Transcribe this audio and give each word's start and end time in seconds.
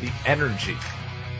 the 0.00 0.10
energy. 0.24 0.76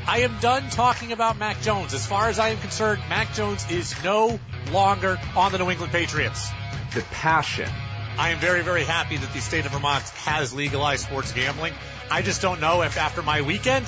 I 0.06 0.20
am 0.20 0.38
done 0.40 0.70
talking 0.70 1.12
about 1.12 1.36
Mac 1.36 1.60
Jones. 1.62 1.92
As 1.92 2.06
far 2.06 2.28
as 2.28 2.38
I 2.38 2.50
am 2.50 2.58
concerned, 2.58 3.02
Mac 3.08 3.34
Jones 3.34 3.68
is 3.70 3.94
no 4.04 4.38
longer 4.70 5.18
on 5.34 5.52
the 5.52 5.58
New 5.58 5.70
England 5.70 5.92
Patriots. 5.92 6.48
The 6.94 7.02
passion. 7.10 7.68
I 8.18 8.30
am 8.30 8.38
very, 8.38 8.62
very 8.62 8.84
happy 8.84 9.16
that 9.16 9.32
the 9.32 9.40
state 9.40 9.66
of 9.66 9.72
Vermont 9.72 10.04
has 10.24 10.54
legalized 10.54 11.04
sports 11.04 11.32
gambling. 11.32 11.74
I 12.10 12.22
just 12.22 12.40
don't 12.40 12.60
know 12.60 12.82
if 12.82 12.96
after 12.96 13.20
my 13.20 13.42
weekend, 13.42 13.84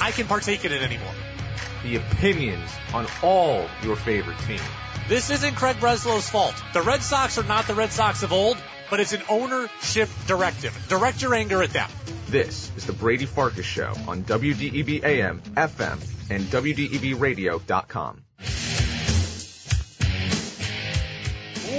I 0.00 0.10
can 0.10 0.26
partake 0.26 0.64
in 0.64 0.72
it 0.72 0.82
anymore. 0.82 1.14
The 1.82 1.96
opinions 1.96 2.70
on 2.92 3.06
all 3.22 3.66
your 3.82 3.96
favorite 3.96 4.38
teams. 4.40 4.60
This 5.08 5.30
isn't 5.30 5.56
Craig 5.56 5.80
Breslow's 5.80 6.28
fault. 6.28 6.54
The 6.74 6.82
Red 6.82 7.02
Sox 7.02 7.38
are 7.38 7.44
not 7.44 7.66
the 7.66 7.74
Red 7.74 7.90
Sox 7.90 8.22
of 8.22 8.32
old, 8.32 8.56
but 8.88 9.00
it's 9.00 9.14
an 9.14 9.22
ownership 9.28 10.08
directive. 10.26 10.78
Direct 10.88 11.22
your 11.22 11.34
anger 11.34 11.62
at 11.62 11.70
them. 11.70 11.90
This 12.32 12.72
is 12.78 12.86
the 12.86 12.94
Brady 12.94 13.26
Farkas 13.26 13.66
Show 13.66 13.92
on 14.08 14.24
WDEV 14.24 15.04
AM, 15.04 15.42
FM, 15.54 16.30
and 16.30 16.42
WDEVradio.com. 16.44 18.22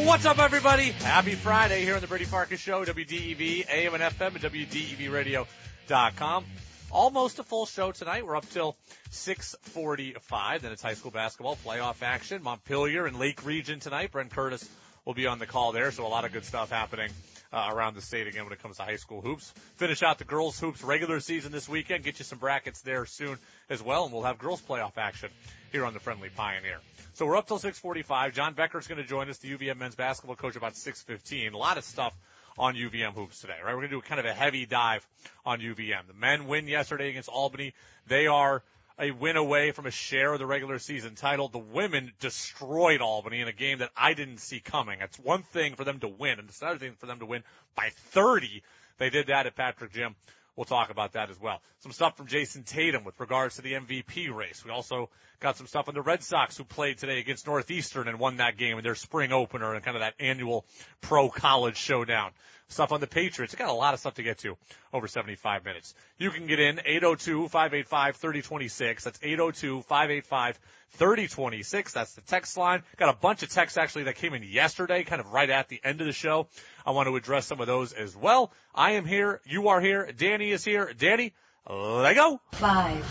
What's 0.05 0.25
up, 0.25 0.38
everybody? 0.38 0.91
Happy 0.91 1.34
Friday 1.34 1.84
here 1.84 1.95
on 1.95 2.02
the 2.02 2.08
Brady 2.08 2.25
Farkas 2.25 2.59
Show, 2.59 2.85
WDEV 2.85 3.67
AM 3.67 3.95
and 3.95 4.03
FM, 4.03 4.35
and 4.35 4.44
WDEVradio.com. 4.44 6.45
Almost 6.91 7.39
a 7.39 7.44
full 7.44 7.66
show 7.66 7.91
tonight. 7.91 8.23
We're 8.23 8.35
up 8.35 8.47
till 8.52 8.77
6:45. 9.09 10.61
Then 10.61 10.72
it's 10.72 10.83
high 10.83 10.94
school 10.94 11.09
basketball 11.09 11.58
playoff 11.66 12.03
action. 12.03 12.44
Montpelier 12.44 13.08
and 13.08 13.17
Lake 13.17 13.44
Region 13.44 13.80
tonight. 13.80 14.11
Brent 14.11 14.30
Curtis 14.30 14.70
will 15.03 15.16
be 15.16 15.25
on 15.25 15.39
the 15.39 15.47
call 15.47 15.72
there, 15.72 15.91
so 15.91 16.05
a 16.05 16.09
lot 16.09 16.25
of 16.25 16.31
good 16.31 16.45
stuff 16.45 16.70
happening 16.70 17.09
uh, 17.53 17.70
around 17.71 17.95
the 17.95 18.02
state 18.02 18.27
again 18.27 18.43
when 18.43 18.53
it 18.53 18.62
comes 18.62 18.77
to 18.77 18.84
high 18.84 18.95
school 18.95 19.21
hoops. 19.21 19.53
Finish 19.75 20.02
out 20.02 20.17
the 20.17 20.25
girls 20.25 20.59
hoops 20.59 20.84
regular 20.84 21.20
season 21.20 21.52
this 21.52 21.70
weekend. 21.70 22.03
Get 22.03 22.20
you 22.20 22.25
some 22.25 22.39
brackets 22.39 22.81
there 22.81 23.05
soon 23.05 23.38
as 23.70 23.81
well, 23.81 24.05
and 24.05 24.14
we'll 24.14 24.23
have 24.23 24.39
girls 24.39 24.61
playoff 24.61 24.97
action 24.97 25.30
here 25.72 25.86
on 25.86 25.94
the 25.94 26.00
Friendly 26.00 26.30
Pioneer. 26.30 26.80
So 27.14 27.27
we're 27.27 27.38
up 27.38 27.47
till 27.47 27.59
6:45. 27.59 28.33
John 28.33 28.53
Becker's 28.55 28.88
going 28.88 29.02
to 29.02 29.08
join 29.08 29.30
us, 29.30 29.38
the 29.38 29.55
UVM 29.55 29.77
men's 29.77 29.95
basketball 29.95 30.36
coach, 30.36 30.55
about 30.55 30.73
6:15. 30.73 31.53
A 31.53 31.58
lot 31.58 31.77
of 31.77 31.83
stuff 31.83 32.17
on 32.58 32.75
UVM 32.75 33.14
hoops 33.14 33.42
today, 33.42 33.58
right? 33.64 33.73
We're 33.73 33.81
going 33.81 33.89
to 33.89 33.95
do 33.95 34.02
kind 34.02 34.20
of 34.20 34.25
a 34.25 34.33
heavy 34.33 34.66
dive 34.66 35.08
on 35.45 35.59
UVM. 35.59 36.08
The 36.08 36.14
men 36.14 36.47
win 36.47 36.67
yesterday 36.67 37.09
against 37.09 37.30
Albany. 37.30 37.73
They 38.08 38.27
are 38.27 38.64
a 38.99 39.11
win 39.11 39.38
away 39.38 39.72
from 39.72 39.86
a 39.86 39.91
share 39.91 40.33
of 40.33 40.39
the 40.39 40.45
regular 40.45 40.80
season 40.80 41.16
title. 41.16 41.47
The 41.47 41.59
women 41.59 42.11
destroyed 42.19 43.02
Albany 43.02 43.41
in 43.41 43.47
a 43.47 43.53
game 43.53 43.80
that 43.80 43.91
I 43.97 44.13
didn't 44.13 44.38
see 44.38 44.59
coming. 44.59 44.99
It's 45.02 45.19
one 45.19 45.44
thing 45.44 45.75
for 45.75 45.83
them 45.83 45.99
to 45.99 46.08
win, 46.08 46.39
and 46.39 46.49
it's 46.49 46.61
another 46.61 46.80
thing 46.80 46.94
for 46.97 47.05
them 47.05 47.19
to 47.19 47.25
win 47.25 47.44
by 47.75 47.89
30. 48.11 48.61
They 48.97 49.09
did 49.09 49.27
that 49.27 49.47
at 49.47 49.55
Patrick 49.55 49.94
Gym. 49.94 50.16
We'll 50.55 50.66
talk 50.66 50.91
about 50.91 51.14
that 51.14 51.31
as 51.31 51.41
well. 51.41 51.61
Some 51.80 51.91
stuff 51.91 52.16
from 52.16 52.27
Jayson 52.27 52.64
Tatum 52.64 53.03
with 53.03 53.19
regards 53.19 53.55
to 53.55 53.64
the 53.64 53.73
MVP 53.73 54.31
race. 54.31 54.64
We 54.64 54.69
also 54.69 55.09
got 55.39 55.58
some 55.58 55.66
stuff 55.66 55.88
on 55.88 55.95
the 55.95 56.02
Red 56.02 56.21
Sox 56.21 56.55
who 56.55 56.64
played 56.64 56.99
today 56.99 57.19
against 57.19 57.47
Northeastern 57.47 58.08
and 58.08 58.19
won 58.19 58.38
that 58.38 58.55
game 58.55 58.77
in 58.77 58.83
their 58.83 58.94
spring 58.94 59.31
opener 59.31 59.73
and 59.73 59.83
kind 59.83 59.97
of 59.97 60.02
that 60.02 60.14
annual 60.19 60.66
pro 61.02 61.30
college 61.30 61.77
showdown. 61.77 62.31
Stuff 62.73 62.91
on 62.91 62.99
the 62.99 63.07
Patriots. 63.07 63.53
I 63.53 63.57
got 63.59 63.69
a 63.69 63.73
lot 63.73 63.93
of 63.93 63.99
stuff 63.99 64.16
to 64.16 64.23
get 64.23 64.39
to 64.39 64.57
over 64.91 65.07
75 65.07 65.63
minutes. 65.63 65.93
You 66.17 66.31
can 66.31 66.47
get 66.47 66.59
in 66.59 66.77
802-585-3026. 66.77 69.03
That's 69.03 69.19
802-585-3026. 69.19 71.91
That's 71.91 72.15
the 72.15 72.21
text 72.21 72.57
line. 72.57 72.81
Got 72.97 73.09
a 73.09 73.17
bunch 73.17 73.43
of 73.43 73.49
texts 73.49 73.77
actually 73.77 74.05
that 74.05 74.15
came 74.15 74.33
in 74.33 74.41
yesterday, 74.43 75.03
kind 75.03 75.21
of 75.21 75.31
right 75.31 75.49
at 75.49 75.69
the 75.69 75.80
end 75.83 76.02
of 76.02 76.07
the 76.07 76.13
show. 76.13 76.47
I 76.85 76.91
want 76.91 77.07
to 77.07 77.15
address 77.15 77.45
some 77.45 77.61
of 77.61 77.67
those 77.67 77.93
as 77.93 78.15
well. 78.15 78.52
I 78.73 78.93
am 78.93 79.05
here. 79.05 79.39
You 79.45 79.67
are 79.67 79.80
here. 79.80 80.11
Danny 80.11 80.49
is 80.52 80.65
here. 80.65 80.91
Danny, 80.97 81.33
let 81.69 82.15
go. 82.15 82.41
Five, 82.53 83.05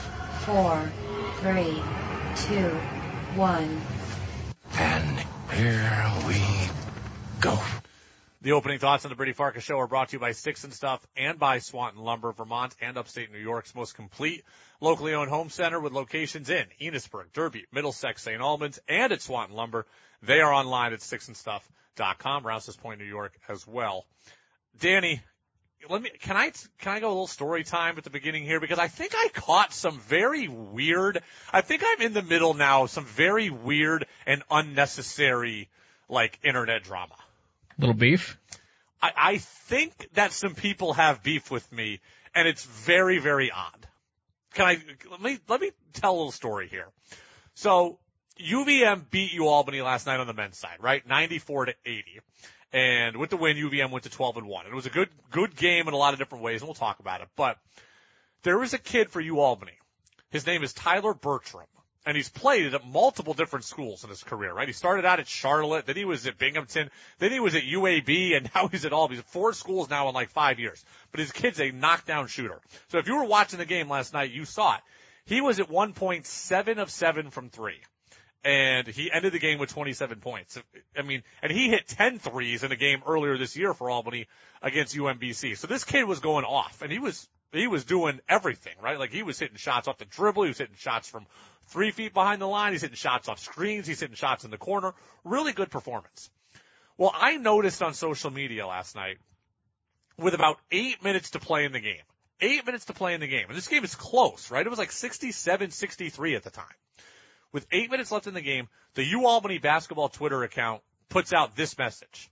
four, 0.44 0.90
three, 1.40 1.80
two, 2.48 2.70
one. 3.36 3.80
And 4.74 5.20
here 5.52 6.12
we 6.26 6.42
go. 7.40 7.60
The 8.42 8.52
opening 8.52 8.80
thoughts 8.80 9.04
on 9.04 9.10
the 9.10 9.14
Brady 9.14 9.34
Farkas 9.34 9.62
show 9.62 9.78
are 9.78 9.86
brought 9.86 10.08
to 10.08 10.16
you 10.16 10.18
by 10.18 10.32
Sticks 10.32 10.64
and 10.64 10.74
Stuff 10.74 11.06
and 11.16 11.38
by 11.38 11.60
Swanton 11.60 12.02
Lumber, 12.02 12.32
Vermont 12.32 12.74
and 12.80 12.98
upstate 12.98 13.30
New 13.30 13.38
York's 13.38 13.72
most 13.72 13.94
complete 13.94 14.42
locally 14.80 15.14
owned 15.14 15.30
home 15.30 15.48
center 15.48 15.78
with 15.78 15.92
locations 15.92 16.50
in 16.50 16.66
Enosburg, 16.80 17.32
Derby, 17.32 17.66
Middlesex, 17.70 18.20
St. 18.20 18.40
Albans, 18.40 18.80
and 18.88 19.12
at 19.12 19.22
Swanton 19.22 19.54
Lumber. 19.54 19.86
They 20.24 20.40
are 20.40 20.52
online 20.52 20.92
at 20.92 20.98
sticksandstuff.com, 20.98 22.44
Rouse's 22.44 22.76
Point, 22.76 22.98
New 22.98 23.06
York 23.06 23.32
as 23.48 23.64
well. 23.64 24.06
Danny, 24.76 25.22
let 25.88 26.02
me, 26.02 26.10
can 26.20 26.36
I, 26.36 26.50
can 26.80 26.94
I 26.94 26.98
go 26.98 27.06
a 27.06 27.10
little 27.10 27.28
story 27.28 27.62
time 27.62 27.96
at 27.96 28.02
the 28.02 28.10
beginning 28.10 28.42
here? 28.42 28.58
Because 28.58 28.80
I 28.80 28.88
think 28.88 29.12
I 29.14 29.28
caught 29.32 29.72
some 29.72 30.00
very 30.00 30.48
weird, 30.48 31.22
I 31.52 31.60
think 31.60 31.84
I'm 31.86 32.04
in 32.04 32.12
the 32.12 32.22
middle 32.22 32.54
now 32.54 32.86
some 32.86 33.04
very 33.04 33.50
weird 33.50 34.04
and 34.26 34.42
unnecessary, 34.50 35.68
like, 36.08 36.40
internet 36.42 36.82
drama. 36.82 37.14
Little 37.78 37.94
beef? 37.94 38.38
I, 39.00 39.12
I 39.16 39.38
think 39.38 40.08
that 40.14 40.32
some 40.32 40.54
people 40.54 40.92
have 40.94 41.22
beef 41.22 41.50
with 41.50 41.70
me, 41.72 42.00
and 42.34 42.46
it's 42.46 42.64
very, 42.64 43.18
very 43.18 43.50
odd. 43.50 43.86
Can 44.54 44.66
I, 44.66 44.78
let 45.10 45.20
me, 45.20 45.38
let 45.48 45.60
me 45.60 45.70
tell 45.94 46.12
a 46.12 46.16
little 46.16 46.32
story 46.32 46.68
here. 46.68 46.88
So, 47.54 47.98
UVM 48.40 49.10
beat 49.10 49.32
U 49.32 49.48
Albany 49.48 49.82
last 49.82 50.06
night 50.06 50.20
on 50.20 50.26
the 50.26 50.34
men's 50.34 50.58
side, 50.58 50.76
right? 50.80 51.06
94 51.06 51.66
to 51.66 51.74
80. 51.84 52.20
And 52.72 53.16
with 53.16 53.30
the 53.30 53.36
win, 53.36 53.56
UVM 53.56 53.90
went 53.90 54.04
to 54.04 54.10
12 54.10 54.38
and 54.38 54.46
1. 54.46 54.66
It 54.66 54.74
was 54.74 54.86
a 54.86 54.90
good, 54.90 55.08
good 55.30 55.54
game 55.56 55.88
in 55.88 55.94
a 55.94 55.96
lot 55.96 56.14
of 56.14 56.18
different 56.18 56.42
ways, 56.42 56.60
and 56.60 56.68
we'll 56.68 56.74
talk 56.74 57.00
about 57.00 57.20
it. 57.20 57.28
But 57.36 57.58
there 58.42 58.58
was 58.58 58.72
a 58.72 58.78
kid 58.78 59.10
for 59.10 59.20
U 59.20 59.40
Albany. 59.40 59.78
His 60.30 60.46
name 60.46 60.62
is 60.62 60.72
Tyler 60.72 61.12
Bertram. 61.12 61.66
And 62.04 62.16
he's 62.16 62.28
played 62.28 62.74
at 62.74 62.86
multiple 62.86 63.32
different 63.32 63.64
schools 63.64 64.02
in 64.02 64.10
his 64.10 64.24
career, 64.24 64.52
right? 64.52 64.66
He 64.66 64.72
started 64.72 65.04
out 65.04 65.20
at 65.20 65.28
Charlotte, 65.28 65.86
then 65.86 65.96
he 65.96 66.04
was 66.04 66.26
at 66.26 66.36
Binghamton, 66.36 66.90
then 67.18 67.30
he 67.30 67.38
was 67.38 67.54
at 67.54 67.62
UAB, 67.62 68.36
and 68.36 68.50
now 68.54 68.68
he's 68.68 68.84
at 68.84 68.92
all. 68.92 69.08
He's 69.08 69.20
four 69.20 69.52
schools 69.52 69.88
now 69.88 70.08
in 70.08 70.14
like 70.14 70.30
five 70.30 70.58
years. 70.58 70.84
But 71.10 71.20
his 71.20 71.32
kid's 71.32 71.60
a 71.60 71.70
knockdown 71.70 72.26
shooter. 72.26 72.60
So 72.88 72.98
if 72.98 73.06
you 73.06 73.16
were 73.16 73.24
watching 73.24 73.58
the 73.58 73.66
game 73.66 73.88
last 73.88 74.12
night, 74.12 74.32
you 74.32 74.44
saw 74.44 74.74
it. 74.74 74.80
He 75.24 75.40
was 75.40 75.60
at 75.60 75.70
one 75.70 75.92
point 75.92 76.26
seven 76.26 76.78
of 76.78 76.90
seven 76.90 77.30
from 77.30 77.48
three 77.48 77.80
and 78.44 78.86
he 78.86 79.10
ended 79.10 79.32
the 79.32 79.38
game 79.38 79.58
with 79.58 79.70
27 79.70 80.18
points. 80.20 80.60
I 80.96 81.02
mean, 81.02 81.22
and 81.42 81.52
he 81.52 81.68
hit 81.68 81.86
10 81.88 82.18
threes 82.18 82.64
in 82.64 82.72
a 82.72 82.76
game 82.76 83.02
earlier 83.06 83.38
this 83.38 83.56
year 83.56 83.72
for 83.72 83.88
Albany 83.88 84.26
against 84.60 84.96
UMBC. 84.96 85.56
So 85.56 85.66
this 85.66 85.84
kid 85.84 86.04
was 86.04 86.20
going 86.20 86.44
off 86.44 86.82
and 86.82 86.90
he 86.90 86.98
was, 86.98 87.28
he 87.52 87.66
was 87.66 87.84
doing 87.84 88.20
everything, 88.28 88.74
right? 88.82 88.98
Like 88.98 89.10
he 89.10 89.22
was 89.22 89.38
hitting 89.38 89.56
shots 89.56 89.88
off 89.88 89.98
the 89.98 90.04
dribble. 90.04 90.44
He 90.44 90.48
was 90.48 90.58
hitting 90.58 90.76
shots 90.76 91.08
from 91.08 91.26
three 91.68 91.90
feet 91.90 92.14
behind 92.14 92.40
the 92.40 92.46
line. 92.46 92.72
He's 92.72 92.82
hitting 92.82 92.96
shots 92.96 93.28
off 93.28 93.38
screens. 93.38 93.86
He's 93.86 94.00
hitting 94.00 94.16
shots 94.16 94.44
in 94.44 94.50
the 94.50 94.58
corner. 94.58 94.94
Really 95.24 95.52
good 95.52 95.70
performance. 95.70 96.30
Well, 96.96 97.12
I 97.14 97.36
noticed 97.36 97.82
on 97.82 97.94
social 97.94 98.30
media 98.30 98.66
last 98.66 98.94
night 98.94 99.18
with 100.18 100.34
about 100.34 100.58
eight 100.70 101.02
minutes 101.02 101.30
to 101.30 101.38
play 101.38 101.64
in 101.64 101.72
the 101.72 101.80
game, 101.80 102.02
eight 102.40 102.64
minutes 102.66 102.86
to 102.86 102.92
play 102.92 103.14
in 103.14 103.20
the 103.20 103.26
game. 103.26 103.46
And 103.48 103.56
this 103.56 103.68
game 103.68 103.84
is 103.84 103.94
close, 103.94 104.50
right? 104.50 104.64
It 104.64 104.68
was 104.68 104.78
like 104.78 104.92
67, 104.92 105.70
63 105.70 106.36
at 106.36 106.44
the 106.44 106.50
time 106.50 106.66
with 107.52 107.66
eight 107.70 107.90
minutes 107.90 108.10
left 108.10 108.26
in 108.26 108.34
the 108.34 108.40
game, 108.40 108.68
the 108.94 109.04
U 109.04 109.26
Albany 109.26 109.58
basketball 109.58 110.08
Twitter 110.08 110.42
account 110.42 110.82
puts 111.08 111.32
out 111.32 111.54
this 111.54 111.76
message. 111.78 112.30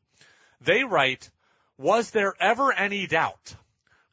They 0.63 0.85
write, 0.85 1.31
was 1.79 2.11
there 2.11 2.35
ever 2.41 2.73
any 2.73 3.07
doubt? 3.07 3.55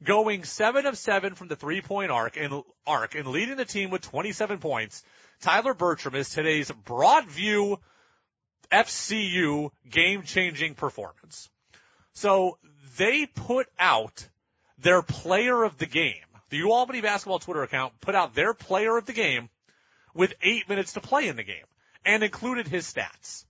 Going 0.03 0.43
seven 0.43 0.85
of 0.85 0.97
seven 0.97 1.33
from 1.33 1.47
the 1.47 1.55
three 1.55 1.81
point 1.81 2.11
arc 2.11 2.37
and 2.37 2.63
arc 2.85 3.15
and 3.15 3.27
leading 3.27 3.57
the 3.57 3.65
team 3.65 3.89
with 3.89 4.01
27 4.01 4.59
points, 4.59 5.03
Tyler 5.41 5.73
Bertram 5.73 6.15
is 6.15 6.29
today's 6.29 6.69
Broadview 6.69 7.77
FCU 8.71 9.71
game 9.89 10.23
changing 10.23 10.75
performance. 10.75 11.49
So 12.13 12.57
they 12.97 13.25
put 13.25 13.67
out 13.79 14.27
their 14.77 15.01
player 15.01 15.63
of 15.63 15.77
the 15.77 15.85
game. 15.85 16.15
The 16.49 16.57
U 16.57 16.71
Albany 16.71 17.01
basketball 17.01 17.39
Twitter 17.39 17.63
account 17.63 17.99
put 17.99 18.15
out 18.15 18.35
their 18.35 18.53
player 18.53 18.97
of 18.97 19.05
the 19.05 19.13
game 19.13 19.49
with 20.13 20.33
eight 20.41 20.69
minutes 20.69 20.93
to 20.93 21.01
play 21.01 21.27
in 21.27 21.35
the 21.35 21.43
game 21.43 21.65
and 22.05 22.23
included 22.23 22.67
his 22.67 22.91
stats. 22.91 23.45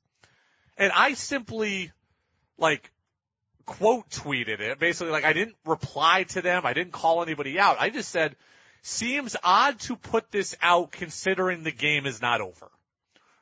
And 0.78 0.92
I 0.94 1.14
simply 1.14 1.92
like 2.58 2.92
quote 3.68 4.10
tweeted 4.10 4.60
it. 4.62 4.80
Basically 4.80 5.12
like 5.12 5.26
I 5.26 5.34
didn't 5.34 5.56
reply 5.66 6.24
to 6.30 6.42
them. 6.42 6.66
I 6.66 6.74
didn't 6.74 6.94
call 6.94 7.22
anybody 7.22 7.60
out. 7.60 7.78
I 7.80 7.92
just 7.92 8.10
said, 8.10 8.36
seems 8.82 9.36
odd 9.44 9.80
to 9.82 9.96
put 9.96 10.32
this 10.32 10.56
out 10.62 10.92
considering 10.92 11.64
the 11.64 11.72
game 11.72 12.08
is 12.08 12.20
not 12.22 12.42
over. 12.42 12.72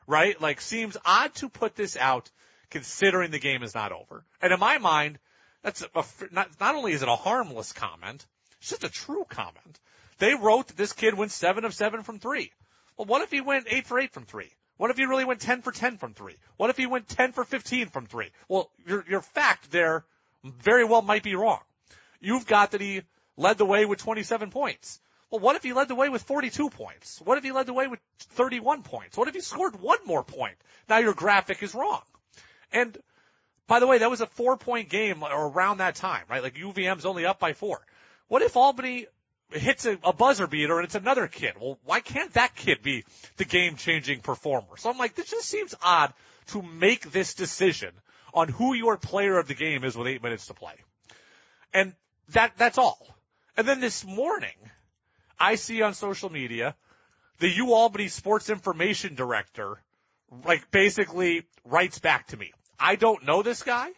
Right? 0.08 0.40
Like 0.42 0.60
seems 0.60 0.98
odd 1.06 1.34
to 1.36 1.48
put 1.48 1.76
this 1.76 1.96
out 1.96 2.30
considering 2.70 3.32
the 3.32 3.40
game 3.40 3.64
is 3.64 3.74
not 3.74 3.94
over. 3.94 4.26
And 4.42 4.52
in 4.52 4.60
my 4.60 4.80
mind, 4.80 5.20
that's 5.62 5.82
a, 5.82 6.04
not, 6.32 6.50
not 6.60 6.76
only 6.76 6.92
is 6.92 7.02
it 7.02 7.08
a 7.08 7.16
harmless 7.16 7.72
comment, 7.72 8.26
it's 8.60 8.70
just 8.70 8.84
a 8.84 8.90
true 8.90 9.26
comment. 9.30 9.80
They 10.18 10.34
wrote 10.34 10.68
that 10.68 10.78
this 10.78 10.94
kid 10.94 11.14
went 11.14 11.32
seven 11.32 11.66
of 11.66 11.74
seven 11.74 12.04
from 12.04 12.20
three. 12.20 12.52
Well, 12.98 13.06
what 13.06 13.22
if 13.22 13.32
he 13.32 13.42
went 13.42 13.68
eight 13.70 13.86
for 13.86 14.00
eight 14.00 14.14
from 14.14 14.26
three? 14.26 14.50
What 14.78 14.92
if 14.92 14.98
he 14.98 15.06
really 15.06 15.26
went 15.26 15.40
10 15.40 15.62
for 15.62 15.72
10 15.72 15.98
from 15.98 16.14
three? 16.14 16.36
What 16.58 16.70
if 16.70 16.78
he 16.78 16.86
went 16.86 17.08
10 17.08 17.32
for 17.32 17.46
15 17.46 17.88
from 17.88 18.08
three? 18.08 18.32
Well, 18.50 18.70
your, 18.86 19.06
your 19.08 19.22
fact 19.22 19.72
there 19.72 20.04
very 20.46 20.86
well 20.86 21.02
might 21.02 21.24
be 21.24 21.36
wrong. 21.36 21.60
You've 22.20 22.46
got 22.46 22.72
that 22.72 22.82
he 22.82 23.02
led 23.38 23.58
the 23.58 23.66
way 23.66 23.86
with 23.86 24.00
27 24.00 24.52
points. 24.52 25.00
Well, 25.30 25.42
what 25.42 25.56
if 25.56 25.64
he 25.64 25.74
led 25.74 25.88
the 25.88 25.96
way 25.96 26.10
with 26.10 26.24
42 26.24 26.70
points? 26.70 27.20
What 27.24 27.38
if 27.38 27.44
he 27.44 27.52
led 27.52 27.66
the 27.66 27.74
way 27.74 27.88
with 27.88 28.00
31 28.20 28.84
points? 28.84 29.18
What 29.18 29.28
if 29.28 29.34
he 29.34 29.42
scored 29.42 29.80
one 29.80 30.00
more 30.06 30.24
point? 30.24 30.56
Now 30.88 31.00
your 31.00 31.14
graphic 31.14 31.62
is 31.64 31.74
wrong. 31.74 32.02
And 32.72 32.98
by 33.68 33.80
the 33.80 33.88
way, 33.88 33.98
that 33.98 34.10
was 34.10 34.22
a 34.22 34.28
four 34.28 34.58
point 34.58 34.90
game 34.90 35.24
around 35.24 35.80
that 35.80 35.96
time, 35.96 36.24
right? 36.30 36.44
Like 36.44 36.56
UVM's 36.56 37.06
only 37.06 37.26
up 37.26 37.40
by 37.40 37.54
four. 37.54 37.82
What 38.28 38.42
if 38.42 38.56
Albany 38.56 39.08
hits 39.52 39.86
a, 39.86 39.98
a 40.04 40.14
buzzer 40.14 40.48
beater 40.48 40.78
and 40.78 40.86
it's 40.86 40.96
another 40.96 41.28
kid? 41.28 41.54
Well, 41.60 41.80
why 41.86 42.00
can't 42.00 42.34
that 42.34 42.56
kid 42.56 42.82
be 42.82 43.06
the 43.38 43.46
game 43.46 43.76
changing 43.76 44.22
performer? 44.22 44.78
So 44.78 44.90
I'm 44.90 44.98
like, 44.98 45.16
this 45.16 45.30
just 45.30 45.50
seems 45.50 45.74
odd 45.82 46.14
to 46.48 46.62
make 46.62 47.12
this 47.12 47.34
decision 47.34 47.92
on 48.36 48.50
who 48.50 48.74
your 48.74 48.98
player 48.98 49.40
of 49.40 49.48
the 49.48 49.56
game 49.56 49.84
is 49.84 49.98
with 49.98 50.08
eight 50.08 50.22
minutes 50.22 50.48
to 50.48 50.54
play. 50.54 50.76
And 51.74 51.94
that, 52.30 52.52
that's 52.58 52.78
all. 52.78 53.08
And 53.58 53.66
then 53.66 53.80
this 53.80 54.06
morning, 54.06 54.56
I 55.40 55.56
see 55.56 55.82
on 55.82 55.94
social 55.94 56.30
media 56.30 56.76
the 57.40 57.50
U 57.50 57.74
Albany 57.74 58.10
sports 58.10 58.50
information 58.50 59.16
director, 59.16 59.82
like 60.46 60.70
basically 60.70 61.44
writes 61.64 62.00
back 62.00 62.28
to 62.28 62.38
me. 62.38 62.52
I 62.80 62.96
don't 62.96 63.26
know 63.26 63.42
this 63.42 63.64
guy. 63.64 63.90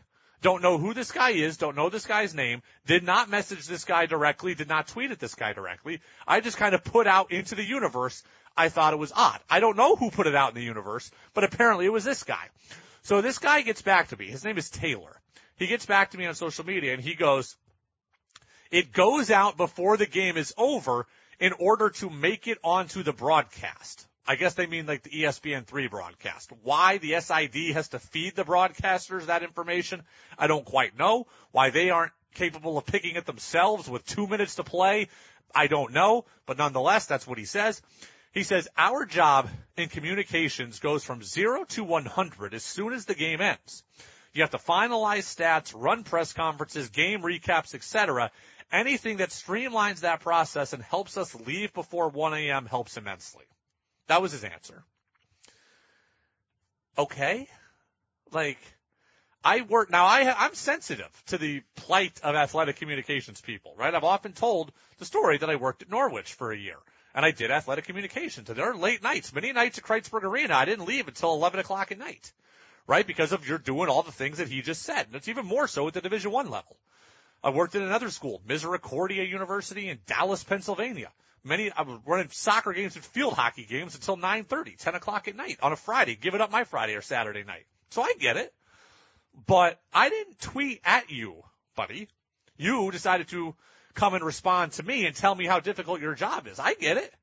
Don't 0.43 0.61
know 0.61 0.77
who 0.77 0.93
this 0.93 1.11
guy 1.11 1.31
is. 1.31 1.57
Don't 1.57 1.75
know 1.75 1.89
this 1.89 2.05
guy's 2.05 2.35
name. 2.35 2.61
Did 2.85 3.03
not 3.03 3.29
message 3.29 3.65
this 3.65 3.85
guy 3.85 4.05
directly. 4.05 4.53
Did 4.53 4.69
not 4.69 4.87
tweet 4.87 5.09
at 5.09 5.19
this 5.19 5.33
guy 5.33 5.53
directly. 5.53 5.99
I 6.27 6.41
just 6.41 6.57
kind 6.57 6.75
of 6.75 6.83
put 6.83 7.07
out 7.07 7.31
into 7.31 7.55
the 7.55 7.63
universe. 7.63 8.23
I 8.55 8.69
thought 8.69 8.93
it 8.93 8.99
was 8.99 9.11
odd. 9.15 9.39
I 9.49 9.59
don't 9.59 9.77
know 9.77 9.95
who 9.95 10.11
put 10.11 10.27
it 10.27 10.35
out 10.35 10.49
in 10.49 10.55
the 10.55 10.63
universe, 10.63 11.09
but 11.33 11.43
apparently 11.43 11.87
it 11.87 11.93
was 11.93 12.03
this 12.03 12.23
guy. 12.23 12.49
So 13.07 13.21
this 13.21 13.39
guy 13.39 13.61
gets 13.61 13.81
back 13.81 14.09
to 14.09 14.17
me. 14.17 14.25
His 14.25 14.43
name 14.43 14.57
is 14.57 14.69
Taylor. 14.69 15.21
He 15.55 15.67
gets 15.67 15.85
back 15.85 16.11
to 16.11 16.17
me 16.17 16.25
on 16.25 16.35
social 16.35 16.65
media 16.65 16.93
and 16.93 17.01
he 17.01 17.15
goes, 17.15 17.55
it 18.69 18.91
goes 18.91 19.31
out 19.31 19.55
before 19.55 19.95
the 19.95 20.05
game 20.05 20.35
is 20.35 20.53
over 20.57 21.07
in 21.39 21.53
order 21.53 21.89
to 21.89 22.09
make 22.09 22.49
it 22.49 22.57
onto 22.65 23.03
the 23.03 23.13
broadcast. 23.13 24.05
I 24.27 24.35
guess 24.35 24.55
they 24.55 24.67
mean 24.67 24.87
like 24.87 25.03
the 25.03 25.23
ESPN3 25.23 25.89
broadcast. 25.89 26.51
Why 26.63 26.97
the 26.97 27.17
SID 27.21 27.75
has 27.75 27.87
to 27.89 27.99
feed 27.99 28.35
the 28.35 28.43
broadcasters 28.43 29.27
that 29.27 29.41
information, 29.41 30.03
I 30.37 30.47
don't 30.47 30.65
quite 30.65 30.99
know. 30.99 31.27
Why 31.53 31.69
they 31.69 31.91
aren't 31.91 32.11
capable 32.35 32.77
of 32.77 32.85
picking 32.87 33.15
it 33.15 33.25
themselves 33.25 33.89
with 33.89 34.05
two 34.05 34.27
minutes 34.27 34.55
to 34.55 34.65
play, 34.65 35.07
I 35.55 35.67
don't 35.67 35.93
know. 35.93 36.25
But 36.45 36.57
nonetheless, 36.57 37.05
that's 37.05 37.25
what 37.25 37.37
he 37.37 37.45
says. 37.45 37.81
He 38.37 38.43
says, 38.43 38.69
our 38.77 39.03
job 39.03 39.49
in 39.77 39.89
communications 39.89 40.77
goes 40.77 41.03
from 41.03 41.23
zero 41.23 41.63
to 41.69 41.83
100 41.83 42.53
as 42.53 42.61
soon 42.61 42.93
as 42.93 43.05
the 43.05 43.15
game 43.15 43.41
ends. 43.41 43.83
You 44.31 44.43
have 44.43 44.51
to 44.51 44.59
finalize 44.59 45.25
stats, 45.25 45.73
run 45.75 46.03
press 46.03 46.33
conferences, 46.33 46.89
game 46.89 47.23
recaps, 47.23 47.73
etc. 47.73 48.29
Anything 48.71 49.17
that 49.17 49.29
streamlines 49.29 50.01
that 50.01 50.19
process 50.19 50.73
and 50.73 50.83
helps 50.83 51.17
us 51.17 51.33
leave 51.33 51.73
before 51.73 52.09
1 52.09 52.35
a.m. 52.35 52.67
helps 52.67 52.95
immensely. 52.95 53.45
That 54.05 54.21
was 54.21 54.33
his 54.33 54.43
answer. 54.43 54.83
Okay. 56.95 57.47
Like, 58.31 58.59
I 59.43 59.61
work, 59.61 59.89
now 59.89 60.05
I, 60.05 60.31
I'm 60.37 60.53
sensitive 60.53 61.23
to 61.29 61.39
the 61.39 61.63
plight 61.75 62.19
of 62.21 62.35
athletic 62.35 62.75
communications 62.75 63.41
people, 63.41 63.73
right? 63.79 63.95
I've 63.95 64.03
often 64.03 64.33
told 64.33 64.71
the 64.99 65.05
story 65.05 65.39
that 65.39 65.49
I 65.49 65.55
worked 65.55 65.81
at 65.81 65.89
Norwich 65.89 66.33
for 66.33 66.51
a 66.51 66.57
year 66.57 66.77
and 67.13 67.25
I 67.25 67.31
did 67.31 67.51
athletic 67.51 67.85
communications 67.85 68.49
and 68.49 68.57
there 68.57 68.71
are 68.71 68.75
late 68.75 69.03
nights, 69.03 69.33
many 69.33 69.51
nights 69.51 69.77
at 69.77 69.83
Kreitzberg 69.83 70.23
Arena. 70.23 70.55
I 70.55 70.65
didn't 70.65 70.85
leave 70.85 71.07
until 71.07 71.33
11 71.33 71.59
o'clock 71.59 71.91
at 71.91 71.99
night, 71.99 72.31
right? 72.85 73.05
Because 73.05 73.31
of 73.31 73.47
you're 73.47 73.57
doing 73.57 73.89
all 73.89 74.03
the 74.03 74.11
things 74.11 74.37
that 74.37 74.47
he 74.47 74.61
just 74.61 74.83
said. 74.83 75.07
And 75.07 75.15
it's 75.15 75.27
even 75.27 75.45
more 75.45 75.67
so 75.67 75.87
at 75.87 75.93
the 75.93 76.01
division 76.01 76.31
one 76.31 76.49
level. 76.49 76.77
I 77.43 77.51
worked 77.51 77.75
at 77.75 77.81
another 77.81 78.09
school, 78.09 78.41
Misericordia 78.47 79.23
University 79.23 79.89
in 79.89 79.99
Dallas, 80.05 80.43
Pennsylvania. 80.43 81.11
Many, 81.43 81.71
I 81.71 81.83
was 81.83 81.99
running 82.05 82.29
soccer 82.29 82.73
games 82.73 82.95
and 82.95 83.05
field 83.05 83.33
hockey 83.33 83.63
games 83.63 83.95
until 83.95 84.17
9.30, 84.17 84.77
10 84.77 84.95
o'clock 84.95 85.27
at 85.27 85.35
night 85.35 85.59
on 85.61 85.71
a 85.71 85.75
Friday, 85.75 86.15
giving 86.15 86.41
up 86.41 86.51
my 86.51 86.63
Friday 86.63 86.95
or 86.95 87.01
Saturday 87.01 87.43
night. 87.43 87.65
So 87.91 88.01
I 88.01 88.13
get 88.19 88.37
it. 88.37 88.53
But 89.45 89.79
I 89.93 90.09
didn't 90.09 90.39
tweet 90.39 90.81
at 90.83 91.11
you, 91.11 91.43
buddy. 91.75 92.09
You 92.57 92.91
decided 92.91 93.29
to 93.29 93.55
come 93.97 94.13
and 94.13 94.23
respond 94.23 94.71
to 94.73 94.83
me 94.83 95.05
and 95.05 95.15
tell 95.15 95.35
me 95.35 95.45
how 95.45 95.59
difficult 95.59 95.99
your 95.99 96.15
job 96.15 96.47
is. 96.47 96.59
I 96.59 96.73
get 96.75 96.97
it. 96.97 97.13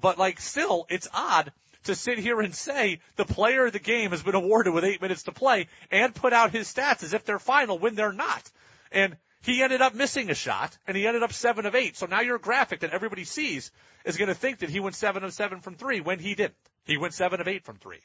But 0.00 0.18
like 0.18 0.40
still, 0.40 0.86
it's 0.88 1.08
odd 1.12 1.52
to 1.84 1.94
sit 1.94 2.18
here 2.18 2.40
and 2.40 2.54
say 2.54 3.00
the 3.16 3.24
player 3.24 3.66
of 3.66 3.72
the 3.72 3.78
game 3.78 4.12
has 4.12 4.22
been 4.22 4.34
awarded 4.34 4.72
with 4.72 4.84
eight 4.84 5.02
minutes 5.02 5.24
to 5.24 5.32
play 5.32 5.66
and 5.90 6.14
put 6.14 6.32
out 6.32 6.52
his 6.52 6.72
stats 6.72 7.02
as 7.02 7.12
if 7.12 7.24
they're 7.24 7.38
final 7.38 7.78
when 7.78 7.94
they're 7.94 8.12
not. 8.12 8.50
And 8.90 9.16
he 9.42 9.62
ended 9.62 9.82
up 9.82 9.94
missing 9.94 10.30
a 10.30 10.34
shot 10.34 10.76
and 10.86 10.96
he 10.96 11.06
ended 11.06 11.22
up 11.22 11.32
seven 11.32 11.66
of 11.66 11.74
eight. 11.74 11.96
So 11.96 12.06
now 12.06 12.20
your 12.20 12.38
graphic 12.38 12.80
that 12.80 12.92
everybody 12.92 13.24
sees 13.24 13.72
is 14.04 14.16
going 14.16 14.28
to 14.28 14.34
think 14.34 14.60
that 14.60 14.70
he 14.70 14.80
went 14.80 14.94
seven 14.94 15.24
of 15.24 15.32
seven 15.34 15.60
from 15.60 15.74
three 15.74 16.00
when 16.00 16.20
he 16.20 16.34
didn't. 16.34 16.54
He 16.84 16.96
went 16.96 17.14
seven 17.14 17.40
of 17.40 17.48
eight 17.48 17.64
from 17.64 17.76
three. 17.76 18.00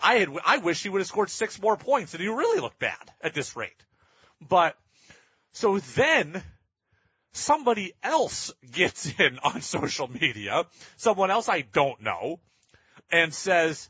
I 0.00 0.16
had, 0.16 0.28
I 0.44 0.58
wish 0.58 0.82
he 0.82 0.88
would 0.88 1.00
have 1.00 1.08
scored 1.08 1.30
six 1.30 1.60
more 1.60 1.76
points 1.76 2.12
and 2.12 2.22
he 2.22 2.28
really 2.28 2.60
looked 2.60 2.78
bad 2.78 3.10
at 3.22 3.34
this 3.34 3.56
rate. 3.56 3.82
But, 4.46 4.76
so 5.52 5.78
then, 5.78 6.42
somebody 7.32 7.94
else 8.02 8.52
gets 8.70 9.06
in 9.18 9.38
on 9.40 9.60
social 9.60 10.08
media, 10.08 10.66
someone 10.96 11.30
else 11.30 11.48
I 11.48 11.62
don't 11.62 12.00
know, 12.02 12.40
and 13.10 13.34
says, 13.34 13.88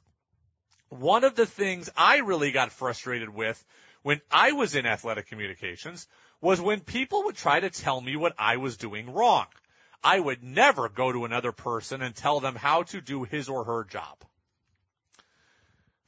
one 0.88 1.24
of 1.24 1.34
the 1.34 1.46
things 1.46 1.90
I 1.96 2.18
really 2.18 2.52
got 2.52 2.72
frustrated 2.72 3.30
with 3.30 3.62
when 4.02 4.20
I 4.30 4.52
was 4.52 4.74
in 4.74 4.84
athletic 4.84 5.28
communications 5.28 6.06
was 6.40 6.60
when 6.60 6.80
people 6.80 7.24
would 7.24 7.36
try 7.36 7.60
to 7.60 7.70
tell 7.70 8.00
me 8.00 8.16
what 8.16 8.34
I 8.38 8.56
was 8.56 8.76
doing 8.76 9.12
wrong. 9.12 9.46
I 10.04 10.18
would 10.18 10.42
never 10.42 10.88
go 10.88 11.12
to 11.12 11.24
another 11.24 11.52
person 11.52 12.02
and 12.02 12.14
tell 12.14 12.40
them 12.40 12.56
how 12.56 12.82
to 12.84 13.00
do 13.00 13.22
his 13.22 13.48
or 13.48 13.64
her 13.64 13.84
job. 13.84 14.18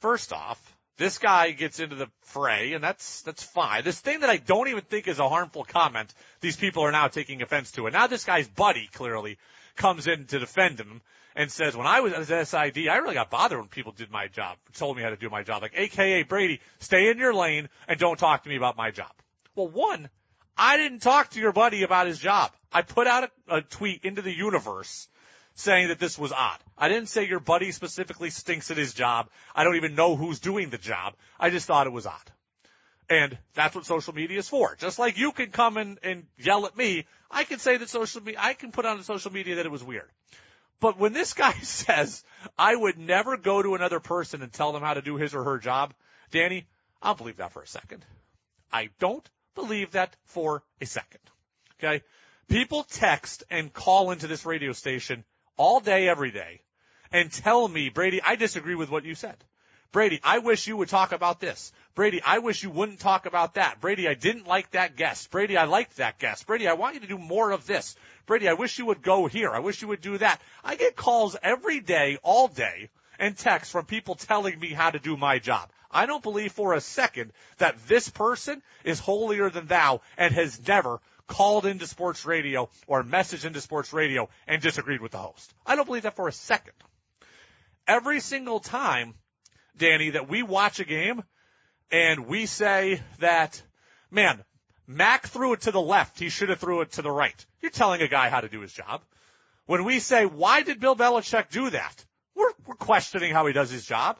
First 0.00 0.32
off, 0.32 0.76
this 0.96 1.18
guy 1.18 1.50
gets 1.50 1.80
into 1.80 1.96
the 1.96 2.08
fray 2.22 2.72
and 2.72 2.82
that's, 2.82 3.22
that's 3.22 3.42
fine. 3.42 3.84
This 3.84 4.00
thing 4.00 4.20
that 4.20 4.30
I 4.30 4.36
don't 4.36 4.68
even 4.68 4.82
think 4.82 5.08
is 5.08 5.18
a 5.18 5.28
harmful 5.28 5.64
comment, 5.64 6.12
these 6.40 6.56
people 6.56 6.84
are 6.84 6.92
now 6.92 7.08
taking 7.08 7.42
offense 7.42 7.72
to 7.72 7.86
it. 7.86 7.92
Now 7.92 8.06
this 8.06 8.24
guy's 8.24 8.48
buddy 8.48 8.88
clearly 8.92 9.38
comes 9.76 10.06
in 10.06 10.26
to 10.26 10.38
defend 10.38 10.78
him 10.78 11.02
and 11.36 11.50
says, 11.50 11.76
when 11.76 11.86
I 11.86 12.00
was 12.00 12.30
at 12.30 12.46
SID, 12.46 12.88
I 12.88 12.96
really 12.98 13.14
got 13.14 13.30
bothered 13.30 13.58
when 13.58 13.68
people 13.68 13.92
did 13.92 14.10
my 14.10 14.28
job, 14.28 14.56
told 14.74 14.96
me 14.96 15.02
how 15.02 15.10
to 15.10 15.16
do 15.16 15.28
my 15.28 15.42
job. 15.42 15.62
Like, 15.62 15.72
AKA 15.74 16.22
Brady, 16.22 16.60
stay 16.78 17.10
in 17.10 17.18
your 17.18 17.34
lane 17.34 17.68
and 17.88 17.98
don't 17.98 18.18
talk 18.18 18.44
to 18.44 18.48
me 18.48 18.56
about 18.56 18.76
my 18.76 18.92
job. 18.92 19.10
Well, 19.56 19.68
one, 19.68 20.08
I 20.56 20.76
didn't 20.76 21.00
talk 21.00 21.30
to 21.30 21.40
your 21.40 21.52
buddy 21.52 21.82
about 21.82 22.06
his 22.06 22.18
job. 22.18 22.52
I 22.72 22.82
put 22.82 23.06
out 23.06 23.30
a, 23.48 23.56
a, 23.56 23.62
tweet 23.62 24.04
into 24.04 24.22
the 24.22 24.32
universe 24.32 25.08
saying 25.54 25.88
that 25.88 25.98
this 25.98 26.18
was 26.18 26.32
odd. 26.32 26.58
I 26.76 26.88
didn't 26.88 27.08
say 27.08 27.26
your 27.26 27.40
buddy 27.40 27.72
specifically 27.72 28.30
stinks 28.30 28.70
at 28.70 28.76
his 28.76 28.92
job. 28.92 29.28
I 29.54 29.64
don't 29.64 29.76
even 29.76 29.94
know 29.94 30.16
who's 30.16 30.40
doing 30.40 30.70
the 30.70 30.78
job. 30.78 31.14
I 31.38 31.50
just 31.50 31.66
thought 31.66 31.86
it 31.86 31.92
was 31.92 32.06
odd. 32.06 32.30
And 33.08 33.36
that's 33.54 33.74
what 33.74 33.84
social 33.84 34.14
media 34.14 34.38
is 34.38 34.48
for. 34.48 34.76
Just 34.76 34.98
like 34.98 35.18
you 35.18 35.32
can 35.32 35.50
come 35.50 35.76
and, 35.76 35.98
and 36.02 36.24
yell 36.38 36.66
at 36.66 36.76
me, 36.76 37.06
I 37.30 37.44
can 37.44 37.58
say 37.58 37.76
that 37.76 37.88
social 37.88 38.22
media, 38.22 38.40
I 38.42 38.54
can 38.54 38.72
put 38.72 38.86
on 38.86 39.02
social 39.02 39.32
media 39.32 39.56
that 39.56 39.66
it 39.66 39.72
was 39.72 39.84
weird. 39.84 40.08
But 40.80 40.98
when 40.98 41.12
this 41.12 41.34
guy 41.34 41.52
says, 41.62 42.24
I 42.58 42.74
would 42.74 42.98
never 42.98 43.36
go 43.36 43.62
to 43.62 43.74
another 43.74 44.00
person 44.00 44.42
and 44.42 44.52
tell 44.52 44.72
them 44.72 44.82
how 44.82 44.94
to 44.94 45.02
do 45.02 45.16
his 45.16 45.34
or 45.34 45.44
her 45.44 45.58
job, 45.58 45.94
Danny, 46.30 46.66
I'll 47.00 47.14
believe 47.14 47.36
that 47.36 47.52
for 47.52 47.62
a 47.62 47.66
second. 47.66 48.04
I 48.72 48.90
don't 48.98 49.28
believe 49.54 49.92
that 49.92 50.16
for 50.24 50.62
a 50.80 50.86
second. 50.86 51.20
Okay? 51.78 52.02
People 52.48 52.84
text 52.84 53.44
and 53.50 53.72
call 53.72 54.10
into 54.10 54.26
this 54.26 54.44
radio 54.44 54.72
station 54.72 55.24
all 55.56 55.80
day, 55.80 56.08
every 56.08 56.30
day, 56.30 56.60
and 57.12 57.30
tell 57.30 57.66
me, 57.68 57.88
Brady, 57.88 58.20
I 58.22 58.36
disagree 58.36 58.74
with 58.74 58.90
what 58.90 59.04
you 59.04 59.14
said. 59.14 59.36
Brady, 59.94 60.18
I 60.24 60.38
wish 60.38 60.66
you 60.66 60.76
would 60.76 60.88
talk 60.88 61.12
about 61.12 61.38
this. 61.38 61.72
Brady, 61.94 62.20
I 62.20 62.40
wish 62.40 62.64
you 62.64 62.70
wouldn't 62.70 62.98
talk 62.98 63.26
about 63.26 63.54
that. 63.54 63.80
Brady, 63.80 64.08
I 64.08 64.14
didn't 64.14 64.48
like 64.48 64.72
that 64.72 64.96
guest. 64.96 65.30
Brady, 65.30 65.56
I 65.56 65.66
liked 65.66 65.98
that 65.98 66.18
guest. 66.18 66.48
Brady, 66.48 66.66
I 66.66 66.72
want 66.72 66.94
you 66.94 67.00
to 67.02 67.06
do 67.06 67.16
more 67.16 67.52
of 67.52 67.64
this. 67.64 67.94
Brady, 68.26 68.48
I 68.48 68.54
wish 68.54 68.76
you 68.76 68.86
would 68.86 69.02
go 69.02 69.26
here. 69.26 69.52
I 69.52 69.60
wish 69.60 69.82
you 69.82 69.86
would 69.86 70.00
do 70.00 70.18
that. 70.18 70.40
I 70.64 70.74
get 70.74 70.96
calls 70.96 71.36
every 71.40 71.78
day, 71.78 72.18
all 72.24 72.48
day, 72.48 72.90
and 73.20 73.36
texts 73.36 73.70
from 73.70 73.84
people 73.84 74.16
telling 74.16 74.58
me 74.58 74.70
how 74.70 74.90
to 74.90 74.98
do 74.98 75.16
my 75.16 75.38
job. 75.38 75.70
I 75.92 76.06
don't 76.06 76.24
believe 76.24 76.50
for 76.50 76.74
a 76.74 76.80
second 76.80 77.32
that 77.58 77.86
this 77.86 78.08
person 78.08 78.62
is 78.82 78.98
holier 78.98 79.48
than 79.48 79.68
thou 79.68 80.00
and 80.16 80.34
has 80.34 80.60
never 80.66 81.00
called 81.26 81.66
into 81.66 81.86
sports 81.86 82.24
radio 82.24 82.68
or 82.86 83.02
messaged 83.02 83.44
into 83.44 83.60
sports 83.60 83.92
radio 83.92 84.28
and 84.46 84.60
disagreed 84.60 85.00
with 85.00 85.12
the 85.12 85.18
host. 85.18 85.52
I 85.66 85.76
don't 85.76 85.86
believe 85.86 86.02
that 86.02 86.16
for 86.16 86.28
a 86.28 86.32
second. 86.32 86.74
Every 87.86 88.20
single 88.20 88.60
time, 88.60 89.14
Danny, 89.76 90.10
that 90.10 90.28
we 90.28 90.42
watch 90.42 90.80
a 90.80 90.84
game 90.84 91.22
and 91.90 92.26
we 92.26 92.46
say 92.46 93.02
that, 93.18 93.60
man, 94.10 94.42
Mac 94.86 95.26
threw 95.26 95.52
it 95.54 95.62
to 95.62 95.72
the 95.72 95.80
left, 95.80 96.18
he 96.18 96.28
should 96.28 96.50
have 96.50 96.60
threw 96.60 96.82
it 96.82 96.92
to 96.92 97.02
the 97.02 97.10
right. 97.10 97.46
You're 97.60 97.70
telling 97.70 98.02
a 98.02 98.08
guy 98.08 98.28
how 98.28 98.40
to 98.40 98.48
do 98.48 98.60
his 98.60 98.72
job. 98.72 99.02
When 99.66 99.84
we 99.84 99.98
say, 100.00 100.26
why 100.26 100.62
did 100.62 100.80
Bill 100.80 100.94
Belichick 100.94 101.50
do 101.50 101.70
that? 101.70 102.04
We're, 102.34 102.52
we're 102.66 102.74
questioning 102.74 103.32
how 103.32 103.46
he 103.46 103.52
does 103.52 103.70
his 103.70 103.86
job. 103.86 104.18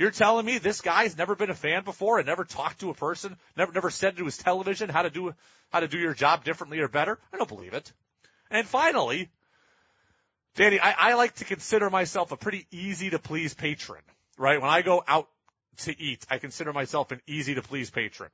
You're 0.00 0.10
telling 0.10 0.46
me 0.46 0.56
this 0.56 0.80
guy's 0.80 1.18
never 1.18 1.34
been 1.34 1.50
a 1.50 1.54
fan 1.54 1.84
before 1.84 2.18
and 2.18 2.26
never 2.26 2.46
talked 2.46 2.80
to 2.80 2.88
a 2.88 2.94
person, 2.94 3.36
never 3.54 3.70
never 3.70 3.90
said 3.90 4.16
to 4.16 4.24
his 4.24 4.38
television 4.38 4.88
how 4.88 5.02
to 5.02 5.10
do 5.10 5.34
how 5.68 5.80
to 5.80 5.88
do 5.88 5.98
your 5.98 6.14
job 6.14 6.42
differently 6.42 6.78
or 6.78 6.88
better? 6.88 7.18
I 7.30 7.36
don't 7.36 7.46
believe 7.46 7.74
it. 7.74 7.92
And 8.50 8.66
finally, 8.66 9.28
Danny, 10.54 10.80
I, 10.80 11.10
I 11.10 11.14
like 11.16 11.34
to 11.34 11.44
consider 11.44 11.90
myself 11.90 12.32
a 12.32 12.38
pretty 12.38 12.66
easy 12.70 13.10
to 13.10 13.18
please 13.18 13.52
patron, 13.52 14.00
right? 14.38 14.58
When 14.58 14.70
I 14.70 14.80
go 14.80 15.04
out 15.06 15.28
to 15.80 16.00
eat, 16.00 16.24
I 16.30 16.38
consider 16.38 16.72
myself 16.72 17.12
an 17.12 17.20
easy 17.26 17.56
to 17.56 17.62
please 17.62 17.90
patron. 17.90 18.30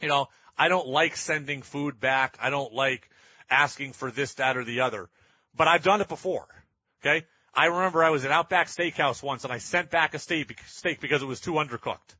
You 0.00 0.06
know, 0.06 0.28
I 0.56 0.68
don't 0.68 0.86
like 0.86 1.16
sending 1.16 1.62
food 1.62 1.98
back. 1.98 2.38
I 2.40 2.50
don't 2.50 2.72
like 2.72 3.10
asking 3.50 3.94
for 3.94 4.12
this, 4.12 4.34
that, 4.34 4.56
or 4.56 4.62
the 4.62 4.82
other, 4.82 5.08
but 5.52 5.66
I've 5.66 5.82
done 5.82 6.00
it 6.00 6.06
before. 6.08 6.46
Okay. 7.02 7.26
I 7.56 7.66
remember 7.66 8.04
I 8.04 8.10
was 8.10 8.26
at 8.26 8.30
Outback 8.30 8.68
Steakhouse 8.68 9.22
once 9.22 9.44
and 9.44 9.52
I 9.52 9.58
sent 9.58 9.90
back 9.90 10.12
a 10.12 10.18
steak, 10.18 11.00
because 11.00 11.22
it 11.22 11.26
was 11.26 11.40
too 11.40 11.52
undercooked. 11.52 12.14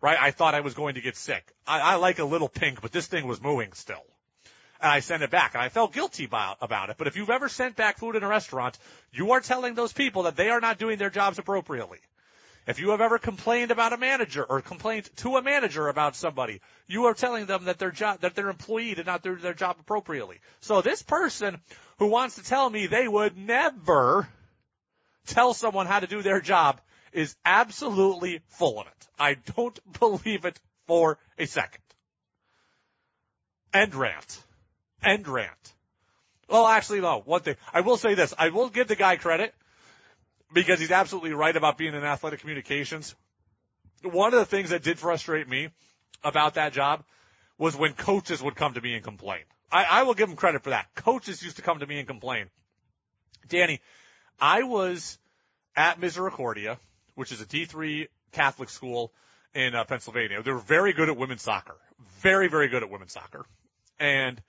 Right? 0.00 0.16
I 0.18 0.30
thought 0.30 0.54
I 0.54 0.60
was 0.60 0.74
going 0.74 0.94
to 0.94 1.00
get 1.00 1.16
sick. 1.16 1.52
I, 1.66 1.80
I 1.80 1.94
like 1.96 2.20
a 2.20 2.24
little 2.24 2.48
pink, 2.48 2.80
but 2.80 2.92
this 2.92 3.08
thing 3.08 3.26
was 3.26 3.42
mooing 3.42 3.72
still. 3.72 4.04
And 4.80 4.92
I 4.92 5.00
sent 5.00 5.24
it 5.24 5.30
back 5.30 5.54
and 5.54 5.62
I 5.62 5.70
felt 5.70 5.92
guilty 5.92 6.24
about, 6.24 6.58
about 6.60 6.90
it. 6.90 6.96
But 6.96 7.08
if 7.08 7.16
you've 7.16 7.30
ever 7.30 7.48
sent 7.48 7.74
back 7.74 7.98
food 7.98 8.14
in 8.14 8.22
a 8.22 8.28
restaurant, 8.28 8.78
you 9.12 9.32
are 9.32 9.40
telling 9.40 9.74
those 9.74 9.92
people 9.92 10.22
that 10.22 10.36
they 10.36 10.50
are 10.50 10.60
not 10.60 10.78
doing 10.78 10.98
their 10.98 11.10
jobs 11.10 11.40
appropriately. 11.40 11.98
If 12.68 12.78
you 12.78 12.90
have 12.90 13.00
ever 13.00 13.18
complained 13.18 13.72
about 13.72 13.92
a 13.92 13.96
manager 13.96 14.44
or 14.44 14.60
complained 14.60 15.10
to 15.16 15.36
a 15.36 15.42
manager 15.42 15.88
about 15.88 16.14
somebody, 16.14 16.60
you 16.86 17.06
are 17.06 17.14
telling 17.14 17.46
them 17.46 17.64
that 17.64 17.80
their 17.80 17.90
job, 17.90 18.20
that 18.20 18.36
their 18.36 18.50
employee 18.50 18.94
did 18.94 19.06
not 19.06 19.22
do 19.22 19.34
their 19.34 19.54
job 19.54 19.78
appropriately. 19.80 20.38
So 20.60 20.80
this 20.80 21.02
person 21.02 21.60
who 21.98 22.06
wants 22.06 22.36
to 22.36 22.44
tell 22.44 22.70
me 22.70 22.86
they 22.86 23.08
would 23.08 23.36
never 23.36 24.28
tell 25.28 25.54
someone 25.54 25.86
how 25.86 26.00
to 26.00 26.06
do 26.06 26.22
their 26.22 26.40
job 26.40 26.80
is 27.12 27.36
absolutely 27.44 28.40
full 28.48 28.80
of 28.80 28.86
it. 28.86 29.08
I 29.18 29.34
don't 29.56 29.78
believe 30.00 30.44
it 30.44 30.58
for 30.86 31.18
a 31.38 31.46
second. 31.46 31.82
End 33.72 33.94
rant. 33.94 34.42
End 35.02 35.28
rant. 35.28 35.74
Well, 36.48 36.66
actually, 36.66 37.00
no. 37.00 37.20
One 37.24 37.42
thing. 37.42 37.56
I 37.72 37.82
will 37.82 37.98
say 37.98 38.14
this. 38.14 38.34
I 38.38 38.48
will 38.48 38.70
give 38.70 38.88
the 38.88 38.96
guy 38.96 39.16
credit 39.16 39.54
because 40.52 40.80
he's 40.80 40.90
absolutely 40.90 41.32
right 41.32 41.54
about 41.54 41.76
being 41.76 41.94
in 41.94 42.04
athletic 42.04 42.40
communications. 42.40 43.14
One 44.02 44.32
of 44.32 44.38
the 44.38 44.46
things 44.46 44.70
that 44.70 44.82
did 44.82 44.98
frustrate 44.98 45.48
me 45.48 45.68
about 46.24 46.54
that 46.54 46.72
job 46.72 47.04
was 47.58 47.76
when 47.76 47.92
coaches 47.92 48.42
would 48.42 48.54
come 48.54 48.74
to 48.74 48.80
me 48.80 48.94
and 48.94 49.04
complain. 49.04 49.42
I, 49.70 49.84
I 49.84 50.02
will 50.04 50.14
give 50.14 50.30
him 50.30 50.36
credit 50.36 50.62
for 50.62 50.70
that. 50.70 50.86
Coaches 50.94 51.42
used 51.42 51.56
to 51.56 51.62
come 51.62 51.80
to 51.80 51.86
me 51.86 51.98
and 51.98 52.08
complain. 52.08 52.46
Danny, 53.48 53.80
I 54.40 54.62
was 54.62 55.18
at 55.76 56.00
Misericordia, 56.00 56.78
which 57.14 57.32
is 57.32 57.40
a 57.40 57.46
D3 57.46 58.08
Catholic 58.32 58.68
school 58.68 59.12
in 59.54 59.74
uh, 59.74 59.84
Pennsylvania. 59.84 60.42
They 60.42 60.52
were 60.52 60.58
very 60.58 60.92
good 60.92 61.08
at 61.08 61.16
women's 61.16 61.42
soccer. 61.42 61.76
Very, 62.20 62.48
very 62.48 62.68
good 62.68 62.82
at 62.82 62.90
women's 62.90 63.12
soccer. 63.12 63.44
And 63.98 64.40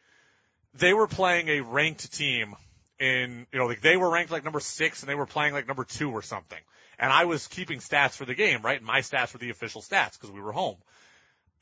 they 0.75 0.93
were 0.93 1.07
playing 1.07 1.47
a 1.47 1.61
ranked 1.61 2.13
team 2.13 2.55
in, 2.99 3.47
you 3.51 3.59
know, 3.59 3.65
like 3.65 3.81
they 3.81 3.97
were 3.97 4.09
ranked 4.09 4.31
like 4.31 4.43
number 4.43 4.59
six 4.59 5.01
and 5.01 5.09
they 5.09 5.15
were 5.15 5.25
playing 5.25 5.53
like 5.53 5.67
number 5.67 5.83
two 5.83 6.11
or 6.11 6.21
something. 6.21 6.59
And 6.99 7.11
I 7.11 7.25
was 7.25 7.47
keeping 7.47 7.79
stats 7.79 8.11
for 8.11 8.25
the 8.25 8.35
game, 8.35 8.61
right? 8.61 8.77
And 8.77 8.85
My 8.85 8.99
stats 8.99 9.33
were 9.33 9.39
the 9.39 9.49
official 9.49 9.81
stats 9.81 10.13
because 10.13 10.31
we 10.31 10.41
were 10.41 10.51
home. 10.51 10.77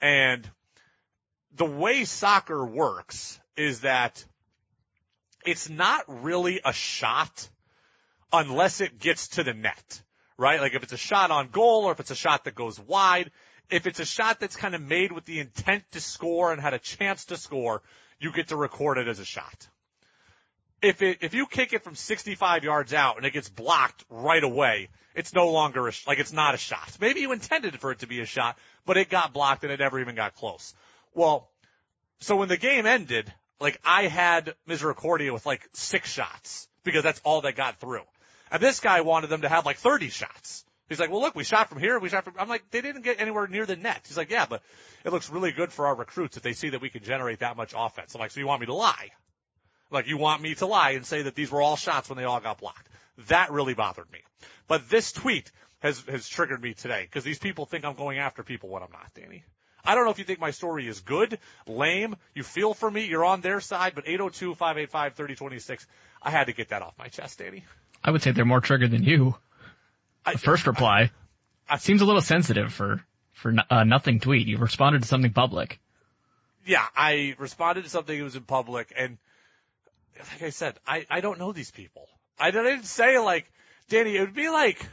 And 0.01 0.50
the 1.55 1.65
way 1.65 2.05
soccer 2.05 2.65
works 2.65 3.39
is 3.55 3.81
that 3.81 4.24
it's 5.46 5.69
not 5.69 6.03
really 6.07 6.60
a 6.65 6.74
shot 6.74 7.50
unless 8.31 8.81
it 8.81 9.00
gets 9.00 9.29
to 9.29 9.43
the 9.43 9.53
net, 9.53 10.01
right? 10.38 10.60
Like 10.62 10.75
if 10.75 10.84
it's 10.84 10.93
a 10.93 10.98
shot 10.98 11.31
on 11.31 11.50
goal 11.50 11.86
or 11.86 11.91
if 11.91 12.00
it's 12.00 12.12
a 12.12 12.15
shot 12.15 12.46
that 12.46 12.55
goes 12.55 12.79
wide, 12.79 13.31
if 13.69 13.88
it's 13.88 14.00
a 14.00 14.05
shot 14.05 14.39
that's 14.39 14.55
kind 14.55 14.75
of 14.75 14.81
made 14.81 15.12
with 15.12 15.25
the 15.25 15.39
intent 15.39 15.84
to 15.91 16.01
score 16.01 16.51
and 16.51 16.62
had 16.62 16.74
a 16.74 16.79
chance 16.79 17.25
to 17.25 17.38
score, 17.38 17.81
you 18.19 18.31
get 18.31 18.50
to 18.50 18.55
record 18.55 18.98
it 18.98 19.07
as 19.07 19.19
a 19.19 19.25
shot. 19.25 19.67
If 20.81 21.01
it, 21.01 21.19
if 21.22 21.34
you 21.34 21.48
kick 21.48 21.74
it 21.74 21.84
from 21.84 21.96
65 21.96 22.63
yards 22.63 22.93
out 22.93 23.17
and 23.17 23.25
it 23.25 23.34
gets 23.34 23.50
blocked 23.50 24.05
right 24.10 24.43
away, 24.43 24.89
it's 25.15 25.34
no 25.34 25.51
longer 25.51 25.88
a, 25.88 25.91
like 26.05 26.19
it's 26.19 26.34
not 26.34 26.53
a 26.53 26.57
shot. 26.57 26.98
Maybe 27.01 27.22
you 27.22 27.31
intended 27.31 27.79
for 27.79 27.91
it 27.91 28.00
to 28.00 28.07
be 28.07 28.22
a 28.22 28.25
shot, 28.25 28.57
but 28.86 28.98
it 28.98 29.10
got 29.10 29.34
blocked 29.34 29.63
and 29.63 29.74
it 29.74 29.79
never 29.79 30.00
even 30.00 30.15
got 30.15 30.36
close. 30.36 30.75
Well, 31.15 31.50
so 32.19 32.36
when 32.36 32.50
the 32.50 32.57
game 32.57 32.86
ended, 32.86 33.31
like 33.60 33.79
I 33.84 34.03
had 34.03 34.53
Misericordia 34.67 35.34
with 35.34 35.46
like 35.46 35.67
six 35.74 36.12
shots 36.12 36.67
because 36.84 37.03
that's 37.03 37.19
all 37.24 37.41
that 37.41 37.55
got 37.55 37.79
through. 37.79 38.03
And 38.51 38.62
this 38.62 38.80
guy 38.80 39.01
wanted 39.01 39.27
them 39.27 39.42
to 39.42 39.50
have 39.50 39.66
like 39.66 39.77
30 39.77 40.10
shots. 40.10 40.66
He's 40.89 41.00
like, 41.00 41.12
well, 41.12 41.20
look, 41.20 41.36
we 41.36 41.44
shot 41.44 41.70
from 41.70 41.80
here. 41.80 42.00
We 42.00 42.10
shot 42.10 42.24
from, 42.24 42.36
I'm 42.39 42.48
like, 42.48 42.72
they 42.72 42.82
didn't 42.82 43.01
get 43.01 43.20
anywhere 43.20 43.48
near 43.48 43.66
the 43.66 43.75
net. 43.75 44.06
He's 44.08 44.16
like, 44.16 44.32
yeah, 44.32 44.46
but 44.50 44.62
it 45.04 45.12
looks 45.12 45.30
really 45.30 45.51
good 45.51 45.72
for 45.74 45.88
our 45.88 45.96
recruits 45.96 46.38
if 46.38 46.44
they 46.44 46.54
see 46.54 46.70
that 46.70 46.82
we 46.82 46.89
can 46.89 47.04
generate 47.04 47.39
that 47.39 47.58
much 47.58 47.74
offense. 47.75 48.16
I'm 48.16 48.22
like, 48.22 48.32
so 48.32 48.39
you 48.39 48.48
want 48.48 48.62
me 48.62 48.68
to 48.68 48.74
lie? 48.74 49.10
Like, 49.92 50.08
you 50.08 50.18
want 50.18 50.42
me 50.42 50.56
to 50.56 50.66
lie 50.66 50.92
and 50.92 51.06
say 51.06 51.24
that 51.24 51.36
these 51.36 51.51
were 51.51 51.62
all 51.62 51.75
shots 51.75 52.10
when 52.10 52.18
they 52.18 52.24
all 52.24 52.39
got 52.39 52.60
blocked. 52.60 52.88
That 53.27 53.51
really 53.51 53.74
bothered 53.74 54.12
me. 54.12 54.20
But 54.68 54.89
this 54.89 55.12
tweet 55.12 55.51
has, 55.80 56.01
has 56.08 56.27
triggered 56.27 56.62
me 56.62 56.74
today 56.74 57.04
because 57.04 57.24
these 57.24 57.39
people 57.39 57.66
think 57.66 57.84
I'm 57.84 57.96
going 57.96 58.20
after 58.20 58.44
people 58.44 58.70
when 58.70 58.82
I'm 58.82 58.92
not, 58.92 59.13
Danny. 59.13 59.44
I 59.84 59.96
don't 59.96 60.04
know 60.04 60.12
if 60.12 60.20
you 60.20 60.25
think 60.25 60.39
my 60.39 60.51
story 60.51 60.88
is 60.88 61.00
good, 61.00 61.39
lame, 61.66 62.18
you 62.34 62.44
feel 62.44 62.74
for 62.74 62.92
me, 62.92 63.06
you're 63.06 63.24
on 63.24 63.39
their 63.39 63.62
side, 63.62 63.94
but 63.96 64.06
802-585-3026, 64.06 65.86
I 66.22 66.30
had 66.30 66.48
to 66.48 66.54
get 66.54 66.70
that 66.70 66.82
off 66.82 66.94
my 67.00 67.08
chest, 67.08 67.39
Danny. 67.39 67.63
I 68.08 68.12
would 68.12 68.24
say 68.24 68.32
they're 68.32 68.46
more 68.46 68.62
triggered 68.62 68.90
than 68.92 69.04
you. 69.04 69.36
I, 70.26 70.36
first 70.36 70.66
reply 70.66 71.12
I- 71.70 71.78
seems 71.78 72.02
a 72.02 72.06
little 72.06 72.22
sensitive 72.22 72.74
for 72.74 73.04
for 73.34 73.52
a 73.52 73.76
uh, 73.76 73.84
nothing 73.84 74.20
tweet. 74.20 74.48
You 74.48 74.58
responded 74.58 75.04
to 75.04 75.08
something 75.08 75.32
public. 75.34 75.80
yeah, 76.66 76.86
I 76.96 77.36
responded 77.38 77.84
to 77.84 77.90
something 77.90 78.18
that 78.18 78.24
was 78.24 78.36
in 78.36 78.44
public 78.44 78.92
and 78.98 79.18
like 80.32 80.42
I 80.42 80.50
said, 80.50 80.74
I, 80.88 81.06
I 81.12 81.22
don't 81.22 81.38
know 81.38 81.52
these 81.52 81.70
people. 81.70 82.08
I 82.40 82.50
didn't 82.50 82.86
say 82.86 83.20
like, 83.20 83.46
Danny, 83.90 84.16
it 84.18 84.22
would 84.22 84.34
be 84.34 84.50
like, 84.50 84.84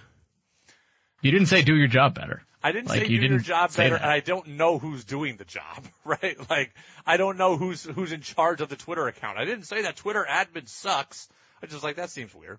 You 1.23 1.30
didn't 1.30 1.47
say 1.47 1.62
do 1.62 1.75
your 1.75 1.88
job 1.88 2.14
better. 2.14 2.42
I 2.62 2.73
didn't 2.73 2.88
Like, 2.88 3.02
say 3.02 3.06
you 3.09 3.21
do 3.21 3.26
your 3.28 3.38
job 3.38 3.75
better 3.76 3.94
that. 3.97 4.02
and 4.02 4.11
I 4.11 4.21
don't 4.21 4.47
know 4.49 4.78
who's 4.78 5.04
doing 5.04 5.37
the 5.37 5.44
job, 5.44 5.85
right? 6.04 6.37
Like, 6.50 6.75
I 7.06 7.16
don't 7.16 7.38
know 7.38 7.56
who's, 7.56 7.85
who's 7.85 8.12
in 8.12 8.21
charge 8.23 8.61
of 8.61 8.68
the 8.68 8.76
Twitter 8.76 9.06
account. 9.06 9.38
I 9.38 9.44
didn't 9.44 9.64
say 9.64 9.83
that 9.83 9.97
Twitter 9.97 10.26
admin 10.28 10.68
sucks. 10.68 11.28
I 11.62 11.66
just 11.66 11.83
like, 11.85 11.97
that 11.97 12.11
seems 12.11 12.35
weird. 12.35 12.59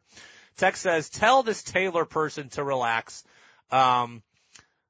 Text 0.58 0.82
says, 0.82 1.10
tell 1.10 1.44
this 1.44 1.64
Taylor 1.64 2.06
person 2.06 2.50
to 2.50 2.64
relax. 2.64 3.24
Um, 3.72 4.24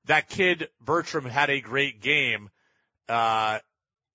that 0.06 0.30
kid 0.30 0.70
Bertram 0.80 1.26
had 1.26 1.50
a 1.50 1.62
great 1.62 2.02
game. 2.02 2.50
Uh, 3.10 3.60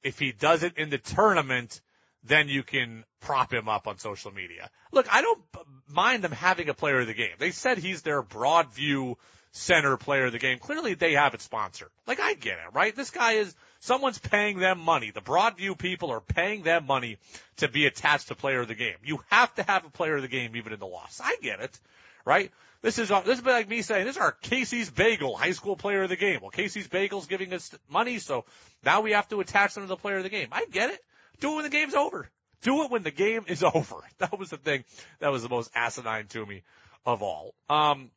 if 0.03 0.19
he 0.19 0.33
does 0.33 0.63
it 0.63 0.79
in 0.79 0.91
the 0.91 0.99
tournament, 0.99 1.81
then 2.25 2.49
you 2.49 2.63
can 2.63 3.05
prop 3.21 3.53
him 3.53 3.69
up 3.69 3.87
on 3.87 3.99
social 3.99 4.31
media. 4.31 4.71
Look, 4.93 5.13
I 5.13 5.23
don't 5.23 5.43
mind 5.89 6.23
them 6.23 6.33
having 6.33 6.69
a 6.69 6.75
player 6.75 7.01
of 7.01 7.07
the 7.07 7.15
game. 7.15 7.35
They 7.39 7.51
said 7.51 7.79
he's 7.79 8.03
their 8.03 8.23
broad 8.23 8.73
view 8.73 9.19
center 9.53 9.97
player 9.97 10.27
of 10.27 10.33
the 10.33 10.39
game. 10.39 10.59
Clearly 10.59 10.95
they 10.95 11.13
have 11.13 11.35
it 11.35 11.43
sponsored. 11.43 11.91
Like 12.07 12.21
I 12.21 12.35
get 12.35 12.59
it, 12.59 12.73
right? 12.73 12.95
This 12.95 13.11
guy 13.11 13.33
is, 13.33 13.55
someone's 13.81 14.19
paying 14.19 14.59
them 14.59 14.79
money. 14.81 15.11
The 15.11 15.21
Broadview 15.21 15.77
people 15.77 16.11
are 16.11 16.21
paying 16.21 16.63
them 16.63 16.87
money 16.87 17.19
to 17.57 17.69
be 17.69 17.87
attached 17.87 18.29
to 18.29 18.35
player 18.35 18.61
of 18.61 18.69
the 18.69 18.75
game. 18.75 18.97
You 19.05 19.21
have 19.29 19.55
to 19.57 19.63
have 19.63 19.85
a 19.85 19.91
player 19.91 20.17
of 20.17 20.23
the 20.23 20.29
game 20.29 20.55
even 20.57 20.73
in 20.73 20.79
the 20.79 20.87
loss. 20.87 21.21
I 21.23 21.37
get 21.43 21.61
it, 21.61 21.79
right? 22.25 22.51
This 22.83 22.99
is, 22.99 23.09
this 23.09 23.39
is 23.39 23.45
like 23.45 23.69
me 23.69 23.83
saying, 23.83 24.07
this 24.07 24.17
is 24.17 24.23
our 24.23 24.33
Casey's 24.33 24.91
Bagel 24.91 25.37
high 25.37 25.53
school 25.53 25.77
player 25.77 26.03
of 26.03 26.09
the 26.09 26.17
game. 26.17 26.41
Well, 26.41 26.51
Casey's 26.51 26.89
Bagel's 26.89 27.27
giving 27.27 27.53
us 27.53 27.77
money, 27.91 28.19
so 28.19 28.47
now 28.85 29.03
we 29.03 29.13
have 29.13 29.29
to 29.29 29.41
attach 29.41 29.75
them 29.75 29.85
to 29.85 29.89
the 29.89 29.97
player 29.97 30.17
of 30.17 30.23
the 30.23 30.31
game. 30.31 30.49
I 30.53 30.65
get 30.71 30.91
it. 30.91 31.05
Do 31.41 31.53
it 31.53 31.55
when 31.57 31.65
the 31.65 31.71
game's 31.71 31.95
over. 31.95 32.31
Do 32.63 32.83
it 32.85 32.91
when 32.91 33.03
the 33.03 33.11
game 33.11 33.45
is 33.49 33.63
over. 33.75 33.97
That 34.19 34.39
was 34.39 34.51
the 34.51 34.57
thing 34.57 34.85
that 35.19 35.31
was 35.31 35.43
the 35.43 35.49
most 35.49 35.71
asinine 35.75 36.27
to 36.29 36.47
me 36.47 36.63
of 37.05 37.23
all. 37.23 37.55
Um, 37.69 38.11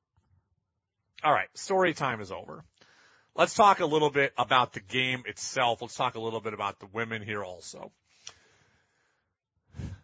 all 1.23 1.33
right, 1.33 1.47
story 1.55 1.93
time 1.93 2.21
is 2.21 2.31
over. 2.31 2.63
Let's 3.35 3.55
talk 3.55 3.79
a 3.79 3.85
little 3.85 4.09
bit 4.09 4.33
about 4.37 4.73
the 4.73 4.79
game 4.79 5.23
itself. 5.25 5.81
Let's 5.81 5.95
talk 5.95 6.15
a 6.15 6.19
little 6.19 6.41
bit 6.41 6.53
about 6.53 6.79
the 6.79 6.87
women 6.93 7.23
here 7.23 7.43
also. 7.43 7.91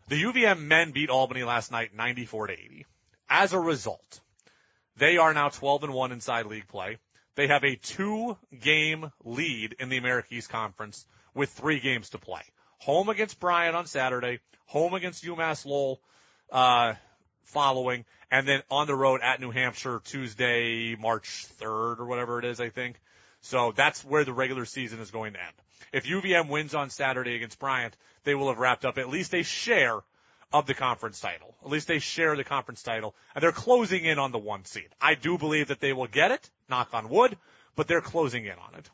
The 0.07 0.23
UVM 0.23 0.61
men 0.61 0.91
beat 0.91 1.09
Albany 1.09 1.43
last 1.43 1.71
night 1.71 1.93
94 1.93 2.47
to 2.47 2.53
80. 2.53 2.85
As 3.29 3.53
a 3.53 3.59
result, 3.59 4.21
they 4.97 5.17
are 5.17 5.33
now 5.33 5.49
12 5.49 5.83
and 5.83 5.93
1 5.93 6.11
inside 6.11 6.47
league 6.47 6.67
play. 6.67 6.97
They 7.35 7.47
have 7.47 7.63
a 7.63 7.75
two 7.75 8.35
game 8.59 9.11
lead 9.23 9.75
in 9.79 9.89
the 9.89 9.97
America 9.97 10.29
East 10.31 10.49
Conference 10.49 11.05
with 11.35 11.51
three 11.51 11.79
games 11.79 12.09
to 12.09 12.17
play. 12.17 12.41
Home 12.79 13.09
against 13.09 13.39
Bryant 13.39 13.75
on 13.75 13.85
Saturday, 13.85 14.39
home 14.65 14.93
against 14.93 15.23
UMass 15.23 15.65
Lowell, 15.65 16.01
uh, 16.51 16.95
following, 17.43 18.05
and 18.31 18.47
then 18.47 18.61
on 18.69 18.87
the 18.87 18.95
road 18.95 19.21
at 19.21 19.39
New 19.39 19.51
Hampshire 19.51 20.01
Tuesday, 20.05 20.95
March 20.95 21.47
3rd 21.59 21.99
or 21.99 22.05
whatever 22.05 22.39
it 22.39 22.45
is, 22.45 22.59
I 22.59 22.69
think. 22.69 22.99
So 23.41 23.73
that's 23.75 24.03
where 24.03 24.25
the 24.25 24.33
regular 24.33 24.65
season 24.65 24.99
is 24.99 25.11
going 25.11 25.33
to 25.33 25.39
end. 25.39 25.53
If 25.93 26.05
UVM 26.05 26.49
wins 26.49 26.75
on 26.75 26.89
Saturday 26.89 27.35
against 27.35 27.59
Bryant, 27.59 27.95
they 28.23 28.35
will 28.35 28.49
have 28.49 28.59
wrapped 28.59 28.85
up 28.85 28.97
at 28.97 29.09
least 29.09 29.33
a 29.33 29.43
share 29.43 29.99
of 30.51 30.65
the 30.65 30.73
conference 30.73 31.19
title. 31.19 31.55
At 31.63 31.69
least 31.69 31.87
they 31.87 31.99
share 31.99 32.35
the 32.35 32.43
conference 32.43 32.83
title, 32.83 33.15
and 33.33 33.43
they're 33.43 33.51
closing 33.51 34.03
in 34.05 34.19
on 34.19 34.31
the 34.31 34.37
one 34.37 34.65
seed. 34.65 34.89
I 34.99 35.15
do 35.15 35.37
believe 35.37 35.67
that 35.67 35.79
they 35.79 35.93
will 35.93 36.07
get 36.07 36.31
it, 36.31 36.49
knock 36.69 36.93
on 36.93 37.09
wood, 37.09 37.37
but 37.75 37.87
they're 37.87 38.01
closing 38.01 38.45
in 38.45 38.53
on 38.53 38.75
it. 38.75 38.89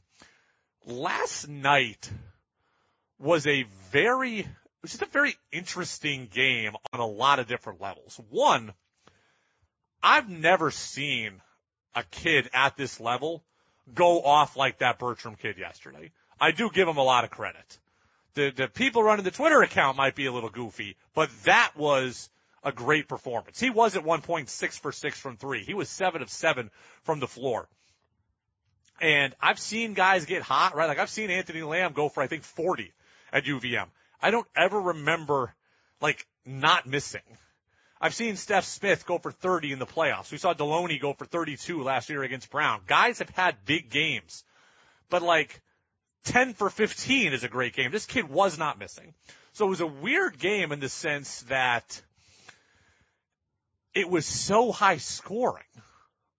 Last 0.86 1.48
night 1.48 2.10
was 3.20 3.48
a 3.48 3.64
very, 3.92 4.48
was 4.82 4.92
just 4.92 5.02
a 5.02 5.08
very 5.08 5.36
interesting 5.52 6.28
game 6.32 6.76
on 6.94 7.00
a 7.00 7.06
lot 7.06 7.40
of 7.40 7.48
different 7.48 7.82
levels. 7.82 8.20
One, 8.30 8.74
I've 10.06 10.30
never 10.30 10.70
seen 10.70 11.42
a 11.96 12.04
kid 12.04 12.48
at 12.54 12.78
this 12.78 13.00
level 13.00 13.44
go 13.92 14.22
off 14.22 14.56
like 14.56 14.78
that 14.78 15.00
Bertram 15.00 15.36
kid 15.36 15.58
yesterday. 15.58 16.12
I 16.40 16.52
do 16.52 16.70
give 16.70 16.88
him 16.88 16.98
a 16.98 17.04
lot 17.04 17.24
of 17.24 17.32
credit. 17.32 17.80
The, 18.36 18.52
the 18.52 18.68
people 18.68 19.02
running 19.02 19.26
the 19.26 19.32
Twitter 19.32 19.64
account 19.64 19.98
might 19.98 20.14
be 20.14 20.28
a 20.28 20.32
little 20.32 20.52
goofy, 20.52 20.96
but 21.16 21.32
that 21.46 21.72
was 21.76 22.30
a 22.64 22.72
great 22.72 23.08
performance. 23.08 23.60
He 23.60 23.72
was 23.72 23.96
at 23.96 24.04
one 24.04 24.22
point 24.22 24.48
six 24.48 24.78
for 24.78 24.92
six 24.92 25.20
from 25.20 25.38
three. 25.38 25.64
He 25.64 25.74
was 25.74 25.90
seven 25.90 26.22
of 26.22 26.30
seven 26.30 26.70
from 27.02 27.20
the 27.20 27.28
floor. 27.28 27.68
And 29.02 29.34
I've 29.42 29.60
seen 29.60 29.96
guys 29.96 30.26
get 30.26 30.44
hot, 30.44 30.76
right? 30.76 30.88
Like 30.88 31.00
I've 31.00 31.10
seen 31.10 31.32
Anthony 31.32 31.64
Lamb 31.64 31.94
go 31.94 32.10
for, 32.10 32.22
I 32.22 32.28
think, 32.28 32.44
40 32.44 32.94
at 33.34 33.46
UVM. 33.46 33.88
I 34.22 34.30
don't 34.30 34.48
ever 34.56 34.80
remember 34.80 35.56
like 36.00 36.28
not 36.46 36.86
missing. 36.86 37.22
I've 38.00 38.14
seen 38.14 38.36
Stef 38.36 38.64
Smith 38.64 39.06
go 39.06 39.18
for 39.18 39.32
30 39.32 39.72
in 39.72 39.80
the 39.80 39.86
playoffs. 39.86 40.32
We 40.32 40.38
saw 40.38 40.54
Deloney 40.54 41.02
go 41.02 41.14
for 41.14 41.26
32 41.26 41.82
last 41.82 42.10
year 42.10 42.24
against 42.24 42.50
Brown. 42.50 42.82
Guys 42.88 43.20
have 43.20 43.30
had 43.30 43.56
big 43.66 43.90
games, 43.90 44.44
but 45.10 45.22
like 45.22 45.62
10 46.26 46.54
for 46.54 46.70
15 46.70 47.34
is 47.34 47.44
a 47.44 47.48
great 47.48 47.74
game. 47.74 47.92
This 47.92 48.06
kid 48.06 48.30
was 48.30 48.58
not 48.58 48.80
missing. 48.80 49.14
So 49.54 49.68
it 49.68 49.70
was 49.70 49.82
a 49.82 49.88
weird 49.88 50.38
game 50.38 50.72
in 50.74 50.82
the 50.82 50.90
sense 50.90 51.44
that 51.44 52.02
it 53.94 54.10
was 54.10 54.26
so 54.26 54.74
high 54.74 54.98
scoring. 54.98 55.64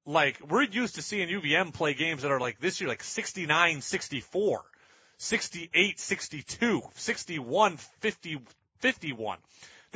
Like 0.04 0.38
we're 0.46 0.62
used 0.62 0.96
to 0.96 1.02
seeing 1.02 1.28
UVM 1.28 1.72
play 1.72 1.94
games 1.94 2.22
that 2.22 2.30
are 2.30 2.38
like 2.38 2.60
this 2.60 2.80
year, 2.80 2.88
like 2.88 3.02
69, 3.02 3.80
64, 3.80 4.62
68, 5.18 5.98
62, 5.98 6.82
61, 6.94 7.76
50, 7.76 8.40
51. 8.78 9.38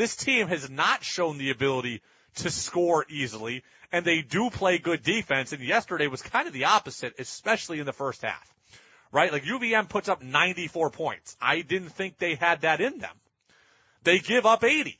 This 0.01 0.17
team 0.17 0.49
has 0.49 0.71
not 0.71 1.05
shown 1.05 1.37
the 1.37 1.51
ability 1.51 2.01
to 2.37 2.51
score 2.51 3.05
easily, 3.11 3.63
and 3.93 4.03
they 4.03 4.23
do 4.23 4.49
play 4.49 4.79
good 4.79 5.03
defense. 5.03 5.53
And 5.53 5.63
yesterday 5.63 6.07
was 6.07 6.23
kind 6.23 6.47
of 6.47 6.55
the 6.55 6.65
opposite, 6.65 7.17
especially 7.19 7.81
in 7.81 7.85
the 7.85 7.93
first 7.93 8.23
half. 8.23 8.55
Right? 9.13 9.31
Like 9.31 9.45
UVM 9.45 9.91
puts 9.91 10.09
up 10.09 10.23
94 10.23 10.89
points. 10.89 11.37
I 11.39 11.61
didn't 11.61 11.91
think 11.91 12.17
they 12.17 12.35
had 12.35 12.63
that 12.63 12.81
in 12.81 12.97
them. 12.97 13.15
They 14.03 14.21
give 14.21 14.47
up 14.47 14.65
80. 14.65 14.99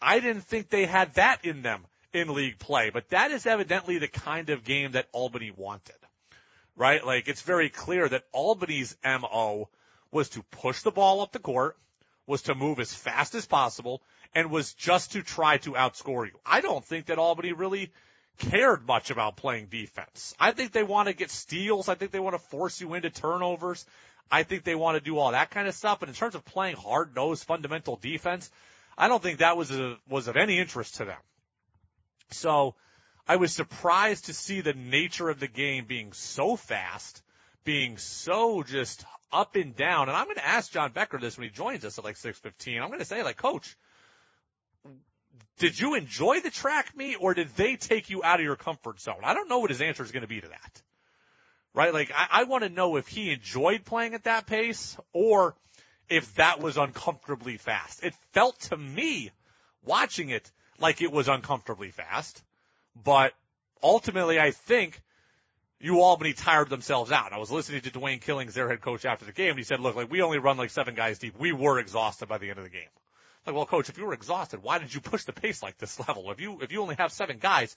I 0.00 0.18
didn't 0.18 0.44
think 0.44 0.70
they 0.70 0.86
had 0.86 1.12
that 1.16 1.44
in 1.44 1.60
them 1.60 1.84
in 2.14 2.32
league 2.32 2.58
play, 2.58 2.88
but 2.88 3.10
that 3.10 3.30
is 3.30 3.44
evidently 3.44 3.98
the 3.98 4.08
kind 4.08 4.48
of 4.48 4.64
game 4.64 4.92
that 4.92 5.08
Albany 5.12 5.52
wanted. 5.54 6.00
Right? 6.74 7.04
Like 7.04 7.28
it's 7.28 7.42
very 7.42 7.68
clear 7.68 8.08
that 8.08 8.24
Albany's 8.32 8.96
MO 9.04 9.68
was 10.10 10.30
to 10.30 10.42
push 10.42 10.80
the 10.80 10.90
ball 10.90 11.20
up 11.20 11.32
the 11.32 11.38
court, 11.38 11.76
was 12.26 12.40
to 12.42 12.54
move 12.54 12.80
as 12.80 12.94
fast 12.94 13.34
as 13.34 13.44
possible, 13.44 14.00
and 14.34 14.50
was 14.50 14.72
just 14.74 15.12
to 15.12 15.22
try 15.22 15.58
to 15.58 15.72
outscore 15.72 16.26
you. 16.26 16.38
I 16.44 16.60
don't 16.60 16.84
think 16.84 17.06
that 17.06 17.18
Albany 17.18 17.52
really 17.52 17.90
cared 18.38 18.86
much 18.86 19.10
about 19.10 19.36
playing 19.36 19.66
defense. 19.66 20.34
I 20.38 20.52
think 20.52 20.72
they 20.72 20.82
want 20.82 21.08
to 21.08 21.14
get 21.14 21.30
steals. 21.30 21.88
I 21.88 21.94
think 21.94 22.12
they 22.12 22.20
want 22.20 22.34
to 22.34 22.42
force 22.42 22.80
you 22.80 22.94
into 22.94 23.10
turnovers. 23.10 23.84
I 24.30 24.42
think 24.42 24.64
they 24.64 24.74
want 24.74 24.96
to 24.96 25.00
do 25.00 25.18
all 25.18 25.32
that 25.32 25.50
kind 25.50 25.66
of 25.66 25.74
stuff. 25.74 26.00
But 26.00 26.08
in 26.08 26.14
terms 26.14 26.34
of 26.34 26.44
playing 26.44 26.76
hard 26.76 27.14
nosed 27.16 27.44
fundamental 27.44 27.96
defense, 27.96 28.50
I 28.96 29.08
don't 29.08 29.22
think 29.22 29.38
that 29.38 29.56
was 29.56 29.70
a, 29.70 29.96
was 30.08 30.28
of 30.28 30.36
any 30.36 30.58
interest 30.58 30.96
to 30.96 31.04
them. 31.04 31.18
So 32.30 32.74
I 33.26 33.36
was 33.36 33.52
surprised 33.52 34.26
to 34.26 34.34
see 34.34 34.60
the 34.60 34.74
nature 34.74 35.28
of 35.28 35.40
the 35.40 35.48
game 35.48 35.86
being 35.86 36.12
so 36.12 36.56
fast, 36.56 37.22
being 37.64 37.96
so 37.96 38.62
just 38.62 39.04
up 39.32 39.56
and 39.56 39.74
down. 39.76 40.08
And 40.08 40.16
I'm 40.16 40.24
going 40.24 40.36
to 40.36 40.46
ask 40.46 40.72
John 40.72 40.92
Becker 40.92 41.18
this 41.18 41.36
when 41.36 41.48
he 41.48 41.54
joins 41.54 41.84
us 41.84 41.98
at 41.98 42.04
like 42.04 42.16
6:15. 42.16 42.80
I'm 42.80 42.88
going 42.88 42.98
to 43.00 43.04
say 43.04 43.22
like, 43.22 43.36
Coach, 43.36 43.76
did 45.58 45.78
you 45.78 45.94
enjoy 45.94 46.40
the 46.40 46.50
track 46.50 46.96
meet 46.96 47.16
or 47.20 47.34
did 47.34 47.48
they 47.56 47.76
take 47.76 48.10
you 48.10 48.22
out 48.22 48.40
of 48.40 48.44
your 48.44 48.56
comfort 48.56 49.00
zone? 49.00 49.20
I 49.22 49.34
don't 49.34 49.48
know 49.48 49.58
what 49.58 49.70
his 49.70 49.80
answer 49.80 50.02
is 50.02 50.12
going 50.12 50.22
to 50.22 50.28
be 50.28 50.40
to 50.40 50.48
that. 50.48 50.82
Right? 51.74 51.92
Like, 51.92 52.10
I, 52.14 52.26
I 52.30 52.44
want 52.44 52.64
to 52.64 52.70
know 52.70 52.96
if 52.96 53.08
he 53.08 53.30
enjoyed 53.30 53.84
playing 53.84 54.14
at 54.14 54.24
that 54.24 54.46
pace 54.46 54.96
or 55.12 55.54
if 56.08 56.34
that 56.36 56.60
was 56.60 56.76
uncomfortably 56.76 57.56
fast. 57.56 58.02
It 58.02 58.14
felt 58.32 58.58
to 58.62 58.76
me, 58.76 59.30
watching 59.84 60.30
it, 60.30 60.50
like 60.78 61.02
it 61.02 61.12
was 61.12 61.28
uncomfortably 61.28 61.90
fast, 61.90 62.42
but 63.04 63.32
ultimately 63.82 64.40
I 64.40 64.52
think 64.52 65.00
you 65.80 66.00
Albany 66.00 66.32
tired 66.32 66.70
themselves 66.70 67.12
out. 67.12 67.32
I 67.32 67.38
was 67.38 67.50
listening 67.50 67.82
to 67.82 67.90
Dwayne 67.90 68.20
Killings, 68.20 68.54
their 68.54 68.68
head 68.68 68.80
coach 68.80 69.04
after 69.04 69.24
the 69.24 69.32
game, 69.32 69.50
and 69.50 69.58
he 69.58 69.64
said, 69.64 69.80
look, 69.80 69.94
like 69.94 70.10
we 70.10 70.22
only 70.22 70.38
run 70.38 70.56
like 70.56 70.70
seven 70.70 70.94
guys 70.94 71.18
deep. 71.18 71.38
We 71.38 71.52
were 71.52 71.78
exhausted 71.78 72.28
by 72.28 72.38
the 72.38 72.50
end 72.50 72.58
of 72.58 72.64
the 72.64 72.70
game. 72.70 72.88
Like, 73.46 73.54
well, 73.54 73.66
coach, 73.66 73.88
if 73.88 73.98
you 73.98 74.04
were 74.04 74.12
exhausted, 74.12 74.62
why 74.62 74.78
did 74.78 74.94
you 74.94 75.00
push 75.00 75.24
the 75.24 75.32
pace 75.32 75.62
like 75.62 75.78
this 75.78 75.98
level? 76.08 76.30
If 76.30 76.40
you, 76.40 76.60
if 76.60 76.72
you 76.72 76.82
only 76.82 76.96
have 76.96 77.12
seven 77.12 77.38
guys, 77.38 77.76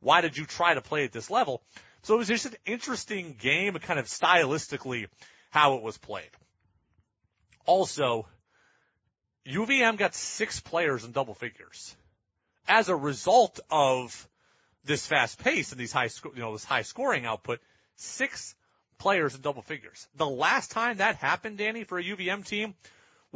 why 0.00 0.20
did 0.20 0.36
you 0.36 0.44
try 0.44 0.74
to 0.74 0.80
play 0.80 1.04
at 1.04 1.12
this 1.12 1.30
level? 1.30 1.62
So 2.02 2.14
it 2.14 2.18
was 2.18 2.28
just 2.28 2.46
an 2.46 2.54
interesting 2.66 3.36
game, 3.38 3.74
kind 3.74 3.98
of 3.98 4.06
stylistically 4.06 5.06
how 5.50 5.76
it 5.76 5.82
was 5.82 5.98
played. 5.98 6.30
Also, 7.64 8.26
UVM 9.46 9.96
got 9.96 10.14
six 10.14 10.60
players 10.60 11.04
in 11.04 11.12
double 11.12 11.34
figures 11.34 11.96
as 12.68 12.88
a 12.88 12.96
result 12.96 13.60
of 13.70 14.28
this 14.84 15.06
fast 15.06 15.42
pace 15.42 15.72
and 15.72 15.80
these 15.80 15.92
high, 15.92 16.08
you 16.34 16.40
know, 16.40 16.52
this 16.52 16.64
high 16.64 16.82
scoring 16.82 17.26
output. 17.26 17.60
Six 17.96 18.54
players 18.98 19.34
in 19.34 19.40
double 19.40 19.62
figures. 19.62 20.06
The 20.16 20.26
last 20.26 20.70
time 20.70 20.98
that 20.98 21.16
happened, 21.16 21.58
Danny, 21.58 21.84
for 21.84 21.98
a 21.98 22.04
UVM 22.04 22.44
team 22.46 22.74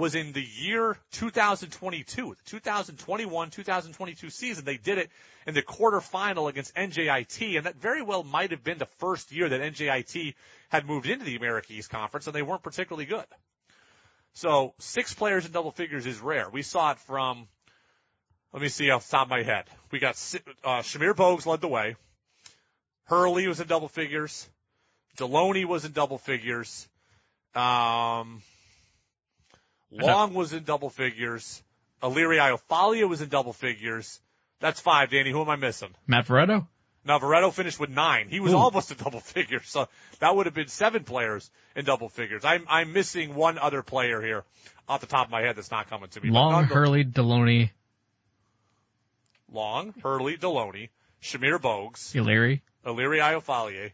was 0.01 0.15
in 0.15 0.33
the 0.33 0.43
year 0.43 0.97
2022, 1.13 2.37
the 2.51 2.61
2021-2022 2.61 4.33
season. 4.33 4.65
They 4.65 4.79
did 4.79 4.97
it 4.97 5.11
in 5.47 5.53
the 5.53 5.63
quarterfinal 5.63 6.49
against 6.49 6.75
NJIT, 6.75 7.59
and 7.59 7.67
that 7.67 7.77
very 7.77 8.01
well 8.01 8.25
might 8.25 8.51
have 8.51 8.65
been 8.65 8.79
the 8.79 8.89
first 8.99 9.31
year 9.31 9.49
that 9.49 9.61
NJIT 9.61 10.35
had 10.71 10.87
moved 10.87 11.07
into 11.07 11.27
the 11.27 11.37
America 11.37 11.75
East 11.75 11.91
Conference, 11.91 12.27
and 12.27 12.35
they 12.35 12.43
weren't 12.43 12.63
particularly 12.63 13.05
good. 13.05 13.27
So 14.33 14.73
six 14.79 15.13
players 15.13 15.45
in 15.45 15.53
double 15.53 15.71
figures 15.71 16.07
is 16.07 16.19
rare. 16.19 16.49
We 16.49 16.63
saw 16.63 16.93
it 16.93 16.99
from, 17.01 17.47
let 18.55 18.63
me 18.63 18.69
see 18.69 18.91
off 18.91 19.05
the 19.05 19.11
top 19.11 19.27
of 19.27 19.31
my 19.31 19.43
head. 19.43 19.65
We 19.91 19.99
got 19.99 20.15
uh, 20.65 20.81
Shamir 20.81 21.15
Bogues 21.15 21.45
led 21.45 21.61
the 21.61 21.69
way. 21.69 21.97
Hurley 23.05 23.47
was 23.47 23.61
in 23.61 23.67
double 23.67 23.89
figures. 23.89 24.49
Deloney 25.19 25.67
was 25.67 25.85
in 25.85 25.93
double 25.93 26.17
figures. 26.17 26.89
Um, 27.55 28.41
Long 30.07 30.35
was 30.35 30.53
in 30.53 30.65
double 30.65 30.91
figures. 30.91 31.63
Ileri 32.03 32.39
Ayo-Faleye 32.39 33.09
was 33.09 33.21
in 33.21 33.29
double 33.29 33.53
figures. 33.53 34.21
That's 34.61 34.81
five, 34.81 35.11
Danny. 35.11 35.31
Who 35.31 35.41
am 35.41 35.49
I 35.49 35.57
missing? 35.57 35.95
Matt 36.07 36.27
Veretto? 36.27 36.67
Navarretto 37.07 37.53
finished 37.53 37.81
with 37.81 37.91
nine. 37.91 38.29
He 38.29 38.41
was 38.41 38.53
Ooh. 38.53 38.59
almost 38.59 38.91
in 38.91 38.99
double 38.99 39.21
figures, 39.21 39.69
so 39.69 39.89
that 40.19 40.37
would 40.37 40.47
have 40.47 40.55
been 40.55 40.69
seven 40.69 41.05
players 41.05 41.51
in 41.75 41.85
double 41.85 42.09
figures. 42.09 42.45
I'm 42.45 42.65
I'm 42.69 42.93
missing 42.93 43.35
one 43.35 43.59
other 43.59 43.83
player 43.83 44.21
here 44.21 44.45
off 44.89 45.01
the 45.01 45.07
top 45.07 45.27
of 45.27 45.31
my 45.31 45.41
head 45.41 45.57
that's 45.57 45.71
not 45.71 45.89
coming 45.89 46.11
to 46.11 46.21
me. 46.21 46.31
Long, 46.31 46.65
Hurley, 46.65 47.05
Deloney. 47.05 47.71
Long, 49.51 49.95
Hurley, 50.03 50.37
Deloney, 50.37 50.91
Shamir 51.23 51.59
Bogues, 51.59 52.15
Iliri, 52.15 52.61
Ileri 52.85 53.19
Ayo-Faleye, 53.19 53.93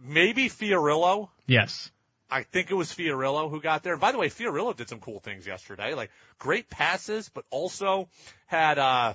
maybe 0.00 0.48
Fiorillo. 0.48 1.28
Yes. 1.46 1.90
I 2.34 2.42
think 2.42 2.72
it 2.72 2.74
was 2.74 2.92
Fiorillo 2.92 3.48
who 3.48 3.60
got 3.60 3.84
there. 3.84 3.92
And 3.92 4.00
by 4.00 4.10
the 4.10 4.18
way, 4.18 4.28
Fiorillo 4.28 4.76
did 4.76 4.88
some 4.88 4.98
cool 4.98 5.20
things 5.20 5.46
yesterday, 5.46 5.94
like 5.94 6.10
great 6.40 6.68
passes, 6.68 7.28
but 7.28 7.44
also 7.48 8.08
had, 8.46 8.76
uh, 8.76 9.14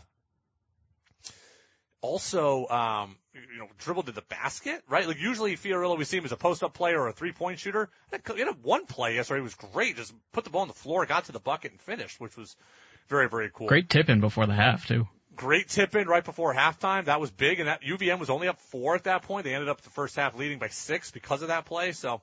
also, 2.00 2.66
um, 2.70 3.18
you 3.34 3.60
know, 3.60 3.68
dribbled 3.78 4.06
to 4.06 4.14
the 4.14 4.22
basket, 4.22 4.82
right? 4.88 5.06
Like 5.06 5.20
usually 5.20 5.58
Fiorillo 5.58 5.98
we 5.98 6.06
see 6.06 6.16
him 6.16 6.24
as 6.24 6.32
a 6.32 6.38
post-up 6.38 6.74
player 6.74 6.98
or 6.98 7.10
a 7.10 7.12
three-point 7.12 7.60
shooter. 7.60 7.90
He 8.10 8.40
had 8.40 8.64
one 8.64 8.86
play 8.86 9.16
yesterday. 9.16 9.42
It 9.42 9.44
was 9.44 9.56
great. 9.56 9.98
Just 9.98 10.14
put 10.32 10.46
the 10.46 10.50
ball 10.50 10.62
on 10.62 10.70
the 10.70 10.74
floor, 10.74 11.06
got 11.06 11.26
to 11.26 11.34
the 11.34 11.42
bucket 11.42 11.72
and 11.72 11.82
finished, 11.82 12.22
which 12.22 12.38
was 12.38 12.56
very, 13.10 13.28
very 13.28 13.52
cool. 13.54 13.68
Great 13.68 13.90
tip 13.90 14.08
in 14.08 14.22
before 14.22 14.48
the 14.48 14.54
half 14.54 14.88
too. 14.88 15.10
Great 15.36 15.68
tip 15.68 15.94
in 15.94 16.08
right 16.08 16.24
before 16.24 16.54
halftime. 16.54 17.06
That 17.06 17.20
was 17.20 17.32
big. 17.32 17.60
And 17.60 17.68
that 17.68 17.82
UVM 17.82 18.18
was 18.18 18.30
only 18.30 18.48
up 18.48 18.62
four 18.62 18.96
at 18.96 19.04
that 19.04 19.24
point. 19.24 19.44
They 19.44 19.54
ended 19.54 19.68
up 19.68 19.82
the 19.82 19.90
first 19.90 20.16
half 20.16 20.38
leading 20.38 20.58
by 20.58 20.70
six 20.70 21.12
because 21.12 21.42
of 21.42 21.50
that 21.50 21.66
play. 21.66 21.92
So 21.92 22.22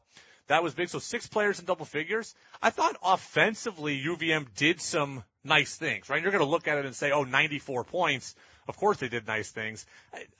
that 0.48 0.62
was 0.62 0.74
big. 0.74 0.88
So 0.88 0.98
six 0.98 1.26
players 1.26 1.58
in 1.58 1.64
double 1.64 1.84
figures. 1.84 2.34
I 2.62 2.70
thought 2.70 2.96
offensively 3.02 4.02
UVM 4.02 4.46
did 4.56 4.80
some 4.80 5.24
nice 5.44 5.76
things, 5.76 6.08
right? 6.08 6.22
You're 6.22 6.30
going 6.30 6.44
to 6.44 6.50
look 6.50 6.68
at 6.68 6.78
it 6.78 6.86
and 6.86 6.94
say, 6.94 7.10
oh, 7.10 7.24
94 7.24 7.84
points. 7.84 8.34
Of 8.68 8.76
course 8.76 8.98
they 8.98 9.08
did 9.08 9.26
nice 9.26 9.50
things. 9.50 9.86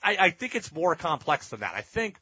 I, 0.03 0.17
I 0.19 0.29
think 0.31 0.55
it's 0.55 0.73
more 0.73 0.95
complex 0.95 1.49
than 1.49 1.61
that. 1.61 1.73
I 1.75 1.81
think 1.81 2.19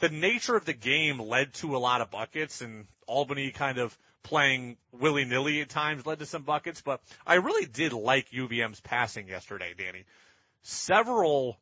the 0.00 0.08
nature 0.08 0.56
of 0.56 0.64
the 0.64 0.72
game 0.72 1.18
led 1.20 1.54
to 1.54 1.76
a 1.76 1.78
lot 1.78 2.00
of 2.00 2.10
buckets 2.10 2.60
and 2.60 2.86
Albany 3.06 3.50
kind 3.50 3.78
of 3.78 3.96
playing 4.22 4.76
willy 4.92 5.24
nilly 5.24 5.60
at 5.60 5.68
times 5.68 6.06
led 6.06 6.18
to 6.18 6.26
some 6.26 6.42
buckets, 6.42 6.82
but 6.82 7.00
I 7.26 7.36
really 7.36 7.66
did 7.66 7.92
like 7.92 8.30
UVM's 8.30 8.80
passing 8.80 9.28
yesterday, 9.28 9.74
Danny. 9.76 10.04
Several 10.62 11.58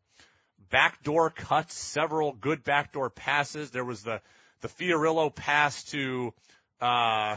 backdoor 0.70 1.30
cuts, 1.30 1.74
several 1.74 2.32
good 2.32 2.64
backdoor 2.64 3.10
passes. 3.10 3.70
There 3.70 3.84
was 3.84 4.02
the 4.02 4.20
the 4.66 4.84
Fiorillo 4.84 5.34
pass 5.34 5.84
to 5.84 6.32
uh, 6.80 7.36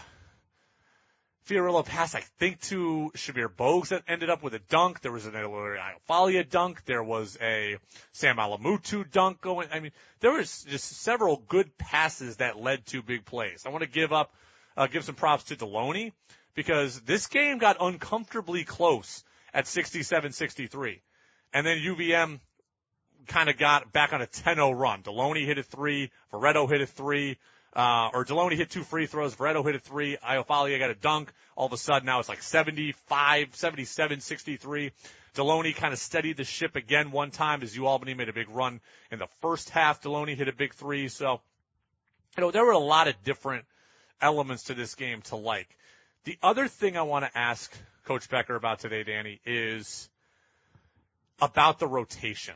Fiorillo 1.48 1.86
pass, 1.86 2.15
I 2.15 2.22
think, 2.39 2.60
to 2.62 3.12
Shamir 3.15 3.50
Bogues 3.50 3.89
that 3.89 4.04
ended 4.08 4.30
up 4.30 4.44
with 4.44 4.54
a 4.54 4.60
dunk. 4.60 5.02
There 5.02 5.12
was 5.12 5.26
an 5.26 5.36
Illyria 5.36 6.44
dunk. 6.44 6.86
There 6.86 7.04
was 7.04 7.38
a 7.42 7.78
Sam 8.13 8.38
Alamutu 8.38 9.10
dunk 9.10 9.42
going. 9.42 9.68
I 9.72 9.80
mean, 9.80 9.92
there 10.22 10.32
was 10.32 10.65
just 10.70 11.02
several 11.02 11.38
good 11.38 11.78
passes 11.78 12.38
that 12.38 12.60
led 12.60 12.86
to 12.88 13.02
big 13.02 13.26
plays. 13.26 13.63
I 13.65 13.70
want 13.70 13.84
to 13.84 13.89
give 13.89 14.12
up, 14.12 14.34
uh, 14.76 14.88
give 14.88 15.04
some 15.04 15.15
props 15.15 15.46
to 15.46 15.56
Deloney 15.56 16.13
because 16.56 17.00
this 17.02 17.28
game 17.28 17.60
got 17.60 17.78
uncomfortably 17.80 18.63
close 18.63 19.24
at 19.54 19.65
67-63. 19.65 21.02
And 21.54 21.65
then 21.65 21.78
UVM 21.78 22.39
kind 23.30 23.50
of 23.50 23.58
got 23.58 23.92
back 23.94 24.12
on 24.13 24.22
a 24.22 24.28
10-0 24.28 24.78
run. 24.78 25.04
Deloney 25.04 25.46
hit 25.46 25.58
a 25.58 25.63
three, 25.63 26.12
Veretto 26.32 26.68
hit 26.70 26.82
a 26.82 26.86
three, 26.86 27.38
uh, 27.74 28.10
or 28.13 28.26
Deloney 28.26 28.58
hit 28.58 28.70
two 28.70 28.84
free 28.84 29.06
throws, 29.06 29.36
Veretto 29.36 29.63
hit 29.63 29.76
a 29.76 29.80
three, 29.80 30.18
Ayo-Faleye 30.18 30.78
got 30.80 30.89
a 30.89 30.96
dunk. 30.96 31.32
All 31.56 31.68
of 31.68 31.74
a 31.74 31.78
sudden 31.78 32.06
now 32.06 32.20
it's 32.20 32.30
like 32.30 32.42
75, 32.42 33.56
77, 33.56 34.20
63. 34.20 34.92
Deloney 35.36 35.76
kind 35.76 35.94
of 35.94 36.00
steadied 36.00 36.38
the 36.38 36.44
ship 36.44 36.76
again 36.76 37.12
one 37.12 37.32
time 37.32 37.62
as 37.62 37.76
UAlbany 37.76 38.18
made 38.18 38.30
a 38.30 38.34
big 38.34 38.50
run 38.50 38.82
in 39.12 39.20
the 39.20 39.28
first 39.42 39.70
half. 39.70 40.02
Deloney 40.02 40.36
hit 40.36 40.48
a 40.48 40.54
big 40.54 40.74
three. 40.74 41.08
So, 41.08 41.39
you 42.38 42.42
know, 42.42 42.52
there 42.52 42.65
were 42.65 42.72
a 42.72 42.80
lot 42.80 43.08
of 43.08 43.24
different 43.24 43.65
elements 44.22 44.63
to 44.65 44.74
this 44.74 44.96
game 44.96 45.22
to 45.24 45.36
like. 45.36 45.68
The 46.26 46.38
other 46.42 46.68
thing 46.68 46.98
I 46.98 47.04
want 47.04 47.26
to 47.26 47.38
ask 47.38 47.72
Coach 48.06 48.30
Becker 48.30 48.56
about 48.56 48.80
today, 48.80 49.04
Danny, 49.04 49.39
is 49.46 50.10
about 51.42 51.80
the 51.80 51.88
rotation. 51.88 52.56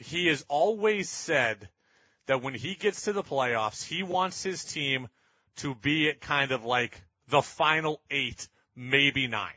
He 0.00 0.26
has 0.26 0.44
always 0.48 1.08
said 1.08 1.68
that 2.26 2.42
when 2.42 2.54
he 2.54 2.74
gets 2.74 3.02
to 3.02 3.12
the 3.12 3.22
playoffs, 3.22 3.84
he 3.84 4.02
wants 4.02 4.42
his 4.42 4.64
team 4.64 5.08
to 5.56 5.74
be 5.74 6.08
at 6.08 6.20
kind 6.20 6.52
of 6.52 6.64
like 6.64 7.00
the 7.28 7.42
final 7.42 8.00
eight, 8.10 8.48
maybe 8.74 9.26
nine. 9.26 9.52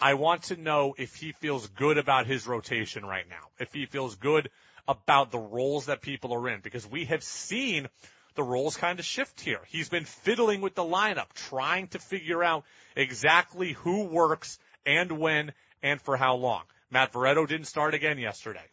I 0.00 0.14
want 0.14 0.44
to 0.44 0.56
know 0.56 0.94
if 0.96 1.14
he 1.14 1.32
feels 1.32 1.66
good 1.68 1.98
about 1.98 2.26
his 2.26 2.46
rotation 2.46 3.04
right 3.04 3.28
now, 3.28 3.48
if 3.58 3.72
he 3.72 3.84
feels 3.86 4.14
good 4.14 4.50
about 4.88 5.30
the 5.30 5.38
roles 5.38 5.86
that 5.86 6.00
people 6.00 6.32
are 6.32 6.48
in, 6.48 6.60
because 6.60 6.86
we 6.86 7.04
have 7.04 7.22
seen 7.22 7.86
the 8.34 8.42
roles 8.42 8.76
kind 8.76 8.98
of 8.98 9.04
shift 9.04 9.40
here. 9.40 9.60
He's 9.68 9.88
been 9.88 10.04
fiddling 10.04 10.62
with 10.62 10.74
the 10.74 10.84
lineup, 10.84 11.32
trying 11.34 11.88
to 11.88 11.98
figure 11.98 12.42
out 12.42 12.64
exactly 12.96 13.72
who 13.72 14.04
works 14.04 14.58
and 14.86 15.18
when 15.18 15.52
and 15.82 16.00
for 16.00 16.16
how 16.16 16.36
long. 16.36 16.62
Matt 16.90 17.12
Veretto 17.12 17.46
didn't 17.46 17.66
start 17.66 17.94
again 17.94 18.18
yesterday, 18.18 18.64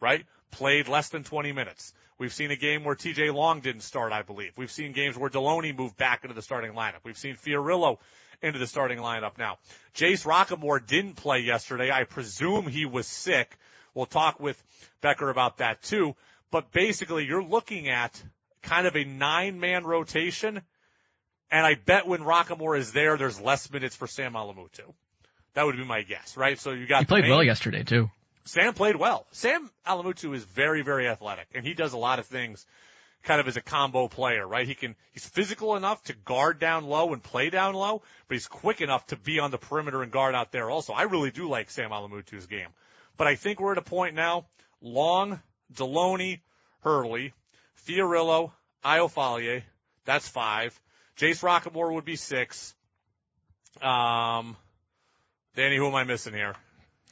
right? 0.00 0.24
Played 0.50 0.88
less 0.88 1.08
than 1.10 1.24
20 1.24 1.52
minutes. 1.52 1.92
We've 2.18 2.32
seen 2.32 2.50
a 2.50 2.56
game 2.56 2.84
where 2.84 2.94
TJ 2.94 3.32
Long 3.34 3.60
didn't 3.60 3.82
start, 3.82 4.12
I 4.12 4.22
believe. 4.22 4.52
We've 4.56 4.70
seen 4.70 4.92
games 4.92 5.18
where 5.18 5.28
Deloney 5.28 5.76
moved 5.76 5.96
back 5.96 6.24
into 6.24 6.34
the 6.34 6.42
starting 6.42 6.72
lineup. 6.72 7.04
We've 7.04 7.18
seen 7.18 7.36
Fiorillo 7.36 7.98
into 8.42 8.58
the 8.58 8.66
starting 8.66 8.98
lineup 8.98 9.38
now. 9.38 9.58
Jace 9.94 10.24
Roquemore 10.24 10.84
didn't 10.84 11.14
play 11.16 11.40
yesterday. 11.40 11.90
I 11.90 12.04
presume 12.04 12.66
he 12.66 12.86
was 12.86 13.06
sick. 13.06 13.58
We'll 13.94 14.06
talk 14.06 14.40
with 14.40 14.62
Becker 15.02 15.28
about 15.28 15.58
that 15.58 15.82
too. 15.82 16.14
But 16.50 16.72
basically, 16.72 17.26
you're 17.26 17.42
looking 17.42 17.88
at 17.88 18.22
kind 18.62 18.86
of 18.86 18.96
a 18.96 19.04
nine 19.04 19.60
man 19.60 19.84
rotation. 19.84 20.62
And 21.50 21.66
I 21.66 21.74
bet 21.74 22.06
when 22.06 22.20
Roquemore 22.20 22.78
is 22.78 22.92
there, 22.92 23.16
there's 23.16 23.40
less 23.40 23.70
minutes 23.70 23.94
for 23.94 24.06
Sam 24.06 24.32
Alamutu. 24.32 24.92
That 25.54 25.64
would 25.64 25.76
be 25.76 25.84
my 25.84 26.02
guess, 26.02 26.36
right? 26.36 26.58
So 26.58 26.72
you 26.72 26.86
got 26.86 27.00
He 27.00 27.04
played 27.06 27.22
main- 27.22 27.30
well 27.30 27.42
yesterday 27.42 27.82
too. 27.82 28.10
Sam 28.46 28.74
played 28.74 28.96
well. 28.96 29.26
Sam 29.32 29.70
Alamutu 29.86 30.34
is 30.34 30.44
very, 30.44 30.82
very 30.82 31.08
athletic, 31.08 31.48
and 31.54 31.64
he 31.64 31.74
does 31.74 31.92
a 31.92 31.98
lot 31.98 32.18
of 32.18 32.26
things 32.26 32.64
kind 33.24 33.40
of 33.40 33.48
as 33.48 33.56
a 33.56 33.60
combo 33.60 34.06
player, 34.06 34.46
right? 34.46 34.66
He 34.66 34.74
can, 34.74 34.94
he's 35.12 35.26
physical 35.26 35.74
enough 35.74 36.02
to 36.04 36.12
guard 36.12 36.60
down 36.60 36.84
low 36.84 37.12
and 37.12 37.20
play 37.20 37.50
down 37.50 37.74
low, 37.74 38.02
but 38.28 38.34
he's 38.34 38.46
quick 38.46 38.80
enough 38.80 39.04
to 39.08 39.16
be 39.16 39.40
on 39.40 39.50
the 39.50 39.58
perimeter 39.58 40.02
and 40.02 40.12
guard 40.12 40.36
out 40.36 40.52
there 40.52 40.70
also. 40.70 40.92
I 40.92 41.02
really 41.02 41.32
do 41.32 41.48
like 41.48 41.70
Sam 41.70 41.90
Alamutu's 41.90 42.46
game. 42.46 42.68
But 43.16 43.26
I 43.26 43.34
think 43.34 43.60
we're 43.60 43.72
at 43.72 43.78
a 43.78 43.82
point 43.82 44.14
now, 44.14 44.46
Long, 44.80 45.40
Deloney, 45.74 46.40
Hurley, 46.82 47.34
Fiorillo, 47.86 48.52
Iofalier, 48.84 49.62
that's 50.04 50.28
five. 50.28 50.78
Jace 51.18 51.42
Roquemore 51.42 51.94
would 51.94 52.04
be 52.04 52.16
six. 52.16 52.74
Um, 53.82 54.56
Danny, 55.56 55.76
who 55.76 55.88
am 55.88 55.94
I 55.96 56.04
missing 56.04 56.34
here? 56.34 56.54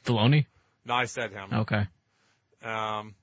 Deloney? 0.05 0.45
No, 0.85 0.93
I 0.93 1.05
said 1.05 1.31
him. 1.31 1.49
Okay. 1.53 1.87
Um, 2.63 3.15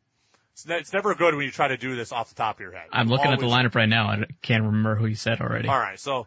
it's, 0.53 0.66
ne- 0.66 0.77
it's 0.79 0.92
never 0.92 1.14
good 1.14 1.35
when 1.35 1.44
you 1.44 1.51
try 1.51 1.68
to 1.68 1.77
do 1.77 1.96
this 1.96 2.12
off 2.12 2.29
the 2.29 2.35
top 2.35 2.57
of 2.57 2.61
your 2.61 2.72
head. 2.72 2.88
I'm 2.92 3.09
looking 3.09 3.31
at 3.33 3.38
the 3.38 3.46
lineup 3.46 3.75
right 3.75 3.88
now. 3.88 4.09
I 4.09 4.25
can't 4.42 4.64
remember 4.64 4.94
who 4.96 5.07
you 5.07 5.14
said 5.14 5.40
already. 5.40 5.68
All 5.68 5.79
right, 5.79 5.98
so 5.98 6.27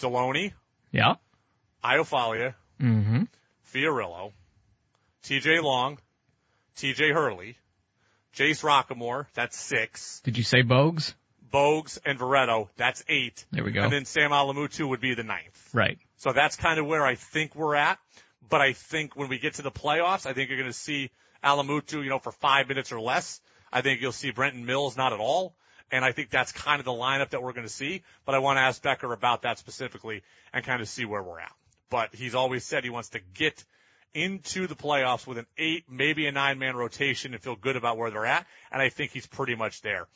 Deloney, 0.00 0.52
Yeah? 0.92 1.14
Ayo-Faleye, 1.84 2.54
Mm-hmm. 2.80 3.22
Fiorillo, 3.74 4.32
T.J. 5.24 5.60
Long, 5.60 5.98
T.J. 6.76 7.10
Hurley, 7.12 7.56
Jace 8.36 8.62
Roquemore, 8.62 9.26
that's 9.34 9.56
six, 9.58 10.20
Did 10.20 10.38
you 10.38 10.44
say 10.44 10.62
Bogues? 10.62 11.14
Bogues 11.52 11.98
and 12.04 12.18
Veretto, 12.18 12.68
that's 12.76 13.02
eight, 13.08 13.44
There 13.50 13.64
we 13.64 13.72
go. 13.72 13.82
and 13.82 13.92
then 13.92 14.04
Sam 14.04 14.30
Alamutu 14.30 14.88
would 14.88 15.00
be 15.00 15.14
the 15.14 15.24
ninth. 15.24 15.70
right. 15.72 15.98
So 16.16 16.32
that's 16.32 16.56
kind 16.56 16.78
of 16.80 16.86
where 16.86 17.04
I 17.06 17.14
think 17.14 17.54
we're 17.54 17.74
at. 17.76 17.98
But 18.48 18.60
I 18.60 18.72
think 18.72 19.16
when 19.16 19.28
we 19.28 19.38
get 19.38 19.54
to 19.54 19.62
the 19.62 19.70
playoffs, 19.70 20.26
I 20.26 20.32
think 20.32 20.48
you're 20.48 20.58
going 20.58 20.70
to 20.70 20.78
see 20.78 21.10
Alamutu, 21.42 22.02
you 22.02 22.08
know, 22.08 22.18
for 22.18 22.32
five 22.32 22.68
minutes 22.68 22.92
or 22.92 23.00
less. 23.00 23.40
I 23.72 23.82
think 23.82 24.00
you'll 24.00 24.12
see 24.12 24.30
Brenton 24.30 24.64
Mills 24.64 24.96
not 24.96 25.12
at 25.12 25.20
all. 25.20 25.54
And 25.90 26.04
I 26.04 26.12
think 26.12 26.30
that's 26.30 26.52
kind 26.52 26.80
of 26.80 26.84
the 26.84 26.92
lineup 26.92 27.30
that 27.30 27.42
we're 27.42 27.52
going 27.52 27.66
to 27.66 27.72
see. 27.72 28.02
But 28.24 28.34
I 28.34 28.38
want 28.38 28.58
to 28.58 28.60
ask 28.60 28.82
Becker 28.82 29.12
about 29.12 29.42
that 29.42 29.58
specifically 29.58 30.22
and 30.52 30.64
kind 30.64 30.82
of 30.82 30.88
see 30.88 31.04
where 31.04 31.22
we're 31.22 31.40
at. 31.40 31.52
But 31.90 32.14
he's 32.14 32.34
always 32.34 32.64
said 32.64 32.84
he 32.84 32.90
wants 32.90 33.10
to 33.10 33.20
get 33.34 33.64
into 34.14 34.66
the 34.66 34.74
playoffs 34.74 35.26
with 35.26 35.38
an 35.38 35.46
eight, 35.56 35.84
maybe 35.88 36.26
a 36.26 36.32
nine 36.32 36.58
man 36.58 36.76
rotation 36.76 37.34
and 37.34 37.42
feel 37.42 37.56
good 37.56 37.76
about 37.76 37.96
where 37.96 38.10
they're 38.10 38.26
at. 38.26 38.46
And 38.70 38.82
I 38.82 38.88
think 38.88 39.12
he's 39.12 39.26
pretty 39.26 39.54
much 39.54 39.80
there 39.82 40.06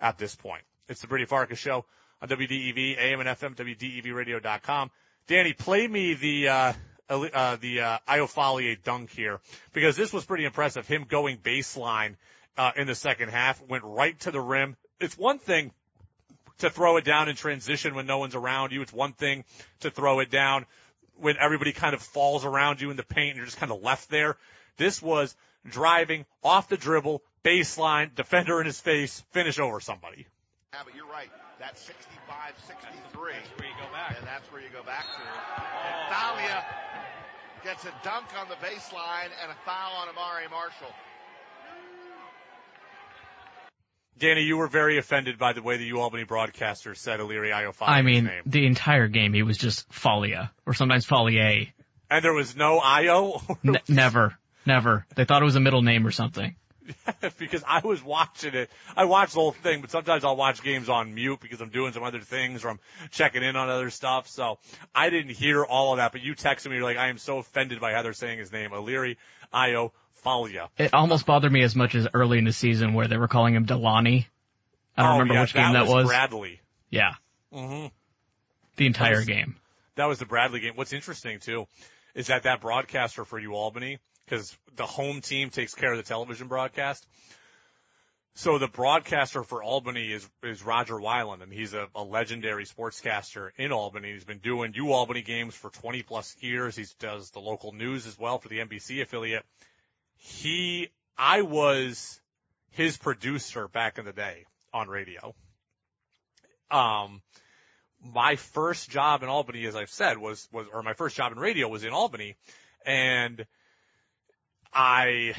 at 0.00 0.18
this 0.18 0.34
point. 0.34 0.62
It's 0.88 1.00
the 1.00 1.08
Brady 1.08 1.26
Farkas 1.26 1.58
show 1.58 1.84
on 2.22 2.28
WDEV, 2.28 2.98
AM 2.98 3.20
and 3.20 3.28
FM, 3.28 3.54
WDEVradio.com. 3.54 4.90
Danny, 5.26 5.52
play 5.52 5.86
me 5.86 6.14
the, 6.14 6.48
uh, 6.48 6.72
uh, 7.08 7.56
the, 7.56 7.80
uh, 7.80 8.76
dunk 8.84 9.10
here 9.10 9.40
because 9.72 9.96
this 9.96 10.12
was 10.12 10.24
pretty 10.24 10.44
impressive. 10.44 10.86
Him 10.86 11.04
going 11.08 11.38
baseline, 11.38 12.16
uh, 12.58 12.72
in 12.76 12.86
the 12.86 12.94
second 12.94 13.30
half 13.30 13.62
went 13.66 13.84
right 13.84 14.18
to 14.20 14.32
the 14.32 14.40
rim. 14.40 14.76
It's 15.00 15.16
one 15.16 15.38
thing 15.38 15.70
to 16.58 16.68
throw 16.68 16.96
it 16.96 17.04
down 17.04 17.28
in 17.28 17.36
transition 17.36 17.94
when 17.94 18.06
no 18.06 18.18
one's 18.18 18.34
around 18.34 18.72
you. 18.72 18.82
It's 18.82 18.92
one 18.92 19.12
thing 19.12 19.44
to 19.80 19.90
throw 19.90 20.18
it 20.18 20.30
down 20.30 20.66
when 21.20 21.36
everybody 21.38 21.72
kind 21.72 21.94
of 21.94 22.02
falls 22.02 22.44
around 22.44 22.80
you 22.80 22.90
in 22.90 22.96
the 22.96 23.04
paint 23.04 23.30
and 23.30 23.36
you're 23.36 23.46
just 23.46 23.58
kind 23.58 23.70
of 23.70 23.82
left 23.82 24.10
there. 24.10 24.36
This 24.76 25.00
was 25.00 25.34
driving 25.68 26.26
off 26.42 26.68
the 26.68 26.76
dribble, 26.76 27.22
baseline, 27.44 28.14
defender 28.14 28.60
in 28.60 28.66
his 28.66 28.80
face, 28.80 29.22
finish 29.30 29.60
over 29.60 29.78
somebody. 29.80 30.26
Yeah, 30.74 30.80
but 30.84 30.94
you're 30.94 31.06
right. 31.08 31.30
That's 31.58 31.80
65 31.80 32.52
63. 32.66 33.32
That's 33.32 33.58
where 33.58 33.68
you 33.68 33.74
go 33.80 33.90
back. 33.90 34.16
And 34.18 34.26
that's 34.26 34.52
where 34.52 34.60
you 34.60 34.68
go 34.70 34.82
back 34.82 35.04
to. 35.04 35.22
Oh. 35.24 35.88
And 35.88 35.96
Thalia 36.12 36.64
gets 37.64 37.84
a 37.86 37.94
dunk 38.04 38.26
on 38.38 38.48
the 38.50 38.54
baseline 38.56 39.30
and 39.42 39.50
a 39.50 39.56
foul 39.64 39.96
on 39.96 40.08
Amari 40.10 40.44
Marshall. 40.50 40.92
Danny, 44.18 44.42
you 44.42 44.58
were 44.58 44.68
very 44.68 44.98
offended 44.98 45.38
by 45.38 45.54
the 45.54 45.62
way 45.62 45.78
the 45.78 45.90
UAlbany 45.90 46.26
broadcaster 46.26 46.94
said 46.94 47.20
Ileri 47.20 47.50
Ayo-Faleye's 47.50 47.88
I 47.88 48.02
mean, 48.02 48.24
name. 48.24 48.42
the 48.44 48.66
entire 48.66 49.08
game 49.08 49.32
he 49.32 49.44
was 49.44 49.56
just 49.56 49.88
Folia, 49.90 50.50
or 50.66 50.74
sometimes 50.74 51.06
Folier. 51.06 51.72
And 52.10 52.22
there 52.24 52.34
was 52.34 52.54
no 52.56 52.78
Io? 52.78 53.40
N- 53.64 53.76
never. 53.88 54.36
Never. 54.66 55.06
They 55.14 55.24
thought 55.24 55.40
it 55.40 55.46
was 55.46 55.56
a 55.56 55.60
middle 55.60 55.82
name 55.82 56.06
or 56.06 56.10
something. 56.10 56.56
because 57.38 57.62
I 57.66 57.80
was 57.86 58.02
watching 58.02 58.54
it. 58.54 58.70
I 58.96 59.04
watched 59.04 59.34
the 59.34 59.40
whole 59.40 59.52
thing, 59.52 59.80
but 59.80 59.90
sometimes 59.90 60.24
I'll 60.24 60.36
watch 60.36 60.62
games 60.62 60.88
on 60.88 61.14
mute 61.14 61.40
because 61.40 61.60
I'm 61.60 61.68
doing 61.70 61.92
some 61.92 62.02
other 62.02 62.20
things 62.20 62.64
or 62.64 62.70
I'm 62.70 62.80
checking 63.10 63.42
in 63.42 63.56
on 63.56 63.68
other 63.68 63.90
stuff. 63.90 64.28
So 64.28 64.58
I 64.94 65.10
didn't 65.10 65.34
hear 65.34 65.64
all 65.64 65.92
of 65.92 65.98
that, 65.98 66.12
but 66.12 66.22
you 66.22 66.34
texted 66.34 66.68
me, 66.70 66.76
you're 66.76 66.84
like, 66.84 66.96
I 66.96 67.08
am 67.08 67.18
so 67.18 67.38
offended 67.38 67.80
by 67.80 67.92
Heather 67.92 68.12
saying 68.12 68.38
his 68.38 68.52
name, 68.52 68.72
Illyri 68.72 69.18
Io 69.52 69.92
Falia. 70.24 70.68
It 70.78 70.94
almost 70.94 71.26
bothered 71.26 71.52
me 71.52 71.62
as 71.62 71.76
much 71.76 71.94
as 71.94 72.08
early 72.14 72.38
in 72.38 72.44
the 72.44 72.52
season 72.52 72.94
where 72.94 73.06
they 73.08 73.16
were 73.16 73.28
calling 73.28 73.54
him 73.54 73.66
Delani. 73.66 74.26
I 74.96 75.02
don't 75.02 75.10
Oh, 75.10 75.12
remember 75.14 75.34
yeah, 75.34 75.40
which 75.42 75.54
game 75.54 75.72
that 75.74 75.86
was. 75.86 76.06
Bradley. 76.08 76.60
Yeah. 76.90 77.12
hmm 77.52 77.86
The 78.76 78.86
entire 78.86 79.16
was- 79.18 79.26
game. 79.26 79.56
That 79.94 80.06
was 80.06 80.18
the 80.20 80.26
Bradley 80.26 80.60
game. 80.60 80.72
What's 80.76 80.92
interesting 80.92 81.40
too 81.40 81.66
is 82.14 82.28
that 82.28 82.44
that 82.44 82.60
broadcaster 82.60 83.24
for 83.24 83.38
you 83.38 83.54
Albany, 83.54 83.98
because 84.28 84.56
the 84.76 84.86
home 84.86 85.20
team 85.20 85.50
takes 85.50 85.74
care 85.74 85.92
of 85.92 85.96
the 85.96 86.02
television 86.02 86.48
broadcast. 86.48 87.06
So 88.34 88.58
the 88.58 88.68
broadcaster 88.68 89.42
for 89.42 89.62
Albany 89.62 90.12
is 90.12 90.28
is 90.44 90.62
Rodger 90.62 90.94
Wyland, 90.94 91.42
and 91.42 91.52
he's 91.52 91.74
a, 91.74 91.88
a 91.94 92.04
legendary 92.04 92.66
sportscaster 92.66 93.50
in 93.56 93.72
Albany. 93.72 94.12
He's 94.12 94.24
been 94.24 94.38
doing 94.38 94.72
U 94.76 94.92
Albany 94.92 95.22
games 95.22 95.54
for 95.54 95.70
20 95.70 96.02
plus 96.02 96.36
years. 96.40 96.76
He 96.76 96.86
does 97.00 97.30
the 97.30 97.40
local 97.40 97.72
news 97.72 98.06
as 98.06 98.16
well 98.18 98.38
for 98.38 98.48
the 98.48 98.58
NBC 98.58 99.02
affiliate. 99.02 99.44
He, 100.16 100.88
I 101.16 101.42
was 101.42 102.20
his 102.70 102.96
producer 102.96 103.66
back 103.66 103.98
in 103.98 104.04
the 104.04 104.12
day 104.12 104.44
on 104.72 104.88
radio. 104.88 105.34
Um, 106.70 107.22
my 108.04 108.36
first 108.36 108.88
job 108.90 109.24
in 109.24 109.28
Albany, 109.28 109.66
as 109.66 109.74
I've 109.74 109.90
said, 109.90 110.18
was, 110.18 110.48
was, 110.52 110.66
or 110.72 110.82
my 110.82 110.92
first 110.92 111.16
job 111.16 111.32
in 111.32 111.38
radio 111.38 111.66
was 111.66 111.82
in 111.82 111.90
Albany. 111.90 112.36
And 112.86 113.44
I 114.72 115.34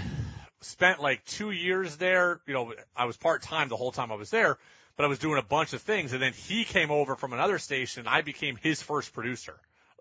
spent 0.62 1.02
like 1.02 1.24
two 1.26 1.52
years 1.52 1.98
there. 1.98 2.42
You 2.46 2.54
know, 2.54 2.74
I 2.96 3.06
was 3.06 3.18
part 3.18 3.42
time 3.42 3.70
the 3.70 3.78
whole 3.78 3.92
time 3.92 4.12
I 4.12 4.16
was 4.16 4.30
there, 4.30 4.58
but 4.96 5.06
I 5.06 5.08
was 5.08 5.20
doing 5.20 5.38
a 5.38 5.44
bunch 5.44 5.74
of 5.74 5.82
things. 5.82 6.14
And 6.14 6.22
then 6.22 6.34
he 6.34 6.66
came 6.66 6.92
over 6.92 7.16
from 7.16 7.34
another 7.34 7.60
station. 7.60 8.08
I 8.08 8.22
became 8.22 8.58
his 8.62 8.82
first 8.82 9.14
producer, 9.14 9.56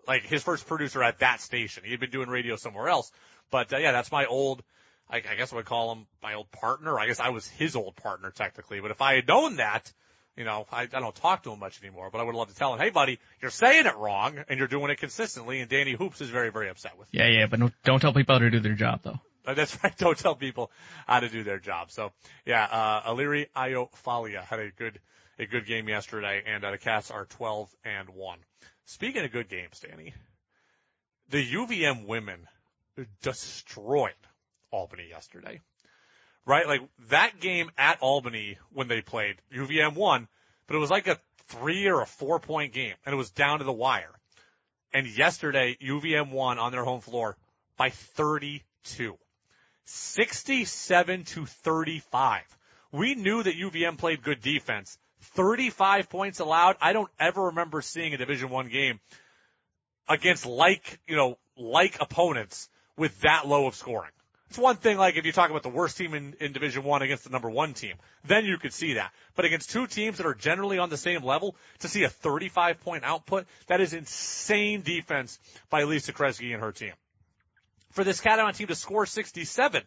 like 0.07 0.23
his 0.23 0.43
first 0.43 0.67
producer 0.67 1.03
at 1.03 1.19
that 1.19 1.41
station. 1.41 1.83
He 1.83 1.91
had 1.91 1.99
been 1.99 2.11
doing 2.11 2.29
radio 2.29 2.55
somewhere 2.55 2.89
else. 2.89 3.11
But 3.51 3.73
uh, 3.73 3.77
yeah, 3.77 3.91
that's 3.91 4.11
my 4.11 4.25
old, 4.25 4.63
I, 5.09 5.17
I 5.17 5.35
guess 5.35 5.53
I 5.53 5.55
would 5.55 5.65
call 5.65 5.93
him 5.93 6.07
my 6.21 6.35
old 6.35 6.51
partner. 6.51 6.99
I 6.99 7.07
guess 7.07 7.19
I 7.19 7.29
was 7.29 7.47
his 7.47 7.75
old 7.75 7.95
partner 7.95 8.31
technically. 8.31 8.79
But 8.79 8.91
if 8.91 9.01
I 9.01 9.15
had 9.15 9.27
known 9.27 9.57
that, 9.57 9.91
you 10.35 10.45
know, 10.45 10.65
I, 10.71 10.83
I 10.83 10.85
don't 10.85 11.15
talk 11.15 11.43
to 11.43 11.51
him 11.51 11.59
much 11.59 11.81
anymore, 11.83 12.09
but 12.11 12.19
I 12.19 12.23
would 12.23 12.35
love 12.35 12.49
to 12.49 12.55
tell 12.55 12.73
him, 12.73 12.79
hey 12.79 12.89
buddy, 12.89 13.19
you're 13.41 13.51
saying 13.51 13.85
it 13.85 13.97
wrong 13.97 14.39
and 14.47 14.57
you're 14.57 14.67
doing 14.67 14.89
it 14.89 14.97
consistently. 14.97 15.59
And 15.59 15.69
Danny 15.69 15.93
Hoops 15.93 16.21
is 16.21 16.29
very, 16.29 16.49
very 16.49 16.69
upset 16.69 16.97
with 16.97 17.07
you. 17.11 17.21
Yeah, 17.21 17.27
yeah, 17.27 17.45
but 17.47 17.59
no, 17.59 17.71
don't 17.83 17.99
tell 17.99 18.13
people 18.13 18.35
how 18.35 18.39
to 18.39 18.49
do 18.49 18.59
their 18.59 18.73
job 18.73 19.01
though. 19.03 19.19
Uh, 19.45 19.53
That's 19.53 19.77
right. 19.83 19.95
Don't 19.97 20.17
tell 20.17 20.35
people 20.35 20.71
how 21.07 21.19
to 21.19 21.29
do 21.29 21.43
their 21.43 21.59
job. 21.59 21.91
So 21.91 22.11
yeah, 22.45 22.63
uh, 22.63 23.11
Ileri 23.11 23.47
Ayo-Faleye 23.55 24.43
had 24.43 24.59
a 24.59 24.71
good, 24.71 24.99
a 25.37 25.45
good 25.45 25.65
game 25.65 25.89
yesterday 25.89 26.43
and 26.45 26.63
uh, 26.63 26.71
the 26.71 26.77
Cats 26.77 27.11
are 27.11 27.25
12 27.25 27.75
and 27.83 28.09
1. 28.09 28.39
Speaking 28.85 29.23
of 29.23 29.31
good 29.31 29.49
games, 29.49 29.79
Danny, 29.79 30.13
the 31.29 31.45
UVM 31.45 32.07
women 32.07 32.47
destroyed 33.21 34.13
Albany 34.71 35.07
yesterday. 35.09 35.61
Right? 36.49 36.65
Like 36.65 36.81
that 37.09 37.39
game 37.39 37.69
at 37.77 37.99
Albany 38.01 38.57
when 38.73 38.87
they 38.87 39.01
played, 39.01 39.35
UVM 39.55 39.93
won, 39.93 40.27
but 40.65 40.75
it 40.75 40.79
was 40.79 40.89
like 40.89 41.05
a 41.05 41.19
three 41.47 41.87
or 41.87 42.01
a 42.01 42.07
four 42.07 42.39
point 42.39 42.73
game 42.73 42.95
and 43.05 43.13
it 43.13 43.17
was 43.17 43.29
down 43.29 43.59
to 43.59 43.65
the 43.65 43.71
wire. 43.71 44.09
And 44.91 45.05
yesterday, 45.05 45.77
UVM 45.79 46.31
won 46.31 46.57
on 46.57 46.71
their 46.71 46.83
home 46.83 47.01
floor 47.01 47.37
by 47.77 47.91
32. 47.91 49.15
67 49.85 51.23
to 51.25 51.45
35. 51.45 52.41
We 52.91 53.13
knew 53.13 53.43
that 53.43 53.53
UVM 53.53 53.99
played 53.99 54.23
good 54.23 54.41
defense. 54.41 54.97
35 55.21 56.09
points 56.09 56.39
allowed. 56.39 56.77
I 56.81 56.93
don't 56.93 57.11
ever 57.19 57.43
remember 57.43 57.83
seeing 57.83 58.15
a 58.15 58.17
Division 58.17 58.49
One 58.49 58.69
game 58.69 58.99
against 60.07 60.47
like, 60.47 60.99
you 61.07 61.15
know, 61.15 61.37
like 61.55 62.01
opponents 62.01 62.69
with 62.97 63.21
that 63.21 63.47
low 63.47 63.67
of 63.67 63.75
scoring. 63.75 64.09
It's 64.49 64.57
one 64.57 64.77
thing 64.77 64.97
like 64.97 65.15
if 65.15 65.25
you 65.25 65.31
talk 65.31 65.51
about 65.51 65.61
the 65.61 65.69
worst 65.69 65.97
team 65.97 66.15
in, 66.15 66.35
in 66.39 66.53
Division 66.53 66.83
One 66.83 67.03
against 67.03 67.23
the 67.23 67.29
number 67.29 67.49
one 67.51 67.75
team, 67.75 67.93
then 68.25 68.45
you 68.45 68.57
could 68.57 68.73
see 68.73 68.93
that. 68.93 69.11
But 69.35 69.45
against 69.45 69.69
two 69.69 69.85
teams 69.85 70.17
that 70.17 70.25
are 70.25 70.33
generally 70.33 70.79
on 70.79 70.89
the 70.89 70.97
same 70.97 71.23
level, 71.23 71.55
to 71.79 71.87
see 71.87 72.03
a 72.03 72.09
35 72.09 72.81
point 72.81 73.03
output, 73.03 73.45
that 73.67 73.79
is 73.79 73.93
insane 73.93 74.81
defense 74.81 75.37
by 75.69 75.83
Lisa 75.83 76.13
Kresge 76.13 76.51
and 76.51 76.61
her 76.63 76.71
team. 76.71 76.93
For 77.91 78.03
this 78.03 78.21
Catamount 78.21 78.55
team 78.55 78.67
to 78.67 78.75
score 78.75 79.05
67 79.05 79.83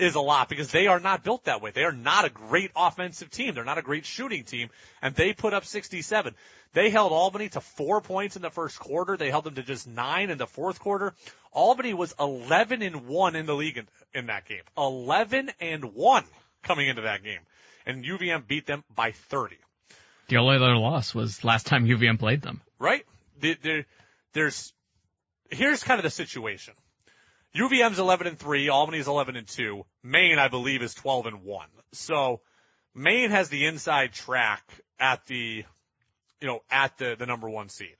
is 0.00 0.14
a 0.14 0.20
lot 0.20 0.48
because 0.48 0.70
they 0.70 0.86
are 0.86 1.00
not 1.00 1.24
built 1.24 1.44
that 1.44 1.60
way. 1.60 1.70
They 1.70 1.84
are 1.84 1.92
not 1.92 2.24
a 2.24 2.30
great 2.30 2.70
offensive 2.74 3.30
team. 3.30 3.54
They're 3.54 3.64
not 3.64 3.78
a 3.78 3.82
great 3.82 4.04
shooting 4.04 4.44
team 4.44 4.70
and 5.02 5.14
they 5.14 5.32
put 5.32 5.54
up 5.54 5.64
67. 5.64 6.34
They 6.72 6.90
held 6.90 7.12
Albany 7.12 7.48
to 7.50 7.60
four 7.60 8.00
points 8.00 8.36
in 8.36 8.42
the 8.42 8.50
first 8.50 8.78
quarter. 8.78 9.16
They 9.16 9.30
held 9.30 9.44
them 9.44 9.56
to 9.56 9.62
just 9.62 9.86
nine 9.86 10.30
in 10.30 10.38
the 10.38 10.46
fourth 10.46 10.78
quarter. 10.78 11.14
Albany 11.52 11.94
was 11.94 12.14
11 12.18 12.82
and 12.82 13.06
one 13.06 13.34
in 13.34 13.46
the 13.46 13.54
league 13.54 13.76
in, 13.76 13.88
in 14.14 14.26
that 14.26 14.46
game. 14.46 14.62
11 14.78 15.50
and 15.60 15.94
one 15.94 16.24
coming 16.62 16.88
into 16.88 17.02
that 17.02 17.22
game. 17.24 17.40
And 17.86 18.04
UVM 18.04 18.46
beat 18.46 18.66
them 18.66 18.84
by 18.94 19.12
30. 19.12 19.56
The 20.28 20.36
only 20.36 20.56
other 20.56 20.76
loss 20.76 21.14
was 21.14 21.42
last 21.42 21.66
time 21.66 21.86
UVM 21.86 22.18
played 22.18 22.42
them. 22.42 22.60
Right? 22.78 23.04
There, 23.40 23.56
there, 23.60 23.86
there's, 24.32 24.72
here's 25.50 25.82
kind 25.82 25.98
of 25.98 26.04
the 26.04 26.10
situation. 26.10 26.74
UVM's 27.56 27.98
11 27.98 28.26
and 28.26 28.38
3, 28.38 28.68
Albany's 28.68 29.08
11 29.08 29.36
and 29.36 29.46
2, 29.46 29.84
Maine, 30.04 30.38
I 30.38 30.48
believe, 30.48 30.82
is 30.82 30.94
12 30.94 31.26
and 31.26 31.42
1. 31.42 31.66
So, 31.92 32.40
Maine 32.94 33.30
has 33.30 33.48
the 33.48 33.66
inside 33.66 34.12
track 34.12 34.62
at 34.98 35.24
the, 35.26 35.64
you 36.40 36.46
know, 36.46 36.60
at 36.70 36.96
the, 36.98 37.16
the 37.18 37.26
number 37.26 37.48
one 37.48 37.68
seed. 37.68 37.96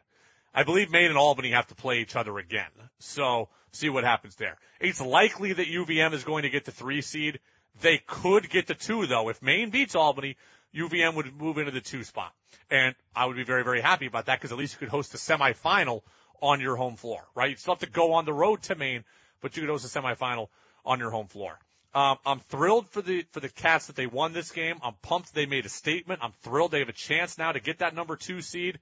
I 0.55 0.65
believe 0.65 0.91
Maine 0.91 1.07
and 1.07 1.19
Albany 1.19 1.51
have 1.51 1.67
to 1.69 1.75
play 1.75 2.01
each 2.01 2.17
other 2.17 2.39
again. 2.39 2.71
So, 2.99 3.49
see 3.73 3.89
what 3.89 4.05
happens 4.05 4.37
there. 4.37 4.57
It's 4.81 5.01
likely 5.01 5.53
that 5.53 5.67
UVM 5.67 6.13
is 6.13 6.25
going 6.25 6.43
to 6.43 6.51
get 6.51 6.65
the 6.65 6.73
three 6.73 7.03
seed. 7.03 7.41
They 7.83 7.99
could 7.99 8.51
get 8.51 8.67
the 8.67 8.75
two 8.75 9.07
though. 9.07 9.29
If 9.29 9.43
Maine 9.43 9.71
beats 9.71 9.95
Albany, 9.95 10.37
UVM 10.75 11.15
would 11.15 11.35
move 11.37 11.59
into 11.59 11.71
the 11.71 11.81
two 11.81 12.05
spot. 12.05 12.33
And 12.71 12.95
I 13.15 13.27
would 13.27 13.37
be 13.37 13.45
very, 13.45 13.65
very 13.65 13.81
happy 13.81 14.07
about 14.07 14.27
that 14.27 14.39
because 14.39 14.53
at 14.53 14.59
least 14.59 14.75
you 14.75 14.79
could 14.79 14.89
host 14.89 15.15
a 15.15 15.17
semifinal 15.17 16.03
on 16.41 16.61
your 16.61 16.77
home 16.77 16.97
floor, 16.97 17.23
right? 17.35 17.51
You 17.51 17.57
still 17.57 17.75
have 17.75 17.81
to 17.81 17.91
go 17.91 18.15
on 18.15 18.25
the 18.25 18.33
road 18.33 18.63
to 18.63 18.75
Maine, 18.75 19.05
but 19.41 19.57
you 19.57 19.63
could 19.63 19.71
host 19.71 19.85
a 19.85 20.01
semifinal 20.01 20.49
on 20.85 20.99
your 20.99 21.11
home 21.11 21.27
floor. 21.27 21.59
Um, 21.93 22.19
I'm 22.25 22.41
thrilled 22.41 22.89
for 22.89 23.03
the 23.03 23.25
for 23.33 23.41
the 23.41 23.49
Cats 23.49 23.89
that 23.89 23.97
they 23.97 24.07
won 24.07 24.33
this 24.33 24.53
game. 24.53 24.77
I'm 24.83 24.95
pumped 25.03 25.35
they 25.35 25.47
made 25.47 25.67
a 25.67 25.69
statement. 25.69 26.21
I'm 26.23 26.33
thrilled 26.43 26.71
they 26.71 26.79
have 26.79 26.89
a 26.89 26.93
chance 26.93 27.37
now 27.37 27.51
to 27.51 27.61
get 27.61 27.79
that 27.79 27.95
number 27.95 28.17
two 28.17 28.43
seed, 28.43 28.79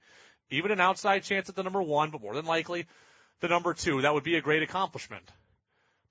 even 0.51 0.71
an 0.71 0.79
outside 0.79 1.23
chance 1.23 1.49
at 1.49 1.55
the 1.55 1.63
number 1.63 1.81
one, 1.81 2.11
but 2.11 2.21
more 2.21 2.35
than 2.35 2.45
likely 2.45 2.85
the 3.39 3.47
number 3.47 3.73
two. 3.73 4.01
That 4.01 4.13
would 4.13 4.23
be 4.23 4.35
a 4.35 4.41
great 4.41 4.61
accomplishment. 4.61 5.29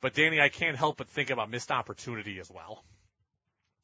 But 0.00 0.14
Danny, 0.14 0.40
I 0.40 0.48
can't 0.48 0.76
help 0.76 0.98
but 0.98 1.08
think 1.08 1.30
about 1.30 1.50
missed 1.50 1.70
opportunity 1.70 2.38
as 2.40 2.50
well. 2.50 2.84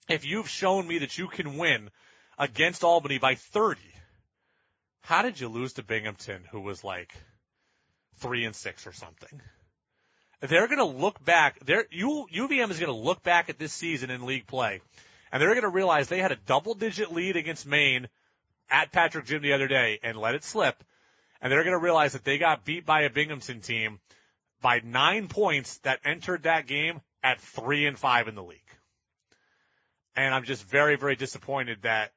If 0.09 0.25
you've 0.25 0.49
shown 0.49 0.87
me 0.87 0.99
that 0.99 1.17
you 1.17 1.29
can 1.29 1.57
win 1.57 1.91
against 2.39 2.85
Albany 2.85 3.19
by 3.19 3.37
30, 3.37 3.81
how 5.01 5.23
did 5.23 5.41
you 5.41 5.49
lose 5.49 5.75
to 5.75 5.83
Binghamton, 5.83 6.45
who 6.51 6.61
was 6.61 6.85
like 6.85 7.13
three 8.19 8.45
and 8.45 8.55
six 8.55 8.87
or 8.87 8.93
something? 8.93 9.41
They're 10.51 10.67
going 10.67 10.79
to 10.79 10.85
look 10.85 11.25
back. 11.25 11.61
They're, 11.65 11.87
U, 11.91 12.27
UVM 12.33 12.71
is 12.71 12.79
going 12.79 12.93
to 12.93 12.99
look 12.99 13.23
back 13.23 13.49
at 13.49 13.59
this 13.59 13.73
season 13.73 14.11
in 14.11 14.27
league 14.27 14.47
play, 14.47 14.81
and 15.33 15.41
they're 15.41 15.51
going 15.51 15.63
to 15.63 15.69
realize 15.69 16.09
they 16.09 16.19
had 16.19 16.33
a 16.33 16.37
double-digit 16.37 17.13
lead 17.13 17.37
against 17.37 17.67
Maine 17.67 18.09
at 18.71 18.93
Patrick 18.93 19.27
Gym 19.27 19.43
the 19.43 19.53
other 19.53 19.69
day 19.69 20.01
and 20.03 20.17
let 20.17 20.35
it 20.35 20.45
slip, 20.45 20.83
and 21.41 21.51
they're 21.51 21.65
going 21.65 21.77
to 21.77 21.83
realize 21.83 22.13
that 22.13 22.25
they 22.25 22.39
got 22.39 22.65
beat 22.65 22.85
by 22.85 23.03
a 23.03 23.11
Binghamton 23.11 23.61
team 23.61 24.01
by 24.61 24.81
nine 24.85 25.29
points 25.29 25.79
that 25.79 26.01
entered 26.05 26.45
that 26.45 26.67
game 26.67 27.01
at 27.23 27.41
three 27.41 27.87
and 27.87 27.99
five 27.99 28.29
in 28.29 28.35
the 28.35 28.43
league. 28.43 28.61
And 30.17 30.35
I'm 30.35 30.45
just 30.45 30.65
very, 30.65 30.97
very 30.97 31.17
disappointed 31.17 31.83
that 31.83 32.13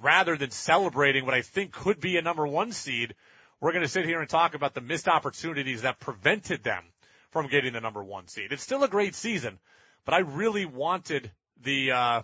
rather 0.00 0.36
than 0.36 0.50
celebrating 0.50 1.24
what 1.24 1.34
I 1.34 1.42
think 1.42 1.72
could 1.72 2.00
be 2.00 2.16
a 2.16 2.22
number 2.22 2.46
one 2.46 2.72
seed, 2.72 3.14
we're 3.62 3.70
going 3.70 3.84
to 3.84 3.88
sit 3.88 4.04
here 4.04 4.20
and 4.20 4.28
talk 4.28 4.54
about 4.54 4.74
the 4.74 4.80
missed 4.80 5.06
opportunities 5.06 5.82
that 5.82 6.00
prevented 6.00 6.64
them 6.64 6.82
from 7.30 7.46
getting 7.46 7.72
the 7.72 7.80
number 7.80 8.02
one 8.02 8.26
seed. 8.26 8.50
It's 8.50 8.62
still 8.62 8.82
a 8.82 8.88
great 8.88 9.14
season, 9.14 9.60
but 10.04 10.14
I 10.14 10.18
really 10.18 10.66
wanted 10.66 11.30
the, 11.62 11.92
uh, 11.92 12.22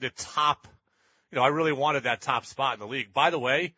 the 0.00 0.08
top, 0.08 0.66
you 1.30 1.36
know, 1.36 1.44
I 1.44 1.48
really 1.48 1.72
wanted 1.74 2.04
that 2.04 2.22
top 2.22 2.46
spot 2.46 2.72
in 2.72 2.80
the 2.80 2.86
league. 2.86 3.12
By 3.12 3.28
the 3.28 3.38
way, 3.38 3.74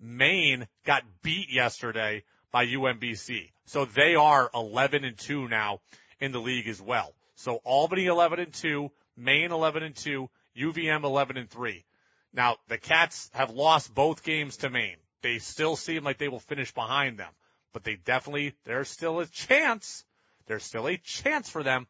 Maine 0.00 0.68
got 0.84 1.02
beat 1.20 1.52
yesterday 1.52 2.22
by 2.52 2.64
UMBC. 2.64 3.50
So 3.64 3.84
they 3.84 4.14
are 4.14 4.48
11 4.54 5.02
and 5.02 5.18
2 5.18 5.48
now 5.48 5.80
in 6.20 6.30
the 6.30 6.40
league 6.40 6.68
as 6.68 6.80
well. 6.80 7.12
So 7.34 7.56
Albany 7.64 8.06
11 8.06 8.38
and 8.38 8.54
2, 8.54 8.88
Maine 9.16 9.50
11 9.50 9.82
and 9.82 9.96
2, 9.96 10.30
UVM 10.58 11.02
11 11.02 11.38
and 11.38 11.50
3. 11.50 11.84
Now 12.32 12.58
the 12.68 12.78
Cats 12.78 13.30
have 13.34 13.50
lost 13.50 13.92
both 13.92 14.22
games 14.22 14.58
to 14.58 14.70
Maine. 14.70 14.96
They 15.26 15.40
still 15.40 15.74
seem 15.74 16.04
like 16.04 16.18
they 16.18 16.28
will 16.28 16.38
finish 16.38 16.72
behind 16.72 17.18
them, 17.18 17.32
but 17.72 17.82
they 17.82 17.96
definitely, 17.96 18.54
there's 18.64 18.88
still 18.88 19.18
a 19.18 19.26
chance. 19.26 20.04
There's 20.46 20.62
still 20.62 20.86
a 20.86 20.98
chance 20.98 21.50
for 21.50 21.64
them 21.64 21.88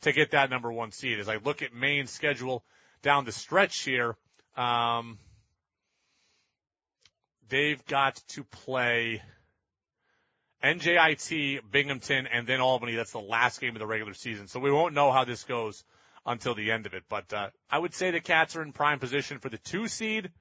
to 0.00 0.12
get 0.12 0.32
that 0.32 0.50
number 0.50 0.72
one 0.72 0.90
seed. 0.90 1.20
As 1.20 1.28
I 1.28 1.36
look 1.36 1.62
at 1.62 1.72
Maine's 1.72 2.10
schedule 2.10 2.64
down 3.00 3.24
the 3.24 3.30
stretch 3.30 3.82
here, 3.82 4.16
um, 4.56 5.20
they've 7.50 7.86
got 7.86 8.16
to 8.30 8.42
play 8.42 9.22
NJIT, 10.64 11.60
Binghamton, 11.70 12.26
and 12.26 12.48
then 12.48 12.60
Albany. 12.60 12.96
That's 12.96 13.12
the 13.12 13.20
last 13.20 13.60
game 13.60 13.76
of 13.76 13.78
the 13.78 13.86
regular 13.86 14.14
season. 14.14 14.48
So 14.48 14.58
we 14.58 14.72
won't 14.72 14.92
know 14.92 15.12
how 15.12 15.24
this 15.24 15.44
goes 15.44 15.84
until 16.26 16.56
the 16.56 16.72
end 16.72 16.86
of 16.86 16.94
it. 16.94 17.04
But 17.08 17.32
uh, 17.32 17.50
I 17.70 17.78
would 17.78 17.94
say 17.94 18.10
the 18.10 18.18
Cats 18.18 18.56
are 18.56 18.62
in 18.62 18.72
prime 18.72 18.98
position 18.98 19.38
for 19.38 19.50
the 19.50 19.58
two 19.58 19.86
seed. 19.86 20.32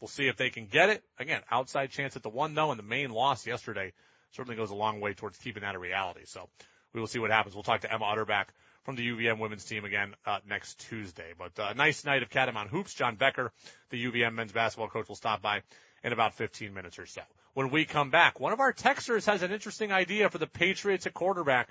We'll 0.00 0.08
see 0.08 0.28
if 0.28 0.36
they 0.36 0.50
can 0.50 0.66
get 0.66 0.88
it. 0.88 1.04
Again, 1.18 1.42
outside 1.50 1.90
chance 1.90 2.16
at 2.16 2.22
the 2.22 2.28
one 2.28 2.54
though, 2.54 2.70
and 2.70 2.78
the 2.78 2.84
main 2.84 3.10
loss 3.10 3.46
yesterday 3.46 3.92
certainly 4.32 4.56
goes 4.56 4.70
a 4.70 4.74
long 4.74 5.00
way 5.00 5.14
towards 5.14 5.38
keeping 5.38 5.62
that 5.62 5.74
a 5.74 5.78
reality. 5.78 6.22
So 6.24 6.48
we 6.92 7.00
will 7.00 7.06
see 7.06 7.18
what 7.18 7.30
happens. 7.30 7.54
We'll 7.54 7.64
talk 7.64 7.82
to 7.82 7.92
Emma 7.92 8.04
Utterback 8.04 8.46
from 8.84 8.96
the 8.96 9.06
UVM 9.08 9.38
women's 9.38 9.64
team 9.64 9.84
again 9.84 10.14
uh, 10.26 10.38
next 10.48 10.80
Tuesday. 10.88 11.32
But 11.38 11.58
uh, 11.58 11.68
a 11.70 11.74
nice 11.74 12.04
night 12.04 12.22
of 12.22 12.30
Catamount 12.30 12.70
hoops. 12.70 12.94
John 12.94 13.16
Becker, 13.16 13.52
the 13.90 14.04
UVM 14.04 14.34
men's 14.34 14.52
basketball 14.52 14.88
coach, 14.88 15.08
will 15.08 15.16
stop 15.16 15.42
by 15.42 15.62
in 16.02 16.12
about 16.12 16.34
15 16.34 16.72
minutes 16.72 16.98
or 16.98 17.06
so. 17.06 17.22
When 17.52 17.70
we 17.70 17.84
come 17.84 18.10
back, 18.10 18.40
one 18.40 18.52
of 18.52 18.60
our 18.60 18.72
texters 18.72 19.26
has 19.26 19.42
an 19.42 19.52
interesting 19.52 19.92
idea 19.92 20.30
for 20.30 20.38
the 20.38 20.46
Patriots 20.46 21.06
at 21.06 21.14
quarterback. 21.14 21.68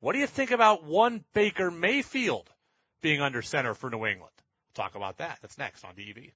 What 0.00 0.12
do 0.12 0.18
you 0.18 0.26
think 0.26 0.50
about 0.50 0.84
one 0.84 1.24
Baker 1.34 1.70
Mayfield 1.70 2.48
being 3.00 3.20
under 3.20 3.42
center 3.42 3.74
for 3.74 3.90
New 3.90 4.06
England? 4.06 4.32
We'll 4.76 4.84
talk 4.84 4.96
about 4.96 5.18
that. 5.18 5.38
That's 5.40 5.58
next 5.58 5.84
on 5.84 5.94
DEV. 5.94 6.32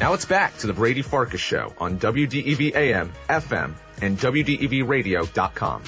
Now 0.00 0.14
it's 0.14 0.24
back 0.24 0.56
to 0.58 0.66
the 0.66 0.72
Brady 0.72 1.02
Farkas 1.02 1.42
Show 1.42 1.74
on 1.76 1.98
WDEV 1.98 2.74
AM, 2.74 3.12
FM, 3.28 3.74
and 4.00 4.16
WDEVradio.com. 4.18 5.82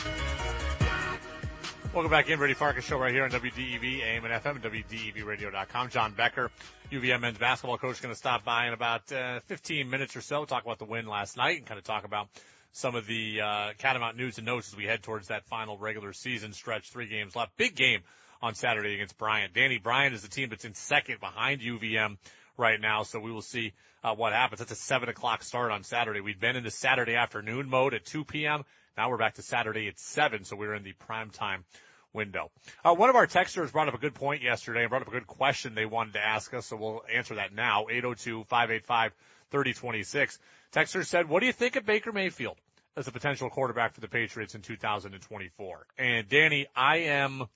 Welcome 1.94 2.10
back 2.10 2.28
in, 2.28 2.38
Brady 2.38 2.52
Farkas 2.52 2.84
Show 2.84 2.98
right 2.98 3.10
here 3.10 3.24
on 3.24 3.30
WDEV, 3.30 4.02
AM 4.02 4.26
and 4.26 4.34
FM, 4.34 4.56
and 4.56 4.64
WDEVradio.com. 4.64 5.88
John 5.88 6.12
Becker, 6.12 6.50
UVM 6.90 7.22
men's 7.22 7.38
basketball 7.38 7.78
coach, 7.78 8.02
going 8.02 8.12
to 8.12 8.18
stop 8.18 8.44
by 8.44 8.66
in 8.66 8.74
about 8.74 9.10
uh, 9.10 9.40
15 9.46 9.88
minutes 9.88 10.14
or 10.14 10.20
so, 10.20 10.44
talk 10.44 10.62
about 10.62 10.78
the 10.78 10.84
win 10.84 11.06
last 11.06 11.38
night 11.38 11.56
and 11.56 11.66
kind 11.66 11.78
of 11.78 11.84
talk 11.84 12.04
about 12.04 12.28
some 12.72 12.94
of 12.94 13.06
the 13.06 13.40
uh, 13.40 13.72
Catamount 13.78 14.16
news 14.18 14.36
and 14.36 14.44
notes 14.44 14.68
as 14.68 14.76
we 14.76 14.84
head 14.84 15.02
towards 15.02 15.28
that 15.28 15.46
final 15.46 15.78
regular 15.78 16.12
season 16.12 16.52
stretch. 16.52 16.90
Three 16.90 17.08
games 17.08 17.34
left. 17.34 17.56
Big 17.56 17.74
game 17.74 18.00
on 18.42 18.54
Saturday 18.56 18.92
against 18.92 19.16
Bryant. 19.16 19.54
Danny 19.54 19.78
Bryant 19.78 20.14
is 20.14 20.20
the 20.20 20.28
team 20.28 20.50
that's 20.50 20.66
in 20.66 20.74
second 20.74 21.18
behind 21.18 21.62
UVM 21.62 22.18
right 22.58 22.78
now, 22.78 23.04
so 23.04 23.18
we 23.18 23.32
will 23.32 23.40
see 23.40 23.72
uh, 24.02 24.14
what 24.14 24.32
happens. 24.32 24.60
That's 24.60 24.72
a 24.72 24.76
7 24.76 25.08
o'clock 25.08 25.42
start 25.42 25.70
on 25.70 25.84
Saturday. 25.84 26.20
We've 26.20 26.40
been 26.40 26.56
in 26.56 26.64
the 26.64 26.70
Saturday 26.70 27.14
afternoon 27.14 27.68
mode 27.68 27.94
at 27.94 28.04
2 28.04 28.24
p.m. 28.24 28.64
Now 28.96 29.10
we're 29.10 29.18
back 29.18 29.34
to 29.34 29.42
Saturday 29.42 29.88
at 29.88 29.98
7, 29.98 30.44
so 30.44 30.56
we're 30.56 30.74
in 30.74 30.82
the 30.82 30.92
prime 30.92 31.30
time 31.30 31.64
window. 32.12 32.50
Uh, 32.84 32.94
one 32.94 33.08
of 33.08 33.16
our 33.16 33.26
texters 33.26 33.72
brought 33.72 33.88
up 33.88 33.94
a 33.94 33.98
good 33.98 34.14
point 34.14 34.42
yesterday 34.42 34.82
and 34.82 34.90
brought 34.90 35.02
up 35.02 35.08
a 35.08 35.12
good 35.12 35.26
question 35.26 35.74
they 35.74 35.86
wanted 35.86 36.12
to 36.14 36.20
ask 36.20 36.54
us, 36.54 36.66
so 36.66 36.76
we'll 36.76 37.02
answer 37.12 37.34
that 37.36 37.54
now. 37.54 37.86
802-585-3026. 37.90 40.38
Texter 40.72 41.06
said, 41.06 41.28
what 41.28 41.40
do 41.40 41.46
you 41.46 41.52
think 41.52 41.76
of 41.76 41.86
Baker 41.86 42.12
Mayfield 42.12 42.56
as 42.96 43.08
a 43.08 43.12
potential 43.12 43.50
quarterback 43.50 43.94
for 43.94 44.00
the 44.00 44.08
Patriots 44.08 44.54
in 44.54 44.62
2024? 44.62 45.86
And 45.98 46.28
Danny, 46.28 46.66
I 46.76 46.98
am, 46.98 47.46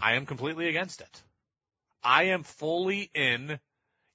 I 0.00 0.14
am 0.14 0.26
completely 0.26 0.68
against 0.68 1.00
it. 1.00 1.22
I 2.02 2.24
am 2.24 2.42
fully 2.42 3.10
in 3.14 3.58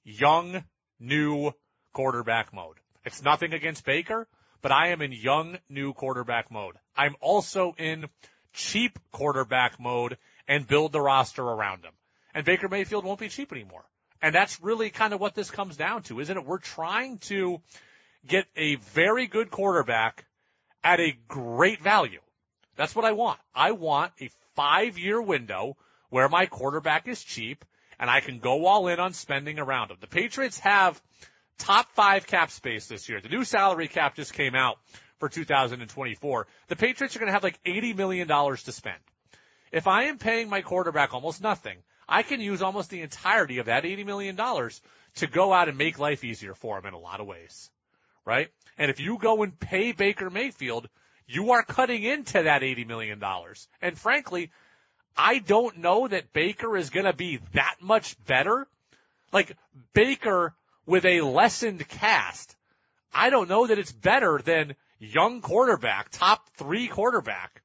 young, 0.04 0.62
new 1.00 1.52
quarterback 1.92 2.52
mode. 2.52 2.76
It's 3.04 3.22
nothing 3.22 3.52
against 3.52 3.84
Baker 3.84 4.28
but 4.62 4.72
I 4.72 4.88
am 4.88 5.02
in 5.02 5.12
young, 5.12 5.58
new 5.68 5.92
quarterback 5.92 6.50
mode. 6.50 6.76
I'm 6.96 7.16
also 7.20 7.74
in 7.78 8.06
cheap 8.52 8.98
quarterback 9.12 9.80
mode 9.80 10.18
and 10.46 10.66
build 10.66 10.92
the 10.92 11.00
roster 11.00 11.42
around 11.42 11.84
him. 11.84 11.92
And 12.34 12.44
Baker 12.44 12.68
Mayfield 12.68 13.04
won't 13.04 13.20
be 13.20 13.28
cheap 13.28 13.52
anymore. 13.52 13.84
And 14.22 14.34
that's 14.34 14.60
really 14.60 14.90
kind 14.90 15.14
of 15.14 15.20
what 15.20 15.34
this 15.34 15.50
comes 15.50 15.76
down 15.76 16.02
to, 16.04 16.20
isn't 16.20 16.36
it? 16.36 16.44
We're 16.44 16.58
trying 16.58 17.18
to 17.18 17.60
get 18.26 18.46
a 18.54 18.76
very 18.76 19.26
good 19.26 19.50
quarterback 19.50 20.26
at 20.84 21.00
a 21.00 21.16
great 21.26 21.80
value. 21.80 22.20
That's 22.76 22.94
what 22.94 23.04
I 23.04 23.12
want. 23.12 23.38
I 23.54 23.72
want 23.72 24.12
a 24.20 24.30
five 24.54 24.98
year 24.98 25.20
window 25.20 25.76
where 26.10 26.28
my 26.28 26.46
quarterback 26.46 27.08
is 27.08 27.22
cheap 27.22 27.64
and 28.00 28.10
I 28.10 28.20
can 28.20 28.38
go 28.38 28.64
all 28.64 28.88
in 28.88 28.98
on 28.98 29.12
spending 29.12 29.58
around 29.58 29.90
him. 29.90 29.98
The 30.00 30.06
Patriots 30.06 30.58
have 30.60 31.00
top 31.58 31.90
five 31.90 32.26
cap 32.26 32.50
space 32.50 32.86
this 32.86 33.08
year. 33.10 33.20
The 33.20 33.28
new 33.28 33.44
salary 33.44 33.88
cap 33.88 34.16
just 34.16 34.32
came 34.32 34.54
out 34.54 34.78
for 35.18 35.28
2024. 35.28 36.46
The 36.68 36.76
Patriots 36.76 37.14
are 37.14 37.18
going 37.18 37.28
to 37.28 37.34
have 37.34 37.44
like 37.44 37.62
$80 37.62 37.94
million 37.94 38.26
to 38.26 38.72
spend. 38.72 38.96
If 39.70 39.86
I 39.86 40.04
am 40.04 40.18
paying 40.18 40.48
my 40.48 40.62
quarterback 40.62 41.12
almost 41.12 41.42
nothing, 41.42 41.76
I 42.08 42.22
can 42.22 42.40
use 42.40 42.62
almost 42.62 42.88
the 42.88 43.02
entirety 43.02 43.58
of 43.58 43.66
that 43.66 43.84
$80 43.84 44.06
million 44.06 44.36
to 44.36 45.26
go 45.26 45.52
out 45.52 45.68
and 45.68 45.76
make 45.76 45.98
life 45.98 46.24
easier 46.24 46.54
for 46.54 46.78
him 46.78 46.86
in 46.86 46.94
a 46.94 46.98
lot 46.98 47.20
of 47.20 47.26
ways. 47.26 47.70
Right? 48.24 48.48
And 48.78 48.90
if 48.90 48.98
you 48.98 49.18
go 49.18 49.42
and 49.42 49.58
pay 49.60 49.92
Baker 49.92 50.30
Mayfield, 50.30 50.88
you 51.26 51.52
are 51.52 51.62
cutting 51.62 52.02
into 52.02 52.42
that 52.42 52.62
$80 52.62 52.86
million. 52.86 53.22
And 53.82 53.98
frankly, 53.98 54.50
I 55.16 55.38
don't 55.38 55.78
know 55.78 56.08
that 56.08 56.32
Baker 56.32 56.76
is 56.76 56.90
going 56.90 57.06
to 57.06 57.12
be 57.12 57.40
that 57.52 57.76
much 57.80 58.16
better. 58.24 58.66
Like 59.32 59.56
Baker 59.92 60.54
with 60.86 61.04
a 61.04 61.20
lessened 61.20 61.86
cast, 61.88 62.56
I 63.12 63.30
don't 63.30 63.48
know 63.48 63.66
that 63.66 63.78
it's 63.78 63.92
better 63.92 64.40
than 64.42 64.76
young 64.98 65.40
quarterback, 65.40 66.10
top 66.10 66.48
three 66.56 66.88
quarterback 66.88 67.62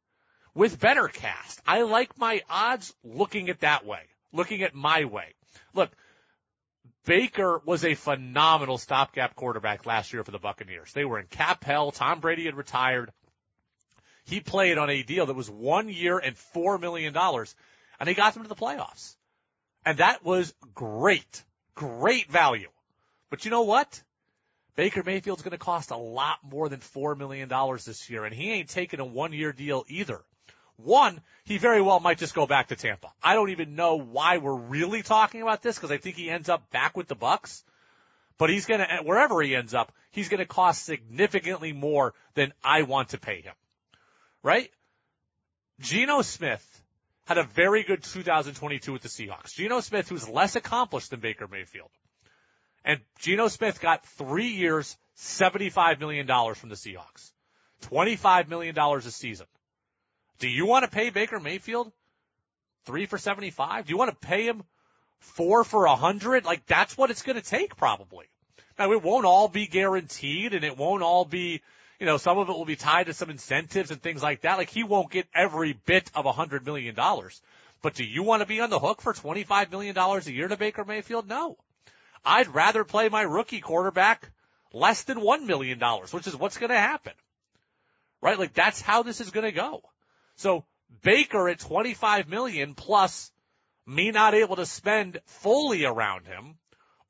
with 0.54 0.80
better 0.80 1.08
cast. 1.08 1.62
I 1.68 1.84
like 1.84 2.18
my 2.18 2.42
odds 2.50 2.94
looking 3.04 3.50
at 3.50 3.60
that 3.60 3.86
way, 3.86 4.02
looking 4.32 4.64
at 4.64 4.74
my 4.74 5.06
way. 5.06 5.34
Look, 5.74 5.92
Baker 7.06 7.62
was 7.66 7.86
a 7.86 7.94
phenomenal 7.94 8.78
stopgap 8.78 9.36
quarterback 9.36 9.86
last 9.86 10.12
year 10.12 10.24
for 10.24 10.32
the 10.32 10.40
Buccaneers. 10.40 10.92
They 10.94 11.06
were 11.06 11.20
in 11.20 11.28
cap 11.28 11.64
hell. 11.64 11.92
Tom 11.92 12.20
Brady 12.20 12.46
had 12.46 12.56
retired. 12.56 13.12
He 14.26 14.40
played 14.40 14.78
on 14.78 14.90
a 14.90 15.04
deal 15.04 15.28
that 15.28 15.36
was 15.36 15.50
one 15.50 15.90
year 15.90 16.18
and 16.18 16.38
four 16.38 16.78
million 16.78 17.14
dollars, 17.14 17.56
and 18.00 18.10
he 18.10 18.16
got 18.16 18.34
them 18.34 18.44
to 18.44 18.50
the 18.50 18.56
playoffs. 18.56 19.16
And 19.86 20.00
that 20.00 20.26
was 20.26 20.54
great, 20.74 21.44
great 21.76 22.30
value. 22.30 22.70
But 23.30 23.46
you 23.46 23.52
know 23.52 23.62
what? 23.62 24.02
Baker 24.76 25.04
Mayfield's 25.04 25.44
going 25.44 25.52
to 25.52 25.58
cost 25.58 25.92
a 25.92 25.98
lot 25.98 26.40
more 26.44 26.68
than 26.68 26.80
$4 26.80 27.18
million 27.18 27.48
this 27.86 28.10
year, 28.10 28.26
and 28.26 28.36
he 28.36 28.52
ain't 28.52 28.70
taking 28.70 29.00
a 29.00 29.06
one 29.06 29.32
year 29.32 29.54
deal 29.54 29.86
either. 29.88 30.22
One, 30.78 31.22
he 31.46 31.58
very 31.58 31.82
well 31.82 32.02
might 32.02 32.18
just 32.18 32.36
go 32.36 32.46
back 32.46 32.68
to 32.68 32.76
Tampa. 32.76 33.14
I 33.24 33.36
don't 33.36 33.52
even 33.52 33.76
know 33.76 33.96
why 33.96 34.38
we're 34.38 34.54
really 34.54 35.04
talking 35.04 35.42
about 35.42 35.62
this 35.62 35.76
because 35.76 35.92
I 35.92 35.98
think 35.98 36.18
he 36.18 36.30
ends 36.30 36.50
up 36.50 36.70
back 36.72 36.98
with 36.98 37.08
the 37.08 37.16
Bucs. 37.16 37.64
But 38.38 38.50
he's 38.50 38.66
going 38.66 38.82
to, 38.82 38.98
wherever 39.04 39.42
he 39.42 39.56
ends 39.56 39.74
up, 39.74 39.94
he's 40.12 40.28
going 40.28 40.40
to 40.40 40.46
cost 40.46 40.84
significantly 40.84 41.72
more 41.72 42.14
than 42.34 42.52
I 42.62 42.82
want 42.82 43.10
to 43.10 43.18
pay 43.18 43.40
him. 43.40 43.54
Right? 44.46 44.70
Geno 45.80 46.22
Smith 46.22 46.64
had 47.26 47.40
a 47.40 47.44
very 47.44 47.82
good 47.82 48.04
2022 48.04 48.94
with 48.94 49.02
the 49.02 49.10
Seahawks. 49.10 49.56
Geno 49.56 49.80
Smith, 49.80 50.08
who's 50.08 50.30
less 50.30 50.56
accomplished 50.56 51.10
than 51.10 51.20
Baker 51.20 51.48
Mayfield. 51.48 51.90
And 52.86 53.00
Geno 53.18 53.48
Smith 53.48 53.82
got 53.82 54.06
three 54.06 54.50
years, 54.50 54.96
$75 55.18 56.00
million 56.00 56.28
from 56.28 56.70
the 56.70 56.76
Seahawks. 56.76 57.32
$25 57.90 58.48
million 58.48 58.78
a 58.78 59.02
season. 59.02 59.48
Do 60.38 60.48
you 60.48 60.68
want 60.68 60.86
to 60.86 60.92
pay 60.92 61.10
Baker 61.10 61.40
Mayfield 61.40 61.92
three 62.86 63.08
for 63.08 63.18
75? 63.18 63.88
Do 63.88 63.90
you 63.90 63.98
want 63.98 64.12
to 64.12 64.28
pay 64.28 64.46
him 64.46 64.62
four 65.18 65.64
for 65.64 65.86
a 65.86 65.96
hundred? 65.96 66.46
Like 66.46 66.68
that's 66.68 66.96
what 66.96 67.10
it's 67.10 67.24
going 67.24 67.42
to 67.42 67.44
take 67.44 67.78
probably. 67.78 68.28
Now 68.78 68.92
it 68.92 69.02
won't 69.02 69.26
all 69.26 69.48
be 69.48 69.66
guaranteed 69.66 70.54
and 70.54 70.64
it 70.64 70.78
won't 70.78 71.02
all 71.02 71.26
be, 71.26 71.64
you 72.00 72.06
know, 72.06 72.18
some 72.18 72.38
of 72.38 72.50
it 72.50 72.54
will 72.54 72.66
be 72.66 72.76
tied 72.76 73.08
to 73.08 73.14
some 73.14 73.30
incentives 73.30 73.92
and 73.92 74.02
things 74.02 74.22
like 74.22 74.42
that. 74.42 74.58
Like 74.58 74.70
he 74.70 74.84
won't 74.84 75.12
get 75.12 75.28
every 75.34 75.74
bit 75.86 76.10
of 76.14 76.26
a 76.26 76.32
hundred 76.32 76.66
million 76.66 76.96
dollars. 76.96 77.42
But 77.82 77.94
do 77.94 78.04
you 78.04 78.24
want 78.24 78.42
to 78.42 78.48
be 78.48 78.62
on 78.62 78.70
the 78.70 78.80
hook 78.80 79.02
for 79.02 79.14
$25 79.14 79.72
million 79.72 79.98
a 79.98 80.20
year 80.32 80.48
to 80.48 80.58
Baker 80.58 80.84
Mayfield? 80.84 81.30
No. 81.30 81.58
I'd 82.24 82.48
rather 82.48 82.84
play 82.84 83.10
my 83.10 83.22
rookie 83.22 83.62
quarterback 83.62 84.32
less 84.74 85.04
than 85.04 85.20
$1 85.20 85.46
million, 85.46 85.80
which 86.12 86.28
is 86.28 86.36
what's 86.36 86.58
going 86.58 86.72
to 86.72 86.78
happen. 86.78 87.14
Right? 88.22 88.40
Like 88.40 88.54
that's 88.54 88.82
how 88.82 89.04
this 89.04 89.22
is 89.22 89.30
going 89.30 89.46
to 89.46 89.52
go. 89.52 89.84
So 90.36 90.66
Baker 91.04 91.48
at 91.48 91.60
25 91.60 92.28
million 92.28 92.74
plus 92.74 93.32
me 93.86 94.12
not 94.12 94.34
able 94.34 94.56
to 94.56 94.66
spend 94.66 95.20
fully 95.26 95.86
around 95.86 96.26
him 96.26 96.56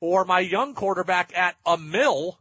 or 0.02 0.26
my 0.26 0.42
young 0.42 0.74
quarterback 0.74 1.36
at 1.36 1.56
a 1.66 1.78
mill 1.78 2.38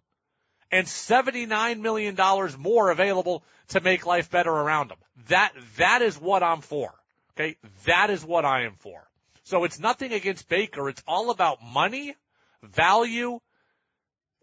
and 0.74 0.88
$79 0.88 1.78
million 1.78 2.16
more 2.58 2.90
available 2.90 3.44
to 3.68 3.80
make 3.80 4.06
life 4.06 4.28
better 4.28 4.50
around 4.50 4.90
them. 4.90 4.98
That, 5.28 5.52
that 5.76 6.02
is 6.02 6.20
what 6.20 6.42
I'm 6.42 6.62
for. 6.62 6.92
Okay. 7.36 7.56
That 7.86 8.10
is 8.10 8.24
what 8.24 8.44
I 8.44 8.64
am 8.64 8.74
for. 8.74 9.08
So 9.44 9.62
it's 9.62 9.78
nothing 9.78 10.12
against 10.12 10.48
Baker. 10.48 10.88
It's 10.88 11.02
all 11.06 11.30
about 11.30 11.62
money 11.62 12.16
value, 12.60 13.38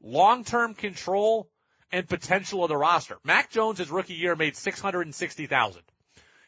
long-term 0.02 0.76
control, 0.76 1.50
and 1.92 2.08
potential 2.08 2.64
of 2.64 2.70
the 2.70 2.78
roster. 2.78 3.18
Mac 3.26 3.52
Jones 3.52 3.80
his 3.80 3.92
rookie 3.92 4.14
year 4.14 4.38
made 4.38 4.56
660,000. 4.56 5.82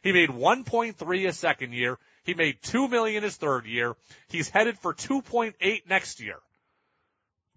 He 0.01 0.13
made 0.13 0.29
1.3 0.29 1.25
his 1.25 1.37
second 1.37 1.73
year. 1.73 1.99
He 2.23 2.35
made 2.35 2.61
2 2.61 2.87
million 2.87 3.23
his 3.23 3.35
third 3.35 3.65
year. 3.65 3.97
He's 4.29 4.49
headed 4.49 4.79
for 4.79 4.93
2.8 4.93 5.89
next 5.89 6.21
year. 6.21 6.37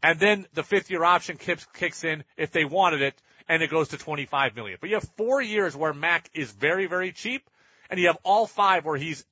And 0.03 0.21
then 0.21 0.47
the 0.55 0.63
fifth 0.63 0.91
year 0.91 1.05
option 1.05 1.37
kicks, 1.37 1.67
kicks 1.75 2.05
in 2.05 2.25
if 2.37 2.53
they 2.53 2.65
wanted 2.65 3.03
it 3.03 3.15
and 3.49 3.63
it 3.63 3.71
goes 3.71 3.89
to 3.89 3.99
25 3.99 4.57
million. 4.57 4.79
But 4.81 4.91
you 4.91 4.97
have 4.97 5.09
four 5.17 5.41
years 5.41 5.77
where 5.77 5.95
Mac 5.95 6.29
is 6.35 6.51
very, 6.51 6.87
very 6.87 7.13
cheap 7.13 7.49
and 7.91 7.99
you 7.99 8.09
have 8.09 8.19
all 8.23 8.47
five 8.47 8.85
where 8.85 8.97
he's 8.97 9.25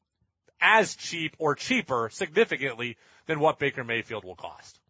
as 0.60 0.94
cheap 0.94 1.36
or 1.38 1.54
cheaper 1.54 2.08
significantly 2.12 2.96
than 3.26 3.40
what 3.40 3.58
Baker 3.58 3.84
Mayfield 3.84 4.24
will 4.24 4.36
cost. 4.36 4.80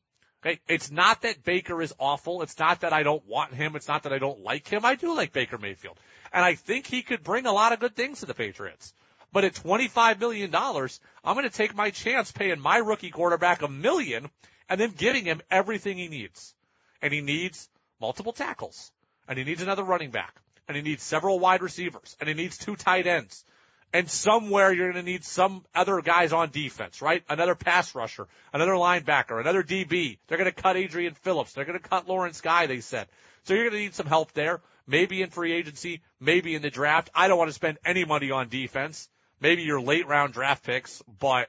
Okay. 0.44 0.60
It's 0.68 0.90
not 0.90 1.22
that 1.22 1.42
Baker 1.42 1.80
is 1.80 1.94
awful. 1.98 2.42
It's 2.42 2.58
not 2.58 2.80
that 2.82 2.92
I 2.92 3.02
don't 3.02 3.26
want 3.26 3.54
him. 3.54 3.76
It's 3.76 3.88
not 3.88 4.02
that 4.02 4.12
I 4.12 4.18
don't 4.18 4.40
like 4.40 4.68
him. 4.68 4.84
I 4.84 4.94
do 4.94 5.14
like 5.14 5.32
Baker 5.32 5.56
Mayfield. 5.56 5.98
And 6.32 6.44
I 6.44 6.54
think 6.54 6.86
he 6.86 7.02
could 7.02 7.22
bring 7.22 7.46
a 7.46 7.52
lot 7.52 7.72
of 7.72 7.80
good 7.80 7.96
things 7.96 8.20
to 8.20 8.26
the 8.26 8.34
Patriots. 8.34 8.92
But 9.32 9.44
at 9.44 9.54
$25 9.54 10.20
million, 10.20 10.54
I'm 10.54 11.34
going 11.34 11.48
to 11.48 11.50
take 11.50 11.74
my 11.74 11.90
chance 11.90 12.30
paying 12.30 12.60
my 12.60 12.76
rookie 12.76 13.10
quarterback 13.10 13.62
a 13.62 13.68
million 13.68 14.28
and 14.68 14.80
then 14.80 14.92
giving 14.96 15.24
him 15.24 15.42
everything 15.50 15.98
he 15.98 16.08
needs. 16.08 16.54
And 17.02 17.12
he 17.12 17.20
needs 17.20 17.68
multiple 18.00 18.32
tackles. 18.32 18.90
And 19.28 19.38
he 19.38 19.44
needs 19.44 19.62
another 19.62 19.82
running 19.82 20.10
back. 20.10 20.34
And 20.68 20.76
he 20.76 20.82
needs 20.82 21.02
several 21.02 21.38
wide 21.38 21.62
receivers. 21.62 22.16
And 22.20 22.28
he 22.28 22.34
needs 22.34 22.56
two 22.56 22.76
tight 22.76 23.06
ends 23.06 23.44
And 23.92 24.10
somewhere 24.10 24.72
you're 24.72 24.90
going 24.92 25.04
to 25.04 25.10
need 25.10 25.24
some 25.24 25.64
other 25.74 26.00
guys 26.00 26.32
on 26.32 26.50
defense, 26.50 27.02
right? 27.02 27.22
Another 27.28 27.54
pass 27.54 27.94
rusher, 27.94 28.26
another 28.52 28.72
linebacker, 28.72 29.40
another 29.40 29.62
DB. 29.62 30.18
They're 30.26 30.38
going 30.38 30.52
to 30.52 30.62
cut 30.62 30.76
Adrian 30.76 31.14
Phillips. 31.14 31.52
They're 31.52 31.64
going 31.64 31.78
to 31.78 31.88
cut 31.88 32.08
Lawrence 32.08 32.40
Guy, 32.40 32.66
they 32.66 32.80
said. 32.80 33.06
So 33.44 33.54
you're 33.54 33.64
going 33.64 33.74
to 33.74 33.78
need 33.78 33.94
some 33.94 34.06
help 34.06 34.32
there. 34.32 34.62
Maybe 34.86 35.22
in 35.22 35.30
free 35.30 35.52
agency, 35.52 36.02
maybe 36.20 36.54
in 36.54 36.62
the 36.62 36.70
draft. 36.70 37.10
I 37.14 37.28
don't 37.28 37.38
want 37.38 37.48
to 37.48 37.54
spend 37.54 37.78
any 37.84 38.04
money 38.04 38.30
on 38.30 38.48
defense. 38.48 39.08
Maybe 39.40 39.62
your 39.62 39.80
late 39.80 40.06
round 40.06 40.32
draft 40.32 40.64
picks, 40.64 41.02
but 41.20 41.48